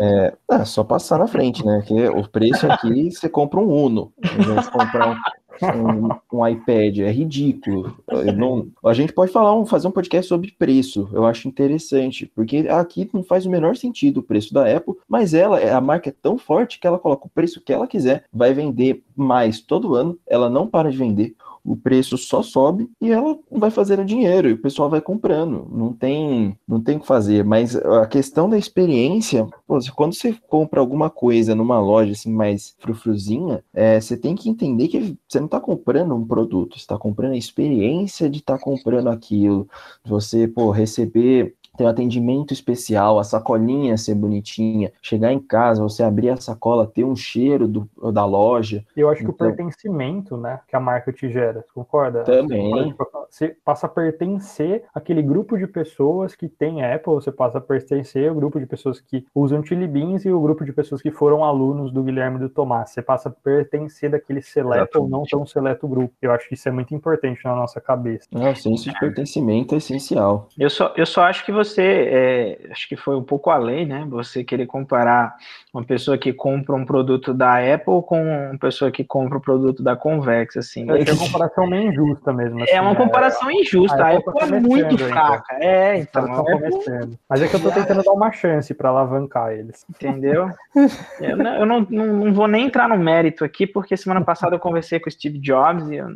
É, 0.00 0.34
é, 0.50 0.64
só 0.64 0.82
passar 0.82 1.18
na 1.18 1.26
frente, 1.26 1.64
né? 1.64 1.82
Que 1.86 2.08
o 2.08 2.28
preço 2.28 2.66
aqui 2.66 3.10
você 3.10 3.28
compra 3.28 3.60
um 3.60 3.70
Uno, 3.72 4.12
em 4.22 4.70
comprar 4.70 5.10
um 5.10 5.16
um, 5.62 6.38
um, 6.38 6.46
iPad, 6.46 6.98
é 6.98 7.10
ridículo. 7.10 7.96
Não, 8.36 8.68
a 8.84 8.94
gente 8.94 9.12
pode 9.12 9.32
falar, 9.32 9.54
um, 9.54 9.66
fazer 9.66 9.88
um 9.88 9.92
podcast 9.92 10.28
sobre 10.28 10.54
preço, 10.58 11.08
eu 11.12 11.24
acho 11.24 11.48
interessante, 11.48 12.30
porque 12.34 12.66
aqui 12.68 13.08
não 13.12 13.22
faz 13.22 13.46
o 13.46 13.50
menor 13.50 13.76
sentido 13.76 14.18
o 14.18 14.22
preço 14.22 14.52
da 14.52 14.76
Apple, 14.76 14.94
mas 15.08 15.34
ela, 15.34 15.58
a 15.58 15.80
marca 15.80 16.10
é 16.10 16.14
tão 16.22 16.38
forte 16.38 16.78
que 16.78 16.86
ela 16.86 16.98
coloca 16.98 17.26
o 17.26 17.30
preço 17.30 17.60
que 17.60 17.72
ela 17.72 17.86
quiser, 17.86 18.24
vai 18.32 18.52
vender 18.52 19.02
mais 19.16 19.60
todo 19.60 19.94
ano, 19.94 20.18
ela 20.26 20.48
não 20.50 20.66
para 20.66 20.90
de 20.90 20.96
vender 20.96 21.34
o 21.64 21.76
preço 21.76 22.18
só 22.18 22.42
sobe 22.42 22.90
e 23.00 23.10
ela 23.10 23.38
vai 23.50 23.70
fazendo 23.70 24.04
dinheiro 24.04 24.48
e 24.48 24.52
o 24.52 24.58
pessoal 24.60 24.90
vai 24.90 25.00
comprando. 25.00 25.66
Não 25.72 25.92
tem, 25.92 26.56
não 26.68 26.80
tem 26.80 26.96
o 26.96 27.00
que 27.00 27.06
fazer. 27.06 27.44
Mas 27.44 27.74
a 27.74 28.06
questão 28.06 28.48
da 28.48 28.58
experiência, 28.58 29.46
pô, 29.66 29.78
quando 29.96 30.14
você 30.14 30.36
compra 30.46 30.80
alguma 30.80 31.08
coisa 31.08 31.54
numa 31.54 31.80
loja 31.80 32.12
assim 32.12 32.32
mais 32.32 32.76
frufruzinha, 32.78 33.64
é, 33.72 33.98
você 33.98 34.16
tem 34.16 34.34
que 34.34 34.50
entender 34.50 34.88
que 34.88 35.16
você 35.26 35.38
não 35.38 35.46
está 35.46 35.58
comprando 35.58 36.14
um 36.14 36.26
produto, 36.26 36.74
você 36.74 36.80
está 36.80 36.98
comprando 36.98 37.32
a 37.32 37.38
experiência 37.38 38.28
de 38.28 38.40
estar 38.40 38.58
tá 38.58 38.62
comprando 38.62 39.08
aquilo. 39.08 39.66
Você, 40.04 40.46
pô, 40.46 40.70
receber 40.70 41.54
ter 41.76 41.84
um 41.84 41.88
atendimento 41.88 42.52
especial, 42.52 43.18
a 43.18 43.24
sacolinha 43.24 43.96
ser 43.96 44.14
bonitinha, 44.14 44.92
chegar 45.02 45.32
em 45.32 45.38
casa, 45.38 45.82
você 45.82 46.02
abrir 46.02 46.30
a 46.30 46.36
sacola, 46.36 46.86
ter 46.86 47.04
um 47.04 47.16
cheiro 47.16 47.66
do, 47.66 47.88
da 48.12 48.24
loja. 48.24 48.84
Eu 48.96 49.08
acho 49.08 49.22
então... 49.22 49.34
que 49.34 49.42
o 49.42 49.46
então 49.46 49.56
pertencimento, 49.56 50.36
né, 50.36 50.60
que 50.68 50.76
a 50.76 50.80
marca 50.80 51.12
te 51.12 51.30
gera, 51.30 51.64
concorda? 51.74 52.22
Também. 52.24 52.94
Você 53.30 53.56
passa 53.64 53.86
a 53.86 53.88
pertencer 53.88 54.84
àquele 54.94 55.22
grupo 55.22 55.58
de 55.58 55.66
pessoas 55.66 56.36
que 56.36 56.48
tem 56.48 56.84
Apple, 56.84 57.14
você 57.14 57.32
passa 57.32 57.58
a 57.58 57.60
pertencer 57.60 58.28
ao 58.28 58.34
grupo 58.34 58.60
de 58.60 58.66
pessoas 58.66 59.00
que 59.00 59.26
usam 59.34 59.64
Chili 59.64 59.88
Beans 59.88 60.24
e 60.24 60.30
o 60.30 60.40
grupo 60.40 60.64
de 60.64 60.72
pessoas 60.72 61.02
que 61.02 61.10
foram 61.10 61.42
alunos 61.42 61.92
do 61.92 62.02
Guilherme 62.02 62.38
do 62.38 62.48
Tomás. 62.48 62.90
Você 62.90 63.02
passa 63.02 63.28
a 63.28 63.32
pertencer 63.32 64.10
daquele 64.10 64.40
seleto 64.40 65.00
ou 65.00 65.08
não 65.08 65.24
tão 65.24 65.44
seleto 65.44 65.88
grupo. 65.88 66.14
Eu 66.22 66.30
acho 66.30 66.48
que 66.48 66.54
isso 66.54 66.68
é 66.68 66.72
muito 66.72 66.94
importante 66.94 67.44
na 67.44 67.56
nossa 67.56 67.80
cabeça. 67.80 68.28
É, 68.34 68.50
o 68.50 68.56
senso 68.56 68.90
de 68.90 68.98
pertencimento 69.00 69.74
é 69.74 69.78
essencial. 69.78 70.48
Eu 70.56 70.70
só, 70.70 70.92
eu 70.96 71.06
só 71.06 71.22
acho 71.22 71.44
que 71.44 71.50
você 71.50 71.63
você, 71.64 71.82
é, 71.82 72.58
acho 72.70 72.88
que 72.88 72.96
foi 72.96 73.16
um 73.16 73.22
pouco 73.22 73.50
além, 73.50 73.86
né? 73.86 74.06
Você 74.10 74.44
querer 74.44 74.66
comparar 74.66 75.34
uma 75.72 75.82
pessoa 75.82 76.16
que 76.16 76.32
compra 76.32 76.74
um 76.74 76.84
produto 76.84 77.34
da 77.34 77.56
Apple 77.56 78.02
com 78.06 78.22
uma 78.22 78.58
pessoa 78.58 78.90
que 78.90 79.02
compra 79.02 79.38
um 79.38 79.40
produto 79.40 79.82
da 79.82 79.96
Convex, 79.96 80.56
assim. 80.56 80.86
É, 80.88 81.12
uma 81.12 81.18
comparação 81.18 81.66
meio 81.66 81.90
injusta 81.90 82.32
mesmo. 82.32 82.62
Assim, 82.62 82.72
é 82.72 82.80
uma 82.80 82.94
comparação 82.94 83.50
é, 83.50 83.54
injusta. 83.54 84.02
A, 84.02 84.08
a 84.08 84.16
Apple, 84.16 84.34
tá 84.34 84.46
é 84.46 84.60
muito 84.60 84.98
fraca. 84.98 85.56
É, 85.60 85.98
então. 85.98 86.32
Apple... 86.32 86.52
começando. 86.52 87.18
Mas 87.28 87.42
é 87.42 87.48
que 87.48 87.56
eu 87.56 87.60
tô 87.60 87.72
tentando 87.72 88.02
dar 88.02 88.12
uma 88.12 88.30
chance 88.30 88.72
para 88.74 88.90
alavancar 88.90 89.52
eles. 89.52 89.84
Entendeu? 89.90 90.48
eu, 91.20 91.36
não, 91.36 91.54
eu 91.56 91.66
não, 91.66 91.86
não, 91.90 92.06
não, 92.06 92.32
vou 92.32 92.46
nem 92.46 92.66
entrar 92.66 92.88
no 92.88 92.98
mérito 92.98 93.44
aqui, 93.44 93.66
porque 93.66 93.96
semana 93.96 94.20
passada 94.20 94.54
eu 94.54 94.60
conversei 94.60 95.00
com 95.00 95.08
o 95.08 95.12
Steve 95.12 95.38
Jobs 95.38 95.90
e 95.90 95.96
eu 95.96 96.08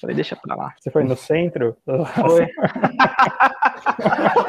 Falei, 0.00 0.14
deixa 0.14 0.36
pra 0.36 0.54
lá. 0.54 0.74
Você 0.78 0.90
foi 0.90 1.04
no 1.04 1.16
centro? 1.16 1.74
Foi. 1.84 2.46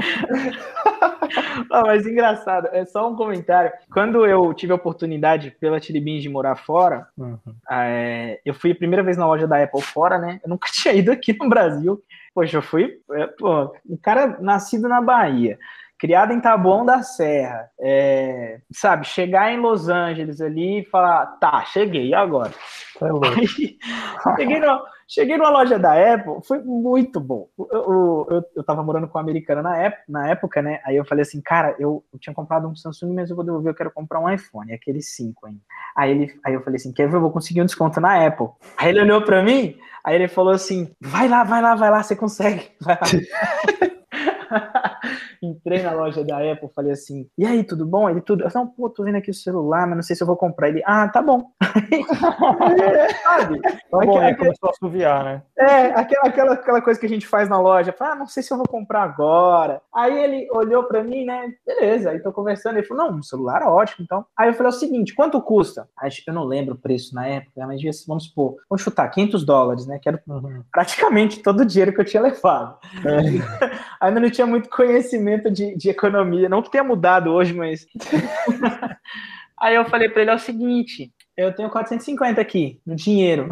Ah, 1.70 1.82
mas 1.84 2.06
engraçado, 2.06 2.68
é 2.72 2.84
só 2.84 3.08
um 3.10 3.14
comentário. 3.16 3.70
Quando 3.92 4.24
eu 4.26 4.54
tive 4.54 4.72
a 4.72 4.76
oportunidade 4.76 5.50
pela 5.60 5.78
Tiribins 5.80 6.22
de 6.22 6.28
morar 6.28 6.56
fora, 6.56 7.06
Uhum. 7.16 7.38
é, 7.70 8.40
eu 8.44 8.54
fui 8.54 8.72
a 8.72 8.74
primeira 8.74 9.02
vez 9.02 9.16
na 9.16 9.26
loja 9.26 9.46
da 9.46 9.62
Apple 9.62 9.82
fora, 9.82 10.18
né? 10.18 10.40
Eu 10.42 10.48
nunca 10.48 10.68
tinha 10.72 10.94
ido 10.94 11.10
aqui 11.12 11.36
no 11.38 11.48
Brasil. 11.48 12.02
Poxa, 12.34 12.56
eu 12.58 12.62
fui, 12.62 12.98
é, 13.12 13.26
pô, 13.26 13.74
um 13.88 13.96
cara 14.00 14.38
nascido 14.40 14.88
na 14.88 15.00
Bahia, 15.00 15.58
criado 15.98 16.32
em 16.32 16.40
Taboão 16.40 16.84
da 16.84 17.02
Serra, 17.02 17.68
é, 17.80 18.60
sabe, 18.72 19.04
chegar 19.04 19.52
em 19.52 19.58
Los 19.58 19.88
Angeles 19.88 20.40
ali 20.40 20.80
e 20.80 20.84
falar, 20.84 21.26
tá, 21.38 21.64
cheguei, 21.64 22.08
e 22.08 22.14
agora? 22.14 22.52
Louco. 23.00 23.26
Aí, 23.26 23.46
cheguei, 24.36 24.60
no, 24.60 24.80
cheguei 25.08 25.36
numa 25.36 25.50
loja 25.50 25.76
da 25.76 26.14
Apple, 26.14 26.34
foi 26.46 26.60
muito 26.60 27.18
bom. 27.18 27.48
Eu, 27.58 27.68
eu, 27.72 28.26
eu, 28.30 28.44
eu 28.56 28.64
tava 28.64 28.82
morando 28.82 29.08
com 29.08 29.18
uma 29.18 29.24
americana 29.24 29.60
na 29.60 29.76
época, 29.76 30.04
na 30.08 30.28
época, 30.28 30.62
né? 30.62 30.80
Aí 30.84 30.96
eu 30.96 31.04
falei 31.04 31.22
assim, 31.22 31.40
cara, 31.40 31.74
eu, 31.80 32.04
eu 32.12 32.18
tinha 32.20 32.34
comprado 32.34 32.68
um 32.68 32.76
Samsung, 32.76 33.12
mas 33.14 33.30
eu 33.30 33.36
vou 33.36 33.44
devolver, 33.44 33.72
eu 33.72 33.76
quero 33.76 33.90
comprar 33.90 34.20
um 34.20 34.30
iPhone, 34.30 34.72
aquele 34.72 35.02
5 35.02 35.46
ainda. 35.46 35.60
Aí, 35.96 36.10
ele, 36.12 36.40
aí 36.44 36.54
eu 36.54 36.62
falei 36.62 36.76
assim, 36.76 36.92
quer 36.92 37.08
ver, 37.08 37.16
eu 37.16 37.20
vou 37.20 37.32
conseguir 37.32 37.60
um 37.60 37.66
desconto 37.66 38.00
na 38.00 38.24
Apple. 38.24 38.48
Aí 38.76 38.90
ele 38.90 39.00
olhou 39.00 39.22
pra 39.22 39.42
mim, 39.42 39.76
aí 40.04 40.14
ele 40.14 40.28
falou 40.28 40.52
assim, 40.52 40.92
vai 41.00 41.28
lá, 41.28 41.42
vai 41.42 41.60
lá, 41.60 41.74
vai 41.74 41.90
lá, 41.90 42.02
você 42.04 42.14
consegue. 42.14 42.70
Vai 42.80 42.96
lá. 43.02 44.88
Entrei 45.42 45.82
na 45.82 45.92
loja 45.92 46.24
da 46.24 46.38
Apple, 46.38 46.68
falei 46.74 46.92
assim, 46.92 47.28
e 47.36 47.46
aí, 47.46 47.62
tudo 47.64 47.86
bom? 47.86 48.08
Ele 48.10 48.20
tudo. 48.20 48.44
Eu 48.44 48.50
falei, 48.50 48.68
pô, 48.76 48.88
tô 48.90 49.04
vendo 49.04 49.16
aqui 49.16 49.30
o 49.30 49.34
celular, 49.34 49.86
mas 49.86 49.96
não 49.96 50.02
sei 50.02 50.14
se 50.16 50.22
eu 50.22 50.26
vou 50.26 50.36
comprar. 50.36 50.68
Ele, 50.68 50.82
ah, 50.86 51.08
tá 51.08 51.22
bom. 51.22 51.50
Sabe? 53.22 53.60
Tá 53.60 53.70
bom, 53.90 53.98
Aquela- 54.00 54.24
aí 54.24 54.36
começou 54.36 54.68
a 54.68 54.72
assoviar, 54.72 55.24
né? 55.24 55.42
É, 55.58 55.86
aquela, 55.94 56.28
aquela, 56.28 56.52
aquela 56.54 56.80
coisa 56.82 56.98
que 56.98 57.06
a 57.06 57.08
gente 57.08 57.26
faz 57.26 57.48
na 57.48 57.60
loja. 57.60 57.94
Ah, 58.00 58.14
não 58.14 58.26
sei 58.26 58.42
se 58.42 58.52
eu 58.52 58.56
vou 58.56 58.66
comprar 58.66 59.02
agora. 59.02 59.80
Aí 59.94 60.16
ele 60.18 60.48
olhou 60.52 60.84
pra 60.84 61.02
mim, 61.02 61.24
né? 61.24 61.52
Beleza, 61.66 62.10
aí 62.10 62.20
tô 62.20 62.32
conversando. 62.32 62.76
Ele 62.78 62.86
falou, 62.86 63.10
não, 63.10 63.18
um 63.18 63.22
celular 63.22 63.62
é 63.62 63.66
ótimo, 63.66 64.04
então. 64.04 64.24
Aí 64.36 64.48
eu 64.48 64.54
falei, 64.54 64.72
é 64.72 64.74
o 64.74 64.78
seguinte, 64.78 65.14
quanto 65.14 65.40
custa? 65.42 65.88
Acho 65.98 66.22
que 66.24 66.30
eu 66.30 66.34
não 66.34 66.44
lembro 66.44 66.74
o 66.74 66.78
preço 66.78 67.14
na 67.14 67.26
época, 67.26 67.66
mas 67.66 67.80
vamos 68.06 68.24
supor, 68.24 68.56
vamos 68.68 68.82
chutar, 68.82 69.08
500 69.10 69.44
dólares, 69.44 69.86
né? 69.86 69.98
Que 70.00 70.08
era 70.08 70.18
Uhum. 70.28 70.62
praticamente 70.72 71.42
todo 71.42 71.60
o 71.60 71.64
dinheiro 71.66 71.92
que 71.92 72.00
eu 72.00 72.04
tinha 72.04 72.22
levado. 72.22 72.76
Ainda 74.00 74.20
não 74.20 74.30
tinha 74.30 74.46
muito 74.46 74.68
conhecimento 74.68 75.27
de, 75.50 75.76
de 75.76 75.90
economia, 75.90 76.48
não 76.48 76.62
que 76.62 76.70
tenha 76.70 76.84
mudado 76.84 77.32
hoje, 77.32 77.52
mas. 77.52 77.86
Aí 79.60 79.74
eu 79.74 79.84
falei 79.86 80.08
pra 80.08 80.22
ele: 80.22 80.30
é 80.30 80.34
o 80.34 80.38
seguinte, 80.38 81.12
eu 81.36 81.54
tenho 81.54 81.70
450 81.70 82.40
aqui, 82.40 82.80
no 82.86 82.94
dinheiro. 82.94 83.48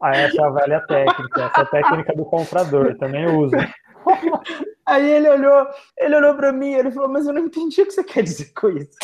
Ah, 0.00 0.10
essa 0.10 0.42
é 0.42 0.44
a 0.44 0.50
velha 0.50 0.80
técnica, 0.86 1.44
essa 1.44 1.60
é 1.60 1.62
a 1.62 1.66
técnica 1.66 2.14
do 2.14 2.24
comprador, 2.24 2.96
também 2.98 3.26
uso. 3.26 3.56
Aí 4.86 5.10
ele 5.10 5.30
olhou, 5.30 5.66
ele 5.96 6.16
olhou 6.16 6.34
pra 6.34 6.52
mim 6.52 6.72
e 6.72 6.74
ele 6.74 6.90
falou: 6.90 7.08
Mas 7.08 7.26
eu 7.26 7.32
não 7.32 7.40
entendi 7.40 7.80
o 7.80 7.86
que 7.86 7.92
você 7.92 8.04
quer 8.04 8.22
dizer 8.22 8.52
com 8.54 8.68
isso. 8.68 8.98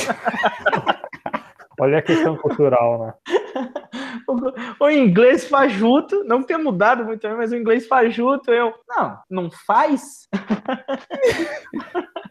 Olha 1.80 1.98
a 1.98 2.02
questão 2.02 2.36
cultural, 2.36 3.06
né? 3.06 3.14
O, 4.80 4.90
inglês 4.90 5.46
fajuto, 5.46 6.24
não 6.24 6.42
tenha 6.42 6.58
mudado 6.58 7.04
muito, 7.04 7.28
mas 7.30 7.52
o 7.52 7.56
inglês 7.56 7.86
fajuto, 7.86 8.50
eu. 8.50 8.74
Não, 8.88 9.18
não 9.30 9.50
faz? 9.66 10.28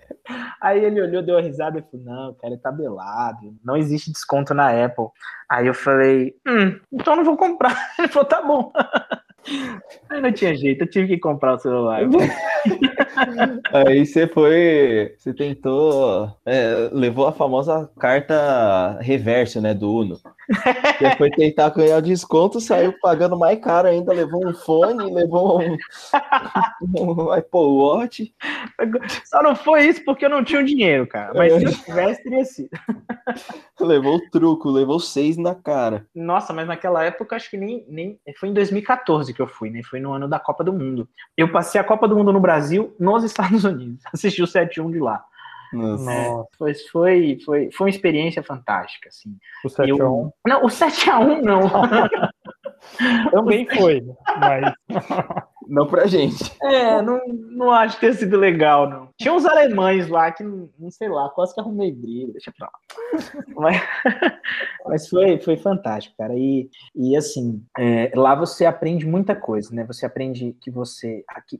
Aí 0.61 0.83
ele 0.83 1.01
olhou, 1.01 1.23
deu 1.23 1.35
uma 1.35 1.41
risada 1.41 1.79
e 1.79 1.81
falou: 1.81 2.05
Não, 2.05 2.33
cara, 2.35 2.57
tá 2.61 2.71
belado, 2.71 3.55
não 3.63 3.75
existe 3.75 4.11
desconto 4.11 4.53
na 4.53 4.69
Apple. 4.85 5.07
Aí 5.49 5.67
eu 5.67 5.73
falei: 5.73 6.35
Hum, 6.47 6.79
então 6.91 7.15
não 7.15 7.23
vou 7.23 7.37
comprar. 7.37 7.75
Ele 7.97 8.07
falou: 8.07 8.27
Tá 8.27 8.41
bom. 8.41 8.71
Aí 10.09 10.21
não 10.21 10.31
tinha 10.31 10.55
jeito, 10.55 10.83
eu 10.83 10.89
tive 10.89 11.07
que 11.07 11.17
comprar 11.17 11.55
o 11.55 11.59
celular. 11.59 12.01
Aí 13.73 14.05
você 14.05 14.27
foi. 14.27 15.15
Você 15.17 15.33
tentou. 15.33 16.31
é, 16.45 16.89
levou 16.91 17.25
a 17.27 17.31
famosa 17.31 17.89
carta 17.99 18.99
reverso, 19.01 19.61
né? 19.61 19.73
Do 19.73 19.91
Uno. 19.91 20.17
Você 20.49 21.15
foi 21.15 21.29
tentar 21.29 21.69
ganhar 21.69 22.01
desconto, 22.01 22.59
saiu 22.59 22.93
pagando 22.99 23.37
mais 23.37 23.59
caro 23.59 23.87
ainda, 23.87 24.11
levou 24.11 24.47
um 24.47 24.53
fone, 24.53 25.13
levou 25.13 25.61
um, 25.61 25.77
um 26.99 27.31
Apple 27.31 27.59
Watch. 27.59 28.33
Só 29.25 29.43
não 29.43 29.55
foi 29.55 29.87
isso 29.87 30.03
porque 30.03 30.25
eu 30.25 30.29
não 30.29 30.43
tinha 30.43 30.61
o 30.61 30.65
dinheiro, 30.65 31.05
cara. 31.05 31.33
Mas 31.35 31.53
se 31.53 31.63
eu 31.63 31.71
tivesse, 31.71 32.23
teria 32.23 32.45
sido. 32.45 32.69
Levou 33.79 34.15
o 34.15 34.29
truco, 34.31 34.69
levou 34.69 34.99
seis 34.99 35.37
na 35.37 35.53
cara. 35.53 36.05
Nossa, 36.15 36.51
mas 36.51 36.67
naquela 36.67 37.03
época 37.03 37.35
acho 37.35 37.49
que 37.49 37.57
nem, 37.57 37.85
nem. 37.87 38.19
Foi 38.39 38.49
em 38.49 38.53
2014 38.53 39.33
que 39.33 39.41
eu 39.41 39.47
fui, 39.47 39.69
né? 39.69 39.81
Foi 39.83 39.99
no 39.99 40.11
ano 40.11 40.27
da 40.27 40.39
Copa 40.39 40.63
do 40.63 40.73
Mundo. 40.73 41.07
Eu 41.37 41.51
passei 41.51 41.79
a 41.79 41.83
Copa 41.83 42.07
do 42.07 42.15
Mundo 42.15 42.33
no 42.33 42.39
Brasil, 42.39 42.95
nos 42.99 43.23
Estados 43.23 43.63
Unidos. 43.63 44.03
Assisti 44.11 44.41
o 44.41 44.47
7-1 44.47 44.91
de 44.91 44.99
lá. 44.99 45.23
Nossa. 45.71 46.03
Nossa, 46.03 46.49
Foi, 46.57 46.73
foi, 46.91 47.39
foi, 47.45 47.69
foi 47.71 47.85
uma 47.85 47.89
experiência 47.89 48.41
fantástica, 48.43 49.09
assim. 49.09 49.35
o 49.63 49.69
7 49.69 49.89
Eu- 49.89 50.05
a 50.05 50.11
1 50.11 50.31
Não, 50.47 50.63
o 50.63 50.67
7x1 50.69 51.41
não. 51.41 51.61
também 53.31 53.67
foi, 53.67 54.01
mas 54.39 54.73
Não 55.69 55.85
pra 55.85 56.07
gente. 56.07 56.51
É, 56.63 56.99
não, 56.99 57.21
não 57.27 57.71
acho 57.71 57.95
que 57.95 58.01
tenha 58.01 58.13
sido 58.13 58.37
legal, 58.37 58.89
não. 58.89 59.09
Tinha 59.15 59.31
uns 59.31 59.45
alemães 59.45 60.09
lá 60.09 60.31
que, 60.31 60.43
não 60.43 60.89
sei 60.89 61.07
lá, 61.07 61.29
quase 61.29 61.53
que 61.53 61.59
arrumei 61.59 61.91
briga, 61.91 62.31
deixa 62.31 62.51
pra 62.57 62.67
lá. 62.67 62.79
Mas, 63.55 63.81
mas 64.85 65.09
foi, 65.09 65.37
foi 65.39 65.57
fantástico, 65.57 66.15
cara. 66.17 66.33
E, 66.33 66.69
e 66.95 67.17
assim, 67.17 67.61
é, 67.77 68.09
lá 68.15 68.33
você 68.33 68.65
aprende 68.65 69.05
muita 69.05 69.35
coisa, 69.35 69.73
né? 69.75 69.83
Você 69.85 70.05
aprende 70.05 70.55
que 70.61 70.71
você. 70.71 71.23
Aqui, 71.27 71.59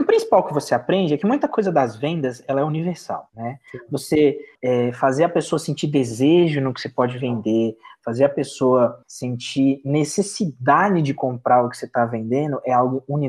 o 0.00 0.04
principal 0.06 0.46
que 0.46 0.54
você 0.54 0.74
aprende 0.74 1.12
é 1.12 1.18
que 1.18 1.26
muita 1.26 1.46
coisa 1.46 1.70
das 1.70 1.96
vendas 1.96 2.42
ela 2.48 2.60
é 2.60 2.64
universal, 2.64 3.28
né? 3.34 3.58
Você 3.90 4.38
é, 4.62 4.90
fazer 4.92 5.24
a 5.24 5.28
pessoa 5.28 5.58
sentir 5.58 5.88
desejo 5.88 6.62
no 6.62 6.72
que 6.72 6.80
você 6.80 6.88
pode 6.88 7.18
vender, 7.18 7.76
fazer 8.08 8.24
a 8.24 8.28
pessoa 8.28 9.02
sentir 9.06 9.82
necessidade 9.84 11.02
de 11.02 11.12
comprar 11.12 11.62
o 11.62 11.68
que 11.68 11.76
você 11.76 11.84
está 11.84 12.06
vendendo 12.06 12.58
é 12.64 12.72
algo 12.72 13.04
universal, 13.06 13.27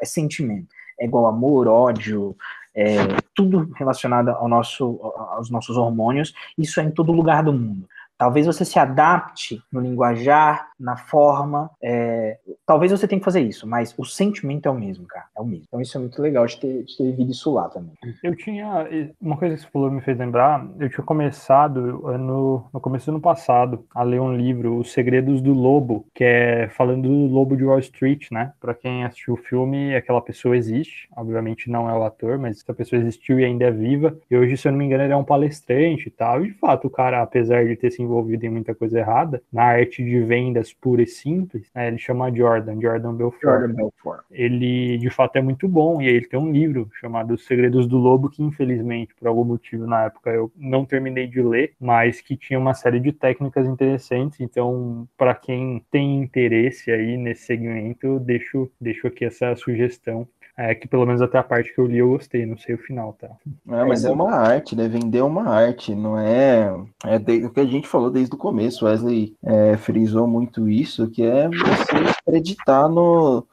é 0.00 0.04
sentimento. 0.04 0.68
É 0.98 1.04
igual 1.04 1.26
amor, 1.26 1.68
ódio, 1.68 2.36
é, 2.74 2.96
tudo 3.34 3.70
relacionado 3.74 4.30
ao 4.30 4.48
nosso, 4.48 5.00
aos 5.30 5.50
nossos 5.50 5.76
hormônios, 5.76 6.34
isso 6.58 6.78
é 6.80 6.84
em 6.84 6.90
todo 6.90 7.12
lugar 7.12 7.42
do 7.42 7.52
mundo. 7.52 7.88
Talvez 8.18 8.46
você 8.46 8.64
se 8.64 8.78
adapte 8.78 9.62
no 9.72 9.80
linguajar, 9.80 10.68
na 10.78 10.96
forma. 10.96 11.70
é, 11.82 12.38
talvez 12.66 12.92
você 12.92 13.06
tenha 13.06 13.18
que 13.18 13.24
fazer 13.24 13.40
isso, 13.40 13.66
mas 13.66 13.94
o 13.96 14.04
sentimento 14.04 14.66
é 14.66 14.70
o 14.70 14.74
mesmo, 14.74 15.06
cara. 15.06 15.26
É 15.36 15.40
o 15.40 15.44
mesmo. 15.44 15.64
Então 15.68 15.80
isso 15.80 15.96
é 15.96 16.00
muito 16.00 16.20
legal 16.20 16.46
de 16.46 16.58
ter, 16.58 16.84
de 16.84 16.96
ter 16.96 17.04
vivido 17.04 17.30
isso 17.30 17.52
lá 17.52 17.68
também. 17.68 17.92
eu 18.22 18.36
tinha. 18.36 18.86
Uma 19.20 19.36
coisa 19.36 19.54
que 19.54 19.62
você 19.62 19.68
falou 19.68 19.90
me 19.90 20.00
fez 20.00 20.18
lembrar, 20.18 20.66
eu 20.78 20.88
tinha 20.88 21.04
começado 21.04 22.06
ano, 22.06 22.68
no 22.72 22.80
começo 22.80 23.06
do 23.06 23.14
ano 23.14 23.20
passado 23.20 23.84
a 23.94 24.02
ler 24.02 24.20
um 24.20 24.36
livro, 24.36 24.78
Os 24.78 24.92
Segredos 24.92 25.40
do 25.40 25.52
Lobo, 25.52 26.06
que 26.14 26.24
é 26.24 26.68
falando 26.70 27.02
do 27.02 27.26
Lobo 27.32 27.56
de 27.56 27.64
Wall 27.64 27.78
Street, 27.78 28.30
né? 28.30 28.52
Pra 28.60 28.74
quem 28.74 29.04
assistiu 29.04 29.34
o 29.34 29.38
filme, 29.38 29.94
aquela 29.94 30.20
pessoa 30.20 30.56
existe. 30.56 31.08
Obviamente 31.16 31.70
não 31.70 31.88
é 31.88 31.96
o 31.96 32.04
ator, 32.04 32.38
mas 32.38 32.58
essa 32.58 32.74
pessoa 32.74 33.00
existiu 33.00 33.38
e 33.40 33.44
ainda 33.44 33.66
é 33.66 33.70
viva. 33.70 34.16
E 34.30 34.36
hoje, 34.36 34.56
se 34.56 34.68
eu 34.68 34.72
não 34.72 34.78
me 34.78 34.84
engano, 34.84 35.04
ele 35.04 35.12
é 35.12 35.16
um 35.16 35.24
palestrante 35.24 36.08
e 36.08 36.10
tal. 36.10 36.44
E 36.44 36.48
de 36.48 36.54
fato, 36.54 36.86
o 36.86 36.90
cara, 36.90 37.22
apesar 37.22 37.64
de 37.64 37.76
ter 37.76 37.90
se 37.90 38.02
envolvido 38.06 38.46
em 38.46 38.50
muita 38.50 38.74
coisa 38.74 38.98
errada, 38.98 39.42
na 39.52 39.64
arte 39.64 40.02
de 40.02 40.20
vendas 40.20 40.72
pura 40.72 41.02
e 41.02 41.06
simples, 41.06 41.70
né, 41.74 41.88
ele 41.88 41.98
chama 41.98 42.34
Jordan, 42.34 42.80
Jordan 42.80 43.14
Belfort 43.14 43.42
Jordan 43.42 43.74
Belfort. 43.74 44.24
ele 44.30 44.98
de 44.98 45.10
fato 45.10 45.36
é 45.36 45.42
muito 45.42 45.68
bom. 45.68 46.00
E 46.00 46.08
aí 46.08 46.14
ele 46.14 46.26
tem 46.26 46.38
um 46.38 46.50
livro 46.50 46.88
chamado 47.00 47.34
Os 47.34 47.44
Segredos 47.44 47.86
do 47.86 47.98
Lobo, 47.98 48.30
que 48.30 48.42
infelizmente, 48.42 49.14
por 49.14 49.28
algum 49.28 49.44
motivo 49.44 49.86
na 49.86 50.04
época 50.04 50.30
eu 50.30 50.50
não 50.56 50.84
terminei 50.84 51.26
de 51.26 51.42
ler, 51.42 51.72
mas 51.80 52.20
que 52.20 52.36
tinha 52.36 52.58
uma 52.58 52.74
série 52.74 53.00
de 53.00 53.12
técnicas 53.12 53.66
interessantes. 53.66 54.40
Então, 54.40 55.08
para 55.16 55.34
quem 55.34 55.84
tem 55.90 56.22
interesse 56.22 56.90
aí 56.90 57.16
nesse 57.16 57.44
segmento, 57.46 58.06
eu 58.06 58.18
deixo, 58.18 58.70
deixo 58.80 59.06
aqui 59.06 59.24
essa 59.24 59.54
sugestão. 59.56 60.26
É 60.58 60.74
que 60.74 60.88
pelo 60.88 61.04
menos 61.04 61.20
até 61.20 61.36
a 61.36 61.42
parte 61.42 61.74
que 61.74 61.78
eu 61.78 61.86
li 61.86 61.98
eu 61.98 62.08
gostei, 62.08 62.46
não 62.46 62.56
sei 62.56 62.74
o 62.76 62.78
final, 62.78 63.12
tá? 63.12 63.28
É, 63.68 63.84
mas 63.84 64.04
é 64.06 64.10
uma 64.10 64.32
arte, 64.32 64.74
né? 64.74 64.88
Vender 64.88 65.18
é 65.18 65.22
uma 65.22 65.46
arte, 65.50 65.94
não 65.94 66.18
é. 66.18 66.74
É 67.04 67.18
de- 67.18 67.44
o 67.44 67.50
que 67.50 67.60
a 67.60 67.66
gente 67.66 67.86
falou 67.86 68.10
desde 68.10 68.34
o 68.34 68.38
começo. 68.38 68.86
Wesley 68.86 69.34
é, 69.44 69.76
frisou 69.76 70.26
muito 70.26 70.66
isso, 70.66 71.10
que 71.10 71.22
é 71.22 71.46
você 71.48 71.96
acreditar 72.26 72.88
no, 72.88 73.46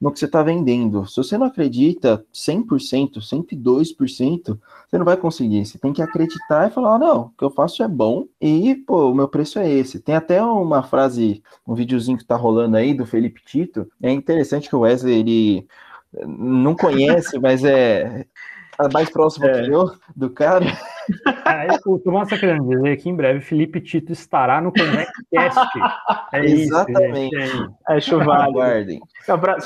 no 0.00 0.10
que 0.12 0.18
você 0.18 0.24
está 0.26 0.42
vendendo. 0.42 1.06
Se 1.06 1.16
você 1.16 1.38
não 1.38 1.46
acredita 1.46 2.24
100%, 2.32 3.20
102%, 3.20 4.58
você 4.88 4.98
não 4.98 5.04
vai 5.04 5.16
conseguir. 5.16 5.64
Você 5.64 5.78
tem 5.78 5.92
que 5.92 6.02
acreditar 6.02 6.66
e 6.68 6.72
falar: 6.72 6.96
ah, 6.96 6.98
não, 6.98 7.20
o 7.26 7.30
que 7.38 7.44
eu 7.44 7.50
faço 7.50 7.82
é 7.84 7.88
bom 7.88 8.26
e, 8.40 8.74
pô, 8.86 9.10
o 9.10 9.14
meu 9.14 9.28
preço 9.28 9.58
é 9.60 9.70
esse. 9.70 10.00
Tem 10.00 10.14
até 10.16 10.42
uma 10.42 10.82
frase, 10.82 11.42
um 11.66 11.74
videozinho 11.74 12.18
que 12.18 12.24
tá 12.26 12.36
rolando 12.36 12.76
aí 12.76 12.94
do 12.94 13.06
Felipe 13.06 13.40
Tito. 13.44 13.86
É 14.02 14.10
interessante 14.10 14.68
que 14.68 14.76
o 14.76 14.80
Wesley, 14.80 15.18
ele 15.20 15.66
não 16.12 16.74
conhece, 16.74 17.38
mas 17.38 17.64
é. 17.64 18.24
é 18.80 18.88
mais 18.92 19.10
próximo 19.10 19.46
É. 19.46 19.62
que 19.62 19.70
eu 19.70 19.94
do 20.14 20.30
cara. 20.30 20.66
Aí, 21.44 21.68
o 21.86 21.98
Tomás 21.98 22.28
está 22.28 22.38
querendo 22.38 22.68
dizer 22.68 22.96
que 22.96 23.08
em 23.08 23.14
breve 23.14 23.40
Felipe 23.40 23.80
Tito 23.80 24.12
estará 24.12 24.60
no 24.60 24.72
ConvectCast. 24.72 25.68
É 26.30 26.44
Exatamente. 26.44 27.34
isso, 27.34 27.56
gente. 27.56 27.74
É 27.88 28.00
chuvalho. 28.00 29.00
Só 29.24 29.38
para 29.38 29.60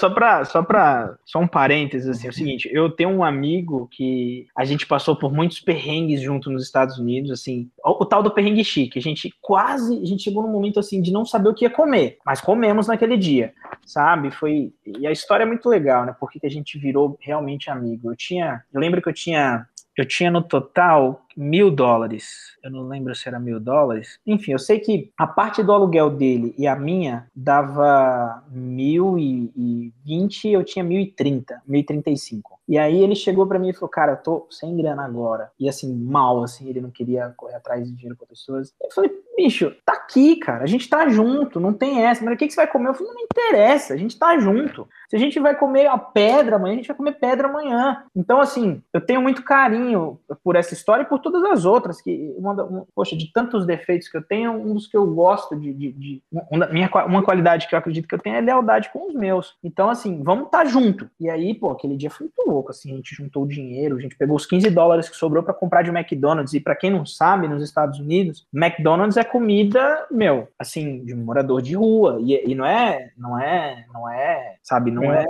só 0.45 0.62
para 0.62 1.16
só 1.24 1.40
um 1.40 1.47
parênteses 1.47 2.09
assim, 2.09 2.28
é 2.28 2.30
o 2.30 2.32
seguinte, 2.32 2.70
eu 2.72 2.88
tenho 2.88 3.11
um 3.11 3.24
amigo 3.24 3.88
que 3.90 4.47
a 4.57 4.64
gente 4.64 4.86
passou 4.86 5.16
por 5.16 5.32
muitos 5.32 5.59
perrengues 5.59 6.20
junto 6.20 6.51
nos 6.51 6.62
Estados 6.62 6.99
Unidos, 6.99 7.30
assim, 7.32 7.68
o, 7.84 8.03
o 8.03 8.07
tal 8.07 8.22
do 8.22 8.30
perrengue 8.30 8.64
chique, 8.64 8.99
a 8.99 9.03
gente 9.03 9.34
quase, 9.40 10.01
a 10.01 10.07
gente 10.07 10.22
chegou 10.22 10.43
num 10.43 10.53
momento 10.53 10.78
assim 10.78 11.03
de 11.03 11.12
não 11.12 11.24
saber 11.24 11.49
o 11.49 11.55
que 11.55 11.64
ia 11.64 11.70
comer, 11.70 12.18
mas 12.24 12.40
comemos 12.40 12.86
naquele 12.86 13.16
dia, 13.16 13.53
sabe? 13.84 14.30
Foi 14.30 14.72
e 14.86 15.07
a 15.07 15.11
história 15.11 15.43
é 15.43 15.47
muito 15.47 15.68
legal, 15.68 16.05
né? 16.05 16.14
Porque 16.18 16.38
a 16.45 16.51
gente 16.51 16.78
virou 16.78 17.16
realmente 17.20 17.70
amigo. 17.70 18.11
Eu 18.11 18.16
tinha, 18.16 18.62
eu 18.72 18.80
lembro 18.80 19.03
que 19.03 19.09
eu 19.09 19.12
tinha 19.12 19.66
eu 19.97 20.07
tinha 20.07 20.30
no 20.30 20.43
total 20.43 21.26
mil 21.37 21.70
dólares. 21.70 22.57
Eu 22.62 22.70
não 22.70 22.87
lembro 22.87 23.14
se 23.14 23.28
era 23.28 23.39
mil 23.39 23.59
dólares. 23.59 24.18
Enfim, 24.26 24.53
eu 24.53 24.59
sei 24.59 24.78
que 24.78 25.11
a 25.18 25.26
parte 25.26 25.62
do 25.62 25.72
aluguel 25.72 26.11
dele 26.11 26.55
e 26.57 26.66
a 26.66 26.76
minha 26.76 27.26
dava 27.35 28.45
mil 28.51 29.18
e 29.18 29.93
vinte, 30.05 30.49
eu 30.49 30.64
tinha 30.64 30.85
mil 30.85 31.01
e 31.01 31.07
trinta, 31.07 31.61
mil 31.66 31.80
e 31.80 31.85
trinta 31.85 32.11
e 32.11 32.16
cinco. 32.16 32.61
E 32.68 32.78
aí 32.78 33.03
ele 33.03 33.14
chegou 33.14 33.47
para 33.47 33.59
mim 33.59 33.70
e 33.70 33.72
falou, 33.74 33.89
cara, 33.89 34.12
eu 34.12 34.16
tô 34.16 34.47
sem 34.51 34.76
grana 34.76 35.05
agora. 35.05 35.51
E 35.59 35.68
assim, 35.68 35.93
mal, 35.95 36.43
assim, 36.43 36.68
ele 36.68 36.80
não 36.80 36.91
queria 36.91 37.33
correr 37.37 37.57
atrás 37.57 37.87
de 37.87 37.93
dinheiro 37.93 38.16
com 38.16 38.24
pessoas. 38.24 38.72
Eu 38.83 38.91
falei, 38.93 39.11
bicho, 39.37 39.74
tá 39.85 39.93
aqui, 39.93 40.37
cara, 40.37 40.62
a 40.62 40.66
gente 40.66 40.89
tá 40.89 41.09
junto, 41.09 41.59
não 41.59 41.72
tem 41.72 42.05
essa. 42.05 42.24
Mas 42.24 42.35
o 42.35 42.37
que, 42.37 42.47
que 42.47 42.53
você 42.53 42.61
vai 42.61 42.66
comer? 42.66 42.91
Eu 42.91 42.95
falei, 42.95 43.12
não 43.12 43.22
interessa, 43.22 43.95
a 43.95 43.97
gente 43.97 44.18
tá 44.18 44.39
junto. 44.39 44.89
Se 45.11 45.16
a 45.16 45.18
gente 45.18 45.39
vai 45.41 45.57
comer 45.57 45.87
a 45.87 45.99
pedra 45.99 46.57
amanhã, 46.57 46.74
a 46.74 46.76
gente 46.76 46.89
vai 46.89 46.97
comer 46.97 47.12
pedra 47.12 47.49
amanhã. 47.49 48.05
Então, 48.14 48.41
assim, 48.41 48.83
eu 48.93 49.01
tenho 49.01 49.20
muito 49.20 49.43
carinho 49.43 50.18
por 50.43 50.57
essa 50.57 50.72
história 50.72 51.03
e 51.03 51.07
por 51.07 51.18
todas 51.22 51.44
as 51.44 51.64
outras, 51.64 52.00
que, 52.00 52.34
uma, 52.36 52.52
uma, 52.52 52.86
poxa, 52.94 53.16
de 53.16 53.32
tantos 53.32 53.66
defeitos 53.66 54.08
que 54.08 54.16
eu 54.16 54.22
tenho, 54.22 54.52
um 54.52 54.74
dos 54.74 54.86
que 54.86 54.96
eu 54.96 55.06
gosto 55.06 55.54
de. 55.54 55.72
de, 55.72 55.92
de 55.92 56.22
uma, 56.50 56.66
minha, 56.66 56.90
uma 57.06 57.22
qualidade 57.22 57.68
que 57.68 57.74
eu 57.74 57.78
acredito 57.78 58.08
que 58.08 58.14
eu 58.14 58.18
tenho 58.18 58.36
é 58.36 58.40
lealdade 58.40 58.90
com 58.92 59.08
os 59.08 59.14
meus. 59.14 59.56
Então, 59.62 59.88
assim, 59.90 60.22
vamos 60.22 60.46
estar 60.46 60.58
tá 60.58 60.64
junto. 60.64 61.08
E 61.20 61.28
aí, 61.28 61.54
pô, 61.54 61.70
aquele 61.70 61.96
dia 61.96 62.10
foi 62.10 62.26
muito 62.26 62.50
louco, 62.50 62.70
assim, 62.70 62.92
a 62.92 62.96
gente 62.96 63.14
juntou 63.14 63.44
o 63.44 63.48
dinheiro, 63.48 63.96
a 63.96 64.00
gente 64.00 64.16
pegou 64.16 64.36
os 64.36 64.46
15 64.46 64.70
dólares 64.70 65.08
que 65.08 65.16
sobrou 65.16 65.42
para 65.42 65.54
comprar 65.54 65.82
de 65.82 65.90
McDonald's. 65.90 66.54
E 66.54 66.60
para 66.60 66.76
quem 66.76 66.90
não 66.90 67.04
sabe, 67.04 67.48
nos 67.48 67.62
Estados 67.62 67.98
Unidos, 67.98 68.46
McDonald's 68.52 69.16
é 69.16 69.24
comida, 69.24 70.06
meu, 70.10 70.48
assim, 70.58 71.04
de 71.04 71.14
um 71.14 71.24
morador 71.24 71.60
de 71.60 71.74
rua. 71.74 72.18
E, 72.20 72.50
e 72.50 72.54
não 72.54 72.64
é, 72.64 73.10
não 73.16 73.38
é, 73.38 73.84
não 73.92 74.10
é, 74.10 74.56
sabe, 74.62 74.90
não 74.90 75.02
não 75.02 75.12
é, 75.12 75.26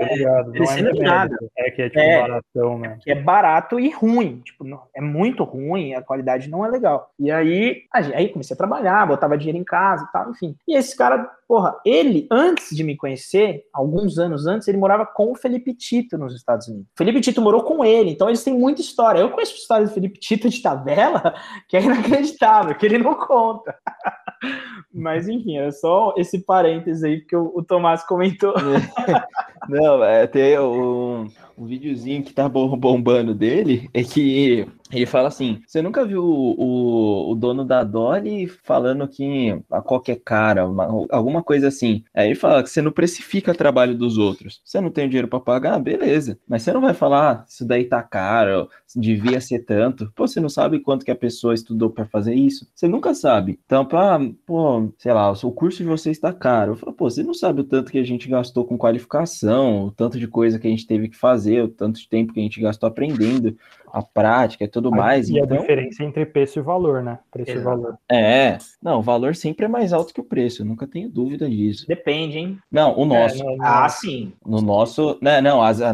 não 0.83 1.01
é 1.01 1.03
nada. 1.03 1.37
É 1.57 1.71
que 1.71 1.83
é 1.83 1.89
tipo 1.89 2.01
é, 2.01 2.21
baratão, 2.21 2.79
né? 2.79 2.99
Que 3.03 3.11
é 3.11 3.15
barato 3.15 3.81
e 3.81 3.91
ruim. 3.91 4.41
Tipo, 4.45 4.89
é 4.95 5.01
muito 5.01 5.45
ruim, 5.45 5.82
a 5.95 6.03
qualidade 6.03 6.49
não 6.49 6.65
é 6.65 6.69
legal. 6.69 7.11
E 7.19 7.31
aí, 7.31 7.83
aí 7.93 8.29
comecei 8.29 8.55
a 8.55 8.59
trabalhar, 8.59 9.07
botava 9.07 9.37
dinheiro 9.37 9.59
em 9.59 9.65
casa 9.65 10.07
e 10.09 10.13
tal, 10.13 10.31
enfim. 10.31 10.57
E 10.67 10.77
esse 10.77 10.97
cara, 10.97 11.31
porra, 11.53 11.79
ele, 11.85 12.27
antes 12.31 12.75
de 12.75 12.83
me 12.83 12.97
conhecer, 12.97 13.65
alguns 13.75 14.19
anos 14.19 14.47
antes, 14.47 14.67
ele 14.69 14.79
morava 14.79 15.05
com 15.05 15.33
o 15.33 15.35
Felipe 15.35 15.75
Tito 15.75 16.17
nos 16.17 16.35
Estados 16.35 16.67
Unidos. 16.67 16.87
O 16.87 16.97
Felipe 16.97 17.21
Tito 17.21 17.43
morou 17.43 17.63
com 17.63 17.85
ele, 17.85 18.09
então 18.09 18.27
eles 18.27 18.43
têm 18.43 18.59
muita 18.59 18.81
história. 18.81 19.21
Eu 19.21 19.29
conheço 19.29 19.53
a 19.53 19.57
história 19.57 19.87
do 19.87 19.93
Felipe 19.93 20.19
Tito 20.19 20.49
de 20.49 20.63
tabela, 20.63 21.35
que 21.69 21.77
é 21.77 21.83
inacreditável, 21.83 22.75
que 22.75 22.87
ele 22.87 22.97
não 22.97 23.15
conta. 23.17 23.77
Mas 24.95 25.29
enfim, 25.29 25.59
é 25.59 25.71
só 25.71 26.15
esse 26.17 26.39
parênteses 26.39 27.05
aí, 27.05 27.21
porque 27.21 27.37
o, 27.37 27.53
o 27.55 27.63
Tomás 27.63 28.03
comentou. 28.03 28.55
Não, 29.69 30.03
é, 30.03 30.27
tem 30.27 30.59
um, 30.59 31.29
um 31.57 31.67
videozinho 31.67 32.25
que 32.25 32.35
tá 32.35 32.49
bombando 32.49 33.33
dele, 33.33 33.89
é 33.95 34.03
que 34.03 34.67
ele 34.93 35.07
fala 35.07 35.29
assim: 35.29 35.61
você 35.67 35.81
nunca 35.81 36.05
viu 36.05 36.23
o, 36.23 36.55
o, 36.59 37.33
o, 37.33 37.35
dono 37.35 37.65
da 37.65 37.83
Dolly 37.83 38.47
falando 38.47 39.09
que 39.09 39.59
a 39.71 39.81
qualquer 39.81 40.21
cara, 40.25 40.67
uma, 40.67 41.07
alguma 41.11 41.42
coisa 41.43 41.69
assim. 41.69 42.05
Aí 42.15 42.29
ele 42.29 42.35
fala 42.35 42.63
que 42.63 42.71
você 42.71 42.83
não 42.83 42.93
precifica 42.93 43.53
o 43.53 43.57
trabalho 43.57 43.97
dos 43.97 44.19
outros. 44.19 44.61
Você 44.65 44.81
não 44.81 44.91
tem 44.91 45.09
dinheiro 45.09 45.29
para 45.29 45.41
pagar, 45.41 45.79
beleza. 45.79 46.39
Mas 46.49 46.63
você 46.63 46.73
não 46.73 46.81
vai 46.81 46.95
falar, 46.95 47.33
ah, 47.33 47.45
isso 47.49 47.65
daí 47.65 47.85
tá 47.85 48.03
caro, 48.03 48.69
devia 48.95 49.41
ser 49.41 49.61
tanto. 49.61 50.13
Pô, 50.15 50.27
você 50.27 50.41
não 50.41 50.49
sabe 50.49 50.81
quanto 50.81 51.05
que 51.05 51.11
a 51.11 51.17
pessoa 51.17 51.55
estudou 51.55 51.91
para 51.91 52.07
fazer 52.07 52.35
isso? 52.35 52.69
Você 52.75 52.89
nunca 52.89 53.15
sabe. 53.15 53.59
Então, 53.65 53.85
pra, 53.85 54.21
pô, 54.47 54.93
sei 54.99 55.13
lá, 55.13 55.31
o 55.31 55.53
curso 55.53 55.79
de 55.79 55.89
vocês 55.89 56.17
está 56.17 56.33
caro. 56.33 56.73
Eu 56.73 56.77
falo, 56.77 56.93
pô, 56.93 57.11
você 57.11 57.23
não 57.23 57.35
sabe 57.35 57.61
o 57.61 57.65
tanto 57.65 57.91
que 57.91 57.99
a 57.99 58.05
gente 58.05 58.29
gastou 58.29 58.65
com 58.65 58.79
qualificação, 58.79 59.87
o 59.87 59.91
tanto 59.91 60.19
de 60.19 60.27
coisa 60.27 60.59
que 60.59 60.67
a 60.67 60.71
gente 60.71 60.87
teve 60.87 61.09
que 61.09 61.17
fazer, 61.17 61.63
o 61.63 61.69
tanto 61.69 62.01
de 62.01 62.09
tempo 62.09 62.33
que 62.33 62.41
a 62.41 62.43
gente 62.43 62.61
gastou 62.61 62.89
aprendendo 62.89 63.57
a 63.93 64.03
prática 64.03 64.65
e 64.65 64.69
tudo 64.69 64.91
mais. 64.91 65.29
E 65.29 65.39
então... 65.39 65.59
a 65.59 65.61
diferença 65.61 66.03
entre 66.03 66.25
preço 66.25 66.59
e 66.59 66.63
valor, 66.63 67.03
né? 67.03 67.19
Preço 67.31 67.51
Exato. 67.51 67.61
e 67.61 67.65
valor. 67.65 67.99
É, 68.11 68.59
não, 68.83 68.99
o 68.99 69.03
valor 69.03 69.37
sempre 69.37 69.67
é 69.67 69.69
mais 69.69 69.93
alto 69.93 70.15
que 70.15 70.21
o 70.21 70.25
preço, 70.25 70.65
nunca 70.65 70.87
tenho 70.87 71.11
dúvida 71.11 71.22
disso. 71.31 71.87
Depende, 71.87 72.39
hein? 72.39 72.59
Não, 72.71 72.99
o 72.99 73.05
nosso. 73.05 73.43
É, 73.43 73.57
Ah, 73.61 73.89
sim. 73.89 74.33
No 74.45 74.61
nosso, 74.61 75.19
né, 75.21 75.41
não, 75.41 75.63
as, 75.63 75.81
ah, 75.81 75.93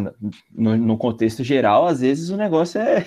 no, 0.55 0.77
no, 0.77 0.97
contexto 0.97 1.43
geral, 1.43 1.87
às 1.87 2.01
vezes 2.01 2.31
o 2.31 2.37
negócio 2.37 2.81
é. 2.81 3.05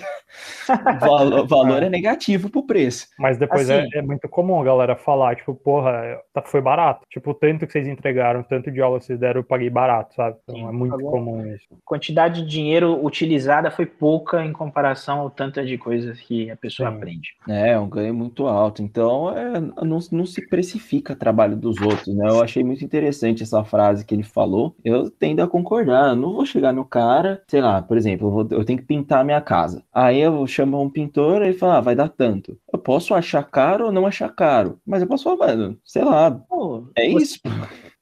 o 1.40 1.46
valor 1.46 1.82
é 1.82 1.90
negativo 1.90 2.48
pro 2.48 2.66
preço. 2.66 3.08
Mas 3.18 3.38
depois 3.38 3.68
é, 3.68 3.80
assim, 3.80 3.90
é, 3.94 3.98
é, 3.98 4.02
muito 4.02 4.28
comum 4.28 4.60
a 4.60 4.64
galera 4.64 4.96
falar, 4.96 5.36
tipo, 5.36 5.54
porra, 5.54 6.20
tá, 6.32 6.42
foi 6.42 6.60
barato. 6.60 7.06
Tipo, 7.10 7.34
tanto 7.34 7.66
que 7.66 7.72
vocês 7.72 7.86
entregaram, 7.86 8.42
tanto 8.42 8.70
de 8.70 8.80
aula 8.80 8.98
que 8.98 9.06
vocês 9.06 9.18
deram, 9.18 9.40
eu 9.40 9.44
paguei 9.44 9.70
barato, 9.70 10.14
sabe? 10.14 10.36
Então 10.44 10.56
sim, 10.56 10.66
é 10.66 10.72
muito 10.72 10.98
comum 10.98 11.46
isso. 11.54 11.66
Quantidade 11.84 12.42
de 12.42 12.48
dinheiro 12.48 13.04
utilizada 13.04 13.70
foi 13.70 13.86
pouca 13.86 14.44
em 14.44 14.52
comparação 14.52 14.82
comparação 14.92 15.20
ao 15.20 15.30
tanto 15.30 15.64
de 15.64 15.78
coisas 15.78 16.20
que 16.20 16.50
a 16.50 16.56
pessoa 16.56 16.90
Sim. 16.90 16.96
aprende. 16.96 17.28
É, 17.48 17.78
um 17.78 17.88
ganho 17.88 18.14
muito 18.14 18.46
alto. 18.46 18.82
Então, 18.82 19.36
é, 19.36 19.60
não, 19.60 19.98
não 20.10 20.26
se 20.26 20.46
precifica 20.48 21.14
trabalho 21.14 21.56
dos 21.56 21.80
outros, 21.80 22.11
né? 22.14 22.28
Eu 22.28 22.42
achei 22.42 22.62
muito 22.64 22.84
interessante 22.84 23.42
essa 23.42 23.64
frase 23.64 24.04
que 24.04 24.14
ele 24.14 24.22
falou. 24.22 24.74
Eu 24.84 25.10
tendo 25.10 25.40
a 25.42 25.48
concordar. 25.48 26.10
Eu 26.10 26.16
não 26.16 26.32
vou 26.34 26.46
chegar 26.46 26.72
no 26.72 26.84
cara, 26.84 27.42
sei 27.48 27.60
lá, 27.60 27.82
por 27.82 27.96
exemplo, 27.96 28.28
eu, 28.28 28.30
vou, 28.30 28.48
eu 28.50 28.64
tenho 28.64 28.78
que 28.78 28.84
pintar 28.84 29.20
a 29.20 29.24
minha 29.24 29.40
casa. 29.40 29.84
Aí 29.92 30.20
eu 30.20 30.46
chamo 30.46 30.80
um 30.80 30.90
pintor 30.90 31.42
e 31.42 31.52
falo, 31.52 31.72
ah, 31.72 31.80
vai 31.80 31.94
dar 31.94 32.08
tanto. 32.08 32.58
Eu 32.72 32.78
posso 32.78 33.14
achar 33.14 33.42
caro 33.44 33.86
ou 33.86 33.92
não 33.92 34.06
achar 34.06 34.28
caro, 34.34 34.78
mas 34.86 35.02
eu 35.02 35.08
posso 35.08 35.24
falar, 35.24 35.56
mano, 35.56 35.78
sei 35.84 36.04
lá, 36.04 36.30
Pô, 36.30 36.88
é 36.96 37.08
você... 37.10 37.22
isso. 37.22 37.40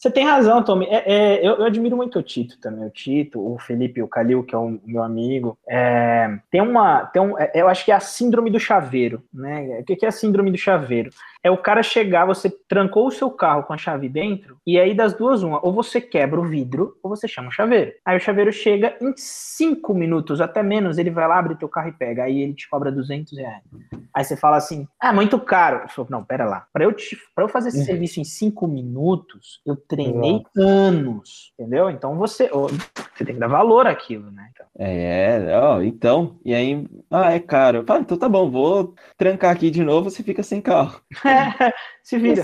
Você 0.01 0.11
tem 0.11 0.25
razão, 0.25 0.63
Tommy. 0.63 0.87
É, 0.87 1.13
é, 1.13 1.47
eu, 1.47 1.57
eu, 1.57 1.65
admiro 1.65 1.95
muito 1.95 2.19
o 2.19 2.23
Tito 2.23 2.59
também. 2.59 2.87
O 2.87 2.91
Tito, 2.91 3.39
o 3.39 3.59
Felipe, 3.59 4.03
o 4.03 4.09
Calil, 4.09 4.43
que 4.43 4.55
é 4.55 4.59
o 4.59 4.81
meu 4.83 5.03
amigo. 5.03 5.59
É, 5.69 6.39
tem 6.51 6.63
uma. 6.63 7.05
Tem 7.05 7.21
um, 7.21 7.39
é, 7.39 7.53
eu 7.55 7.69
acho 7.69 7.85
que 7.85 7.93
é 7.93 7.95
a 7.95 8.01
síndrome 8.01 8.51
do 8.51 8.59
chaveiro. 8.59 9.23
Né? 9.33 9.81
O 9.81 9.85
que 9.85 10.03
é 10.03 10.09
a 10.09 10.13
síndrome 10.13 10.51
do 10.51 10.57
chaveiro? 10.57 11.11
É 11.43 11.51
o 11.51 11.57
cara 11.57 11.83
chegar, 11.83 12.27
você 12.27 12.51
trancou 12.51 13.07
o 13.07 13.11
seu 13.11 13.31
carro 13.31 13.63
com 13.63 13.73
a 13.73 13.79
chave 13.79 14.11
dentro, 14.11 14.59
e 14.67 14.79
aí 14.79 14.95
das 14.95 15.15
duas, 15.15 15.43
uma, 15.43 15.65
ou 15.65 15.73
você 15.73 15.99
quebra 15.99 16.39
o 16.39 16.45
vidro, 16.45 16.99
ou 17.03 17.09
você 17.09 17.27
chama 17.27 17.49
o 17.49 17.53
chaveiro. 17.53 17.93
Aí 18.05 18.17
o 18.17 18.21
chaveiro 18.21 18.53
chega 18.53 18.95
em 19.01 19.15
cinco 19.17 19.95
minutos, 19.95 20.41
até 20.41 20.63
menos, 20.63 20.99
ele 20.99 21.11
vai 21.11 21.27
lá, 21.27 21.39
abre 21.39 21.55
teu 21.55 21.69
carro 21.69 21.89
e 21.89 21.93
pega. 21.93 22.25
Aí 22.25 22.41
ele 22.41 22.53
te 22.53 22.69
cobra 22.69 22.93
200 22.93 23.39
reais. 23.39 23.63
Aí 24.15 24.25
você 24.25 24.37
fala 24.37 24.57
assim, 24.57 24.87
ah, 25.01 25.13
muito 25.13 25.39
caro. 25.41 25.83
Eu 25.83 25.89
falo, 25.89 26.09
não, 26.11 26.25
pera 26.25 26.45
lá. 26.45 26.67
Para 26.73 26.85
eu, 26.85 26.93
te, 26.93 27.17
pra 27.35 27.45
eu 27.45 27.49
fazer 27.49 27.71
esse 27.71 27.79
uhum. 27.79 27.85
serviço 27.85 28.21
em 28.21 28.25
cinco 28.25 28.67
minutos, 28.67 29.63
eu 29.65 29.77
treinei 29.91 30.41
anos, 30.57 31.53
entendeu? 31.59 31.91
Então 31.91 32.17
você, 32.17 32.49
você 32.49 33.25
tem 33.25 33.35
que 33.35 33.41
dar 33.41 33.49
valor 33.49 33.89
àquilo, 33.89 34.31
né? 34.31 34.49
Então. 34.53 34.67
É, 34.83 35.59
ó, 35.59 35.83
então, 35.83 36.39
e 36.43 36.55
aí, 36.55 36.87
ah, 37.11 37.33
é 37.33 37.39
caro. 37.39 37.85
Fala, 37.85 38.01
então 38.01 38.17
tá 38.17 38.27
bom, 38.31 38.51
vou 38.51 38.95
trancar 39.19 39.55
aqui 39.55 39.71
de 39.71 39.85
novo, 39.85 40.09
você 40.09 40.23
fica 40.23 40.43
sem 40.43 40.63
carro. 40.63 41.03
Se 42.03 42.19
vira. 42.19 42.43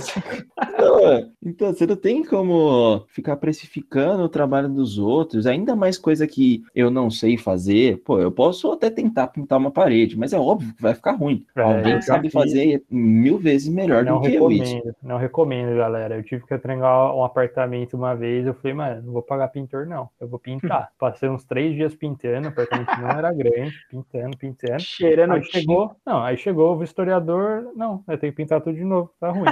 Não, 0.79 1.33
então, 1.43 1.73
você 1.73 1.87
não 1.87 1.97
tem 1.97 2.23
como 2.23 3.05
ficar 3.09 3.37
precificando 3.37 4.23
o 4.23 4.29
trabalho 4.29 4.69
dos 4.69 4.99
outros, 4.99 5.47
ainda 5.47 5.75
mais 5.75 5.97
coisa 5.99 6.27
que 6.27 6.63
eu 6.75 6.91
não 6.91 7.11
sei 7.11 7.37
fazer. 7.39 8.03
Pô, 8.05 8.21
eu 8.21 8.31
posso 8.31 8.71
até 8.71 8.91
tentar 8.91 9.29
pintar 9.29 9.59
uma 9.59 9.71
parede, 9.71 10.17
mas 10.17 10.33
é 10.33 10.39
óbvio 10.39 10.75
que 10.75 10.83
vai 10.83 10.95
ficar 10.95 11.13
ruim. 11.13 11.45
É, 11.57 11.63
Alguém 11.63 12.03
sabe 12.03 12.31
fazer 12.31 12.85
mil 12.91 13.39
vezes 13.39 13.69
melhor 13.69 14.05
não 14.05 14.21
do 14.21 14.29
que 14.29 14.35
eu 14.35 14.51
isso. 14.51 14.81
Não 15.03 15.17
recomendo, 15.17 15.75
galera. 15.77 16.17
Eu 16.17 16.23
tive 16.23 16.47
que 16.47 16.59
treinar 16.59 17.17
um 17.17 17.25
apartamento 17.25 17.97
uma 17.97 18.15
vez, 18.15 18.47
eu 18.47 18.55
falei, 18.55 18.75
mano, 18.75 19.03
não 19.07 19.13
vou 19.15 19.23
pagar 19.23 19.49
pintor, 19.49 19.87
não. 19.87 20.09
Eu 20.21 20.29
vou 20.29 20.39
pintar. 20.39 20.91
Passei 20.99 21.29
uns 21.29 21.45
três 21.45 21.75
dias 21.75 21.95
pintando, 21.95 22.26
o 22.27 22.49
apartamento 22.49 23.01
não 23.01 23.09
era 23.09 23.33
grande, 23.33 23.75
pintando, 23.91 24.37
pintando. 24.37 24.81
Cheirando 24.81 25.35
aí 25.35 25.45
chegou, 25.45 25.95
não, 26.05 26.23
aí 26.23 26.37
chegou 26.37 26.77
o 26.77 26.85
historiador, 26.85 27.73
não, 27.75 28.03
eu 28.09 28.19
tenho 28.19 28.33
que 28.33 28.37
pintar 28.37 28.61
tudo 28.61 28.77
de 28.77 28.85
novo, 28.85 29.11
tá 29.21 29.31
ruim. 29.31 29.49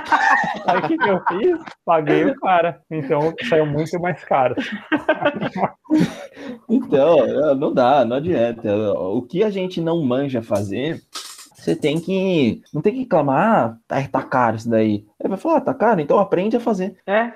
Aí 0.67 0.79
o 0.79 0.89
que, 0.89 0.97
que 0.97 1.09
eu 1.09 1.23
fiz? 1.29 1.59
Paguei 1.85 2.25
o 2.25 2.41
cara. 2.41 2.81
Então 2.91 3.35
saiu 3.49 3.67
muito 3.67 4.01
mais 4.01 4.25
caro. 4.25 4.55
Então, 6.69 7.55
não 7.57 7.73
dá, 7.73 8.05
não 8.05 8.17
adianta. 8.17 8.75
O 8.93 9.23
que 9.23 9.43
a 9.43 9.51
gente 9.51 9.81
não 9.81 10.03
manja 10.03 10.43
fazer, 10.43 11.01
você 11.55 11.75
tem 11.75 12.01
que. 12.01 12.63
Não 12.73 12.83
tem 12.83 12.93
que 12.93 13.01
reclamar, 13.01 13.71
ah, 13.71 13.77
tá, 13.87 14.09
tá 14.09 14.23
caro 14.23 14.57
isso 14.57 14.69
daí. 14.69 15.07
Ele 15.27 15.31
vai 15.31 15.39
falar, 15.39 15.57
ah, 15.57 15.61
tá 15.61 15.75
caro, 15.75 16.01
então 16.01 16.19
aprende 16.19 16.57
a 16.57 16.61
fazer. 16.61 16.97
É, 17.07 17.33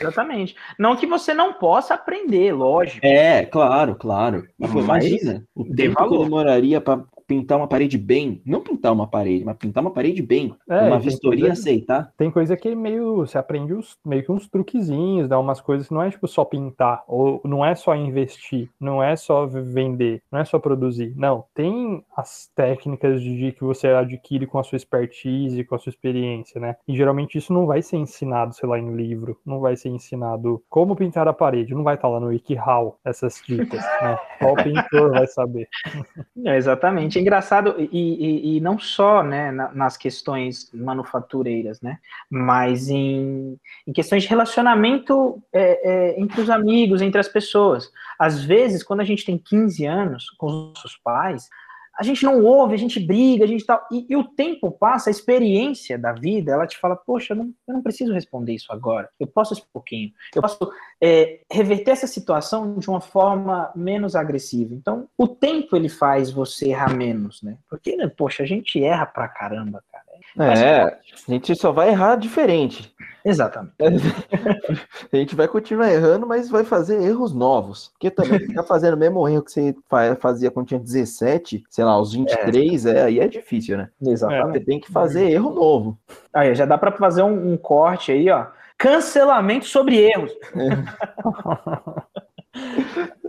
exatamente. 0.00 0.54
não 0.78 0.96
que 0.96 1.06
você 1.06 1.34
não 1.34 1.54
possa 1.54 1.94
aprender, 1.94 2.52
lógico. 2.52 3.04
É, 3.04 3.44
claro, 3.44 3.94
claro. 3.94 4.46
Mas, 4.58 4.72
imagina, 4.72 5.44
o 5.54 5.64
tempo 5.64 5.94
valor. 5.94 6.18
que 6.18 6.24
demoraria 6.24 6.80
para 6.80 7.02
pintar 7.26 7.58
uma 7.58 7.66
parede 7.66 7.98
bem, 7.98 8.40
não 8.44 8.60
pintar 8.60 8.92
uma 8.92 9.06
parede, 9.06 9.44
mas 9.44 9.56
pintar 9.56 9.82
uma 9.82 9.90
parede 9.90 10.22
bem, 10.22 10.54
é, 10.68 10.86
uma 10.86 10.98
vistoria 10.98 11.46
coisa, 11.46 11.60
aceitar. 11.60 12.12
Tem 12.16 12.30
coisa 12.30 12.56
que 12.56 12.74
meio, 12.74 13.16
você 13.16 13.38
aprende 13.38 13.72
os, 13.72 13.96
meio 14.04 14.24
que 14.24 14.32
uns 14.32 14.48
truquezinhos, 14.48 15.28
dá 15.28 15.38
umas 15.38 15.60
coisas 15.60 15.88
que 15.88 15.94
não 15.94 16.02
é 16.02 16.10
tipo 16.10 16.28
só 16.28 16.44
pintar, 16.44 17.02
ou 17.06 17.40
não 17.44 17.64
é 17.64 17.74
só 17.74 17.94
investir, 17.94 18.68
não 18.78 19.02
é 19.02 19.16
só 19.16 19.46
vender, 19.46 20.22
não 20.30 20.40
é 20.40 20.44
só 20.44 20.58
produzir. 20.58 21.12
Não, 21.16 21.44
tem 21.54 22.04
as 22.16 22.50
técnicas 22.54 23.22
de 23.22 23.52
que 23.52 23.64
você 23.64 23.88
adquire 23.88 24.46
com 24.46 24.58
a 24.58 24.62
sua 24.62 24.76
expertise, 24.76 25.64
com 25.64 25.74
a 25.74 25.78
sua 25.78 25.90
experiência, 25.90 26.60
né? 26.60 26.76
E 26.86 26.96
geralmente 26.96 27.23
isso 27.32 27.52
não 27.52 27.66
vai 27.66 27.82
ser 27.82 27.96
ensinado, 27.96 28.54
sei 28.54 28.68
lá, 28.68 28.78
em 28.78 28.94
livro, 28.94 29.38
não 29.44 29.60
vai 29.60 29.76
ser 29.76 29.88
ensinado 29.88 30.62
como 30.68 30.96
pintar 30.96 31.26
a 31.28 31.32
parede, 31.32 31.74
não 31.74 31.82
vai 31.82 31.94
estar 31.94 32.08
lá 32.08 32.20
no 32.20 32.28
WikiHow 32.28 32.98
essas 33.04 33.42
dicas, 33.46 33.82
né? 34.02 34.18
O 34.42 34.54
pintor 34.56 35.10
vai 35.10 35.26
saber. 35.26 35.68
É, 36.46 36.56
exatamente. 36.56 37.18
Engraçado, 37.18 37.74
e, 37.78 37.88
e, 37.92 38.56
e 38.56 38.60
não 38.60 38.78
só 38.78 39.22
né, 39.22 39.50
nas 39.50 39.96
questões 39.96 40.70
manufatureiras, 40.74 41.80
né? 41.80 41.98
Mas 42.28 42.88
em, 42.88 43.56
em 43.86 43.92
questões 43.92 44.24
de 44.24 44.28
relacionamento 44.28 45.42
é, 45.52 45.90
é, 46.12 46.20
entre 46.20 46.40
os 46.40 46.50
amigos, 46.50 47.00
entre 47.00 47.18
as 47.18 47.28
pessoas. 47.28 47.90
Às 48.18 48.44
vezes, 48.44 48.82
quando 48.82 49.00
a 49.00 49.04
gente 49.04 49.24
tem 49.24 49.38
15 49.38 49.86
anos 49.86 50.30
com 50.30 50.46
os 50.46 50.52
nossos 50.52 50.96
pais, 50.96 51.48
a 51.96 52.02
gente 52.02 52.24
não 52.24 52.42
ouve, 52.42 52.74
a 52.74 52.78
gente 52.78 52.98
briga, 52.98 53.44
a 53.44 53.46
gente 53.46 53.64
tal. 53.64 53.86
E, 53.90 54.06
e, 54.08 54.16
o 54.16 54.24
tempo 54.24 54.70
passa, 54.70 55.08
a 55.08 55.12
experiência 55.12 55.98
da 55.98 56.12
vida, 56.12 56.52
ela 56.52 56.66
te 56.66 56.76
fala, 56.78 56.96
poxa, 56.96 57.32
eu 57.32 57.36
não, 57.36 57.52
eu 57.68 57.74
não 57.74 57.82
preciso 57.82 58.12
responder 58.12 58.54
isso 58.54 58.72
agora. 58.72 59.08
Eu 59.18 59.26
posso 59.26 59.54
um 59.54 59.66
pouquinho. 59.72 60.10
Eu 60.34 60.42
posso 60.42 60.58
é, 61.00 61.40
reverter 61.50 61.92
essa 61.92 62.06
situação 62.06 62.78
de 62.78 62.88
uma 62.88 63.00
forma 63.00 63.70
menos 63.76 64.16
agressiva. 64.16 64.74
Então, 64.74 65.08
o 65.16 65.28
tempo 65.28 65.76
ele 65.76 65.88
faz 65.88 66.30
você 66.30 66.70
errar 66.70 66.94
menos, 66.94 67.42
né? 67.42 67.56
Porque, 67.68 67.96
né, 67.96 68.08
poxa, 68.08 68.42
a 68.42 68.46
gente 68.46 68.82
erra 68.82 69.06
pra 69.06 69.28
caramba, 69.28 69.82
cara. 69.90 69.93
É, 70.38 70.82
a 70.82 70.98
gente 71.28 71.54
só 71.54 71.70
vai 71.72 71.90
errar 71.90 72.16
diferente. 72.16 72.92
Exatamente. 73.24 73.74
a 75.10 75.16
gente 75.16 75.34
vai 75.34 75.48
continuar 75.48 75.90
errando, 75.90 76.26
mas 76.26 76.50
vai 76.50 76.62
fazer 76.62 77.02
erros 77.02 77.32
novos. 77.32 77.88
Porque 77.92 78.10
também 78.10 78.38
ficar 78.38 78.64
fazendo 78.64 78.94
o 78.94 78.98
mesmo 78.98 79.26
erro 79.26 79.42
que 79.42 79.50
você 79.50 79.74
fazia 80.20 80.50
quando 80.50 80.66
tinha 80.66 80.80
17, 80.80 81.64
sei 81.70 81.84
lá, 81.84 81.92
aos 81.92 82.12
23, 82.12 82.86
é. 82.86 82.98
É, 82.98 83.02
aí 83.04 83.20
é 83.20 83.28
difícil, 83.28 83.78
né? 83.78 83.88
Exatamente. 84.02 84.58
Você 84.58 84.64
tem 84.64 84.80
que 84.80 84.92
fazer 84.92 85.30
erro 85.30 85.54
novo. 85.54 85.98
Aí, 86.32 86.54
já 86.54 86.66
dá 86.66 86.76
para 86.76 86.92
fazer 86.92 87.22
um, 87.22 87.52
um, 87.52 87.56
corte 87.56 88.12
aí, 88.12 88.28
ó. 88.28 88.46
Cancelamento 88.76 89.66
sobre 89.66 89.96
erros. 89.96 90.32
É. 90.54 92.24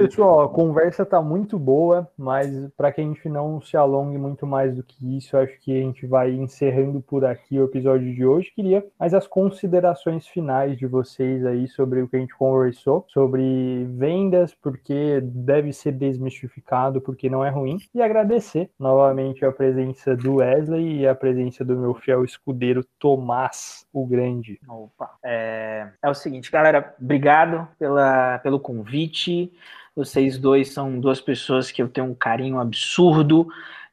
Pessoal, 0.00 0.40
a 0.40 0.48
conversa 0.48 1.04
tá 1.04 1.20
muito 1.20 1.58
boa, 1.58 2.10
mas 2.16 2.50
para 2.76 2.90
que 2.90 3.02
a 3.02 3.04
gente 3.04 3.28
não 3.28 3.60
se 3.60 3.76
alongue 3.76 4.16
muito 4.16 4.46
mais 4.46 4.74
do 4.74 4.82
que 4.82 5.18
isso, 5.18 5.36
acho 5.36 5.58
que 5.60 5.76
a 5.76 5.82
gente 5.82 6.06
vai 6.06 6.32
encerrando 6.32 7.02
por 7.02 7.24
aqui 7.24 7.60
o 7.60 7.64
episódio 7.64 8.14
de 8.14 8.24
hoje. 8.24 8.50
Queria 8.54 8.84
mais 8.98 9.12
as 9.12 9.26
considerações 9.26 10.26
finais 10.26 10.78
de 10.78 10.86
vocês 10.86 11.44
aí 11.44 11.68
sobre 11.68 12.00
o 12.00 12.08
que 12.08 12.16
a 12.16 12.20
gente 12.20 12.34
conversou, 12.34 13.04
sobre 13.08 13.84
vendas, 13.90 14.54
porque 14.54 15.20
deve 15.22 15.74
ser 15.74 15.92
desmistificado, 15.92 17.00
porque 17.00 17.28
não 17.28 17.44
é 17.44 17.50
ruim, 17.50 17.76
e 17.94 18.00
agradecer 18.00 18.70
novamente 18.78 19.44
a 19.44 19.52
presença 19.52 20.16
do 20.16 20.36
Wesley 20.36 21.00
e 21.00 21.06
a 21.06 21.14
presença 21.14 21.64
do 21.64 21.76
meu 21.76 21.92
fiel 21.92 22.24
escudeiro 22.24 22.84
Tomás, 22.98 23.86
o 23.92 24.06
Grande. 24.06 24.58
Opa, 24.66 25.10
é, 25.22 25.88
é 26.02 26.08
o 26.08 26.14
seguinte, 26.14 26.50
galera, 26.50 26.94
obrigado 26.98 27.68
pela, 27.78 28.38
pelo 28.38 28.58
convite 28.58 29.17
vocês 29.94 30.38
dois 30.38 30.68
são 30.68 31.00
duas 31.00 31.20
pessoas 31.20 31.70
que 31.70 31.82
eu 31.82 31.88
tenho 31.88 32.06
um 32.06 32.14
carinho 32.14 32.58
absurdo. 32.58 33.48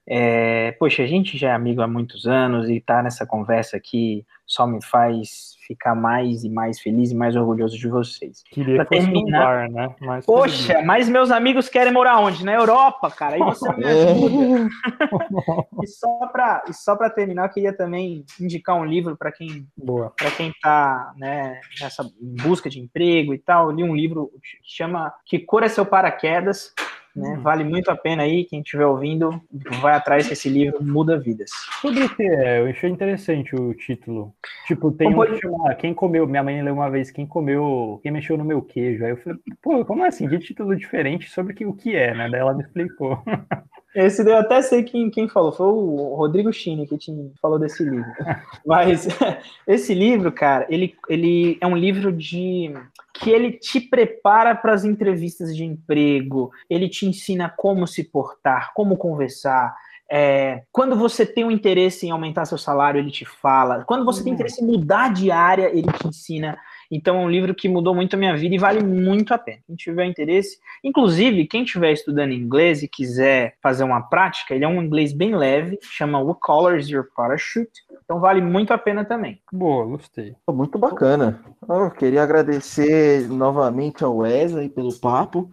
É, 0.07 0.71
poxa, 0.73 1.03
a 1.03 1.07
gente 1.07 1.37
já 1.37 1.49
é 1.49 1.53
amigo 1.53 1.81
há 1.81 1.87
muitos 1.87 2.27
anos 2.27 2.69
e 2.69 2.79
tá 2.79 3.01
nessa 3.01 3.25
conversa 3.25 3.77
aqui 3.77 4.25
só 4.45 4.67
me 4.67 4.83
faz 4.83 5.55
ficar 5.65 5.95
mais 5.95 6.43
e 6.43 6.49
mais 6.49 6.79
feliz 6.79 7.09
e 7.11 7.15
mais 7.15 7.35
orgulhoso 7.35 7.75
de 7.77 7.87
vocês. 7.87 8.43
Queria 8.51 8.75
pra 8.75 8.85
terminar, 8.85 9.43
bar, 9.43 9.71
né? 9.71 9.95
Mais 9.99 10.25
Poxa, 10.25 10.73
feliz. 10.73 10.85
mas 10.85 11.09
meus 11.09 11.31
amigos 11.31 11.67
querem 11.67 11.91
morar 11.91 12.19
onde? 12.19 12.45
Na 12.45 12.53
Europa, 12.53 13.09
cara. 13.09 13.35
Aí 13.35 13.39
você 13.41 13.73
me 13.73 13.85
ajuda. 13.85 14.69
e 15.81 15.87
só 15.87 16.27
para 16.27 16.63
e 16.69 16.73
só 16.73 16.95
para 16.95 17.09
terminar, 17.09 17.45
eu 17.45 17.53
queria 17.53 17.73
também 17.73 18.23
indicar 18.39 18.75
um 18.75 18.85
livro 18.85 19.17
para 19.17 19.31
quem 19.31 19.67
para 20.15 20.31
quem 20.31 20.53
tá, 20.61 21.11
né, 21.17 21.59
nessa 21.81 22.07
busca 22.21 22.69
de 22.69 22.79
emprego 22.79 23.33
e 23.33 23.39
tal. 23.39 23.71
Eu 23.71 23.75
li 23.75 23.83
um 23.83 23.95
livro 23.95 24.31
que 24.43 24.59
chama 24.63 25.11
Que 25.25 25.39
cor 25.39 25.63
é 25.63 25.69
seu 25.69 25.85
paraquedas? 25.85 26.71
Né? 27.15 27.29
Hum. 27.29 27.41
Vale 27.41 27.63
muito 27.63 27.89
a 27.89 27.95
pena 27.95 28.23
aí, 28.23 28.43
quem 28.43 28.59
estiver 28.59 28.85
ouvindo, 28.85 29.41
vai 29.81 29.95
atrás 29.95 30.27
que 30.27 30.33
esse 30.33 30.49
livro 30.49 30.83
muda 30.83 31.17
vidas. 31.17 31.49
Sobre 31.81 32.03
o 32.03 32.15
que 32.15 32.23
é? 32.23 32.59
Eu 32.59 32.67
achei 32.67 32.89
interessante 32.89 33.55
o 33.55 33.73
título. 33.73 34.33
Tipo, 34.67 34.91
tem 34.91 35.11
como 35.11 35.23
um 35.23 35.25
pode... 35.25 35.39
chama, 35.39 35.75
quem 35.75 35.93
comeu, 35.93 36.27
minha 36.27 36.43
mãe 36.43 36.61
leu 36.61 36.73
uma 36.73 36.89
vez, 36.89 37.09
quem 37.11 37.25
comeu, 37.25 37.99
quem 38.03 38.11
mexeu 38.11 38.37
no 38.37 38.43
meu 38.43 38.61
queijo. 38.61 39.05
Aí 39.05 39.11
eu 39.11 39.17
falei, 39.17 39.39
pô, 39.61 39.85
como 39.85 40.03
assim? 40.03 40.27
Que 40.27 40.39
título 40.39 40.75
diferente 40.75 41.29
sobre 41.29 41.65
o 41.65 41.73
que 41.73 41.95
é, 41.95 42.13
né? 42.13 42.29
Daí 42.29 42.41
ela 42.41 42.53
me 42.53 42.63
explicou. 42.63 43.23
Esse 43.95 44.29
eu 44.29 44.37
até 44.37 44.61
sei 44.61 44.83
quem, 44.83 45.09
quem 45.09 45.29
falou, 45.29 45.53
foi 45.53 45.67
o 45.67 46.15
Rodrigo 46.15 46.51
Chini 46.51 46.85
que 46.85 46.97
te 46.97 47.13
falou 47.41 47.57
desse 47.57 47.81
livro. 47.81 48.05
Mas 48.65 49.07
esse 49.65 49.93
livro, 49.93 50.33
cara, 50.33 50.65
ele, 50.69 50.93
ele 51.07 51.57
é 51.61 51.65
um 51.65 51.77
livro 51.77 52.11
de 52.11 52.73
que 53.13 53.29
ele 53.29 53.53
te 53.53 53.79
prepara 53.79 54.53
para 54.53 54.73
as 54.73 54.83
entrevistas 54.83 55.55
de 55.55 55.63
emprego, 55.63 56.51
ele 56.69 56.89
te 56.89 57.05
ensina 57.05 57.47
como 57.49 57.87
se 57.87 58.03
portar, 58.03 58.73
como 58.73 58.97
conversar. 58.97 59.73
É, 60.11 60.63
quando 60.73 60.95
você 60.97 61.25
tem 61.25 61.45
um 61.45 61.51
interesse 61.51 62.05
em 62.05 62.11
aumentar 62.11 62.45
seu 62.45 62.57
salário, 62.57 62.99
ele 62.99 63.09
te 63.09 63.23
fala. 63.23 63.85
Quando 63.85 64.03
você 64.03 64.21
tem 64.21 64.33
uhum. 64.33 64.35
interesse 64.35 64.61
em 64.61 64.67
mudar 64.67 65.13
de 65.13 65.31
área, 65.31 65.69
ele 65.73 65.91
te 65.93 66.07
ensina 66.07 66.57
então 66.91 67.17
é 67.17 67.25
um 67.25 67.29
livro 67.29 67.53
que 67.53 67.69
mudou 67.69 67.93
muito 67.93 68.15
a 68.15 68.19
minha 68.19 68.35
vida 68.35 68.55
e 68.55 68.59
vale 68.59 68.83
muito 68.83 69.33
a 69.33 69.37
pena. 69.37 69.59
Quem 69.65 69.75
tiver 69.75 70.05
interesse, 70.05 70.57
inclusive 70.83 71.47
quem 71.47 71.63
estiver 71.63 71.91
estudando 71.91 72.31
inglês 72.31 72.83
e 72.83 72.87
quiser 72.87 73.55
fazer 73.61 73.83
uma 73.83 74.01
prática, 74.01 74.53
ele 74.53 74.65
é 74.65 74.67
um 74.67 74.81
inglês 74.81 75.13
bem 75.13 75.35
leve, 75.35 75.77
chama 75.81 76.19
What 76.19 76.39
Colors 76.41 76.87
Your 76.87 77.07
Parachute. 77.15 77.71
Então 78.03 78.19
vale 78.19 78.41
muito 78.41 78.71
a 78.73 78.77
pena 78.77 79.03
também. 79.03 79.41
Boa, 79.51 79.85
gostei. 79.85 80.35
Muito 80.49 80.77
bacana. 80.77 81.43
Eu 81.67 81.89
queria 81.91 82.23
agradecer 82.23 83.27
novamente 83.27 84.03
ao 84.03 84.17
Wesley 84.17 84.69
pelo 84.69 84.93
papo 84.99 85.49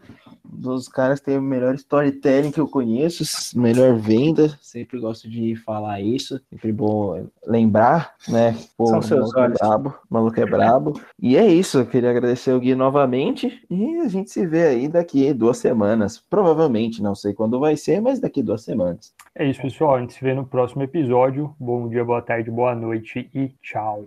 dos 0.53 0.89
caras 0.89 1.19
que 1.19 1.27
tem 1.27 1.39
o 1.39 1.43
melhor 1.43 1.75
storytelling 1.75 2.51
que 2.51 2.61
eu 2.61 2.69
conheço, 2.69 3.25
melhor 3.59 3.97
venda, 3.97 4.57
sempre 4.61 5.01
gosto 5.01 5.29
de 5.29 5.57
falar 5.57 6.01
isso, 6.01 6.41
sempre 6.51 6.73
bom 6.73 7.27
lembrar, 7.47 8.15
né? 8.29 8.57
Pô, 8.77 8.87
São 8.87 9.03
seus 9.03 9.35
olhos. 9.35 9.57
É 9.61 9.65
brabo, 9.65 9.95
maluco 10.09 10.41
é 10.41 10.47
brabo. 10.47 11.01
E 11.19 11.37
é 11.37 11.47
isso, 11.47 11.79
eu 11.79 11.87
queria 11.87 12.11
agradecer 12.11 12.53
o 12.53 12.61
Gui 12.61 12.75
novamente 12.75 13.63
e 13.71 13.99
a 13.99 14.09
gente 14.09 14.31
se 14.31 14.47
vê 14.47 14.67
aí 14.67 14.89
daqui 14.89 15.33
duas 15.33 15.59
semanas. 15.59 16.23
Provavelmente, 16.29 17.03
não 17.03 17.15
sei 17.15 17.33
quando 17.33 17.59
vai 17.59 17.77
ser, 17.77 18.01
mas 18.01 18.21
daqui 18.21 18.43
duas 18.43 18.63
semanas. 18.63 19.15
É 19.35 19.49
isso, 19.49 19.63
pessoal. 19.63 19.97
A 19.97 20.01
gente 20.01 20.13
se 20.15 20.23
vê 20.23 20.35
no 20.35 20.45
próximo 20.45 20.83
episódio. 20.83 21.55
Bom 21.59 21.89
dia, 21.89 22.05
boa 22.05 22.21
tarde, 22.21 22.51
boa 22.51 22.75
noite 22.75 23.31
e 23.35 23.49
tchau. 23.63 24.01